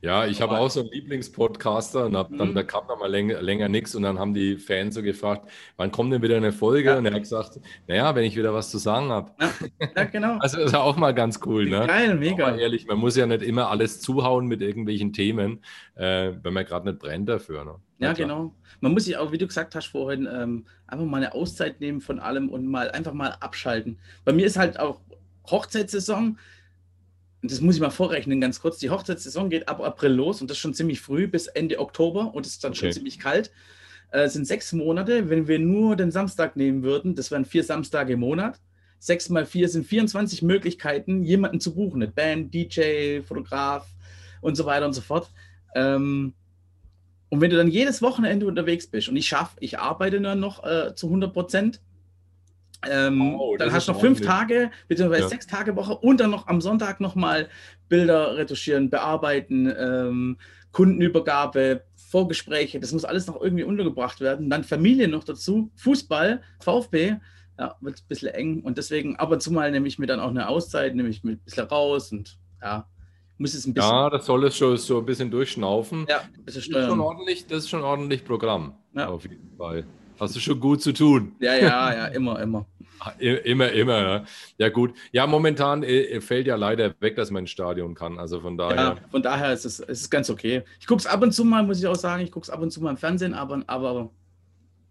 ja, 0.00 0.26
ich 0.26 0.40
habe 0.40 0.58
auch 0.58 0.70
so 0.70 0.80
einen 0.80 0.90
Lieblingspodcaster 0.90 2.06
und 2.06 2.16
hab 2.16 2.36
dann, 2.36 2.50
mhm. 2.50 2.54
da 2.54 2.62
kam 2.62 2.84
da 2.88 2.96
mal 2.96 3.10
länger, 3.10 3.40
länger 3.42 3.68
nichts 3.68 3.94
und 3.94 4.02
dann 4.02 4.18
haben 4.18 4.34
die 4.34 4.56
Fans 4.56 4.94
so 4.94 5.02
gefragt, 5.02 5.48
wann 5.76 5.90
kommt 5.90 6.12
denn 6.12 6.22
wieder 6.22 6.36
eine 6.36 6.52
Folge? 6.52 6.90
Ja. 6.90 6.98
Und 6.98 7.06
er 7.06 7.14
hat 7.14 7.22
gesagt, 7.22 7.60
naja, 7.86 8.14
wenn 8.14 8.24
ich 8.24 8.36
wieder 8.36 8.54
was 8.54 8.70
zu 8.70 8.78
sagen 8.78 9.08
habe. 9.10 9.32
Ja, 9.40 9.50
ja, 9.96 10.04
genau. 10.04 10.38
Also 10.46 10.58
das 10.58 10.66
ist 10.66 10.74
auch 10.74 10.96
mal 10.96 11.12
ganz 11.12 11.40
cool. 11.44 11.66
Ne? 11.66 11.86
Geil, 11.86 12.14
mega. 12.14 12.46
Aber 12.46 12.58
ehrlich, 12.58 12.86
man 12.86 12.98
muss 12.98 13.16
ja 13.16 13.26
nicht 13.26 13.42
immer 13.42 13.68
alles 13.68 14.00
zuhauen 14.00 14.46
mit 14.46 14.60
irgendwelchen 14.62 15.12
Themen, 15.12 15.62
äh, 15.96 16.32
wenn 16.42 16.52
man 16.52 16.64
gerade 16.64 16.88
nicht 16.88 17.00
brennt 17.00 17.28
dafür. 17.28 17.64
Ne? 17.64 17.74
Ja, 17.98 18.12
genau. 18.12 18.54
Man 18.80 18.92
muss 18.92 19.04
sich 19.04 19.16
auch, 19.16 19.32
wie 19.32 19.38
du 19.38 19.46
gesagt 19.46 19.74
hast 19.74 19.86
vorhin, 19.86 20.28
ähm, 20.30 20.66
einfach 20.86 21.06
mal 21.06 21.18
eine 21.18 21.34
Auszeit 21.34 21.80
nehmen 21.80 22.00
von 22.00 22.20
allem 22.20 22.48
und 22.50 22.66
mal 22.66 22.90
einfach 22.90 23.14
mal 23.14 23.36
abschalten. 23.40 23.98
Bei 24.24 24.32
mir 24.32 24.46
ist 24.46 24.58
halt 24.58 24.78
auch 24.78 25.00
Hochzeitssaison 25.50 26.38
das 27.50 27.60
muss 27.60 27.76
ich 27.76 27.80
mal 27.80 27.90
vorrechnen, 27.90 28.40
ganz 28.40 28.60
kurz. 28.60 28.78
Die 28.78 28.90
Hochzeitssaison 28.90 29.50
geht 29.50 29.68
ab 29.68 29.80
April 29.80 30.12
los 30.12 30.40
und 30.40 30.50
das 30.50 30.58
schon 30.58 30.74
ziemlich 30.74 31.00
früh 31.00 31.26
bis 31.26 31.46
Ende 31.46 31.78
Oktober 31.78 32.34
und 32.34 32.46
es 32.46 32.52
ist 32.52 32.64
dann 32.64 32.72
okay. 32.72 32.80
schon 32.80 32.92
ziemlich 32.92 33.18
kalt. 33.18 33.50
Äh, 34.10 34.22
es 34.22 34.34
sind 34.34 34.46
sechs 34.46 34.72
Monate. 34.72 35.28
Wenn 35.28 35.48
wir 35.48 35.58
nur 35.58 35.96
den 35.96 36.10
Samstag 36.10 36.56
nehmen 36.56 36.82
würden, 36.82 37.14
das 37.14 37.30
wären 37.30 37.44
vier 37.44 37.64
Samstage 37.64 38.14
im 38.14 38.20
Monat. 38.20 38.60
Sechs 38.98 39.28
mal 39.28 39.44
vier 39.44 39.68
sind 39.68 39.86
24 39.86 40.42
Möglichkeiten, 40.42 41.22
jemanden 41.22 41.60
zu 41.60 41.74
buchen. 41.74 42.02
Eine 42.02 42.10
Band, 42.10 42.54
DJ, 42.54 43.20
Fotograf 43.22 43.86
und 44.40 44.56
so 44.56 44.64
weiter 44.64 44.86
und 44.86 44.94
so 44.94 45.00
fort. 45.00 45.30
Ähm, 45.74 46.34
und 47.28 47.40
wenn 47.40 47.50
du 47.50 47.56
dann 47.56 47.68
jedes 47.68 48.02
Wochenende 48.02 48.46
unterwegs 48.46 48.86
bist 48.86 49.08
und 49.08 49.16
ich 49.16 49.28
schaffe, 49.28 49.56
ich 49.60 49.78
arbeite 49.78 50.20
dann 50.20 50.40
noch 50.40 50.64
äh, 50.64 50.94
zu 50.94 51.06
100 51.08 51.32
Prozent, 51.32 51.80
ähm, 52.90 53.34
oh, 53.34 53.56
dann 53.56 53.72
hast 53.72 53.88
du 53.88 53.92
noch 53.92 54.00
fünf 54.00 54.20
Tage, 54.20 54.70
beziehungsweise 54.88 55.22
ja. 55.22 55.28
sechs 55.28 55.46
Tage 55.46 55.76
Woche 55.76 55.96
und 55.96 56.20
dann 56.20 56.30
noch 56.30 56.46
am 56.46 56.60
Sonntag 56.60 57.00
nochmal 57.00 57.48
Bilder 57.88 58.36
retuschieren, 58.36 58.90
bearbeiten, 58.90 59.72
ähm, 59.78 60.38
Kundenübergabe, 60.72 61.84
Vorgespräche, 61.94 62.80
das 62.80 62.92
muss 62.92 63.04
alles 63.04 63.26
noch 63.26 63.40
irgendwie 63.40 63.64
untergebracht 63.64 64.20
werden. 64.20 64.50
Dann 64.50 64.64
Familie 64.64 65.08
noch 65.08 65.24
dazu, 65.24 65.70
Fußball, 65.76 66.42
VfB, 66.60 67.16
ja, 67.58 67.74
wird 67.80 67.98
ein 67.98 68.08
bisschen 68.08 68.28
eng 68.28 68.62
und 68.62 68.76
deswegen 68.76 69.16
ab 69.16 69.30
und 69.30 69.42
zu 69.42 69.52
mal 69.52 69.70
nehme 69.70 69.88
ich 69.88 69.98
mir 69.98 70.06
dann 70.06 70.20
auch 70.20 70.30
eine 70.30 70.48
Auszeit, 70.48 70.94
nehme 70.94 71.08
ich 71.08 71.24
mir 71.24 71.32
ein 71.32 71.38
bisschen 71.38 71.66
raus 71.66 72.12
und 72.12 72.38
ja, 72.62 72.86
muss 73.38 73.54
es 73.54 73.66
ein 73.66 73.74
bisschen. 73.74 73.90
Ja, 73.90 74.10
das 74.10 74.26
soll 74.26 74.44
es 74.44 74.56
schon 74.56 74.76
so 74.76 74.98
ein 74.98 75.06
bisschen 75.06 75.30
durchschnaufen. 75.30 76.06
Ja, 76.08 76.20
ein 76.20 76.44
bisschen 76.44 76.62
steuern. 76.62 76.82
Das 76.82 76.84
ist 76.84 76.90
schon 76.90 77.00
ordentlich, 77.00 77.46
das 77.46 77.58
ist 77.58 77.70
schon 77.70 77.82
ordentlich 77.82 78.24
Programm. 78.24 78.74
Ja. 78.94 79.08
Auf 79.08 79.22
jeden 79.22 79.56
Fall. 79.56 79.86
Hast 80.18 80.36
du 80.36 80.40
schon 80.40 80.60
gut 80.60 80.82
zu 80.82 80.92
tun. 80.92 81.36
Ja, 81.40 81.54
ja, 81.54 81.94
ja, 81.94 82.06
immer, 82.06 82.40
immer. 82.40 82.66
Immer, 83.18 83.70
immer. 83.72 83.98
Ja, 83.98 84.24
ja 84.58 84.68
gut. 84.68 84.94
Ja, 85.12 85.26
momentan 85.26 85.82
äh, 85.82 86.20
fällt 86.20 86.46
ja 86.46 86.56
leider 86.56 86.94
weg, 87.00 87.16
dass 87.16 87.30
man 87.30 87.44
ins 87.44 87.50
Stadion 87.50 87.94
kann. 87.94 88.18
Also 88.18 88.40
von 88.40 88.56
daher. 88.56 88.76
Ja, 88.76 88.96
von 89.10 89.22
daher 89.22 89.52
ist 89.52 89.64
es, 89.64 89.80
ist 89.80 90.00
es 90.00 90.10
ganz 90.10 90.30
okay. 90.30 90.62
Ich 90.80 90.86
gucke 90.86 91.00
es 91.00 91.06
ab 91.06 91.22
und 91.22 91.32
zu 91.32 91.44
mal, 91.44 91.62
muss 91.62 91.78
ich 91.78 91.86
auch 91.86 91.96
sagen. 91.96 92.22
Ich 92.24 92.32
gucke 92.32 92.44
es 92.44 92.50
ab 92.50 92.60
und 92.60 92.70
zu 92.70 92.82
mal 92.82 92.90
im 92.90 92.96
Fernsehen, 92.96 93.34
aber. 93.34 93.62
aber 93.66 94.10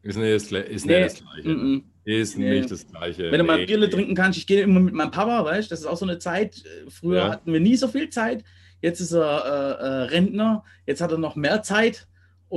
ist 0.04 0.18
nicht 0.18 0.36
das, 0.36 0.52
ist 0.52 0.86
nee, 0.86 1.02
das 1.02 1.16
Gleiche. 1.16 1.50
Mm 1.50 1.52
-mm. 1.52 1.84
Ist 2.06 2.38
nee. 2.38 2.60
nicht 2.60 2.70
das 2.70 2.88
Gleiche. 2.88 3.32
Wenn 3.32 3.40
du 3.40 3.44
mal 3.44 3.66
Bierle 3.66 3.90
trinken 3.90 4.14
kannst, 4.14 4.38
ich 4.38 4.46
gehe 4.46 4.62
immer 4.62 4.80
mit 4.80 4.94
meinem 4.94 5.10
Papa, 5.10 5.44
weißt 5.44 5.70
du, 5.70 5.74
das 5.74 5.80
ist 5.80 5.88
auch 5.88 5.98
so 5.98 6.06
eine 6.06 6.20
Zeit. 6.20 6.64
Früher 6.88 7.18
ja. 7.18 7.30
hatten 7.32 7.52
wir 7.52 7.60
nie 7.60 7.76
so 7.76 7.88
viel 7.88 8.10
Zeit. 8.10 8.44
Jetzt 8.84 9.00
ist 9.00 9.14
er 9.14 9.46
äh, 9.46 9.84
äh, 9.84 9.88
Rentner. 10.16 10.64
Jetzt 10.86 11.02
hat 11.02 11.12
er 11.12 11.18
noch 11.18 11.36
mehr 11.36 11.64
Zeit. 11.64 12.08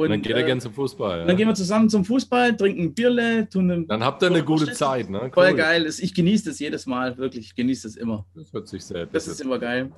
Und, 0.04 0.10
dann 0.10 0.22
geht 0.22 0.32
er 0.32 0.42
äh, 0.42 0.44
gerne 0.44 0.60
zum 0.60 0.72
Fußball. 0.72 1.20
Ja. 1.20 1.24
Dann 1.24 1.36
gehen 1.36 1.48
wir 1.48 1.54
zusammen 1.54 1.90
zum 1.90 2.04
Fußball, 2.04 2.56
trinken 2.56 2.94
Bierle, 2.94 3.48
tun 3.48 3.70
einen, 3.70 3.86
Dann 3.88 4.04
habt 4.04 4.22
ihr 4.22 4.28
eine 4.28 4.44
gute 4.44 4.72
Zeit. 4.72 5.10
Ne? 5.10 5.22
Cool. 5.24 5.30
Voll 5.32 5.54
geil. 5.54 5.86
Ich 5.86 6.14
genieße 6.14 6.50
das 6.50 6.58
jedes 6.60 6.86
Mal, 6.86 7.18
wirklich. 7.18 7.46
Ich 7.46 7.54
genieße 7.56 7.88
das 7.88 7.96
immer. 7.96 8.24
Das 8.34 8.52
hört 8.52 8.68
sich 8.68 8.84
sehr. 8.84 9.06
Das, 9.06 9.24
das 9.24 9.34
ist 9.34 9.40
immer 9.40 9.58
geil. 9.58 9.90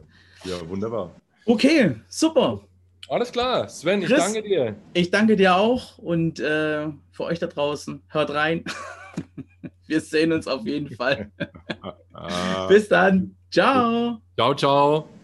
Ja, 0.45 0.57
wunderbar. 0.67 1.15
Okay, 1.45 1.97
super. 2.09 2.61
Alles 3.09 3.31
klar. 3.31 3.69
Sven, 3.69 4.01
Chris, 4.03 4.19
ich 4.19 4.25
danke 4.25 4.43
dir. 4.43 4.77
Ich 4.95 5.11
danke 5.11 5.37
dir 5.37 5.57
auch 5.57 5.99
und 5.99 6.41
äh, 6.41 6.87
für 7.11 7.25
euch 7.25 7.39
da 7.39 7.47
draußen, 7.47 8.01
hört 8.09 8.31
rein. 8.31 8.65
wir 9.87 10.01
sehen 10.01 10.33
uns 10.33 10.47
auf 10.47 10.65
jeden 10.65 10.95
Fall. 10.95 11.31
Bis 12.69 12.89
dann. 12.89 13.37
Ciao. 13.51 14.19
Ciao, 14.37 14.55
ciao. 14.55 15.20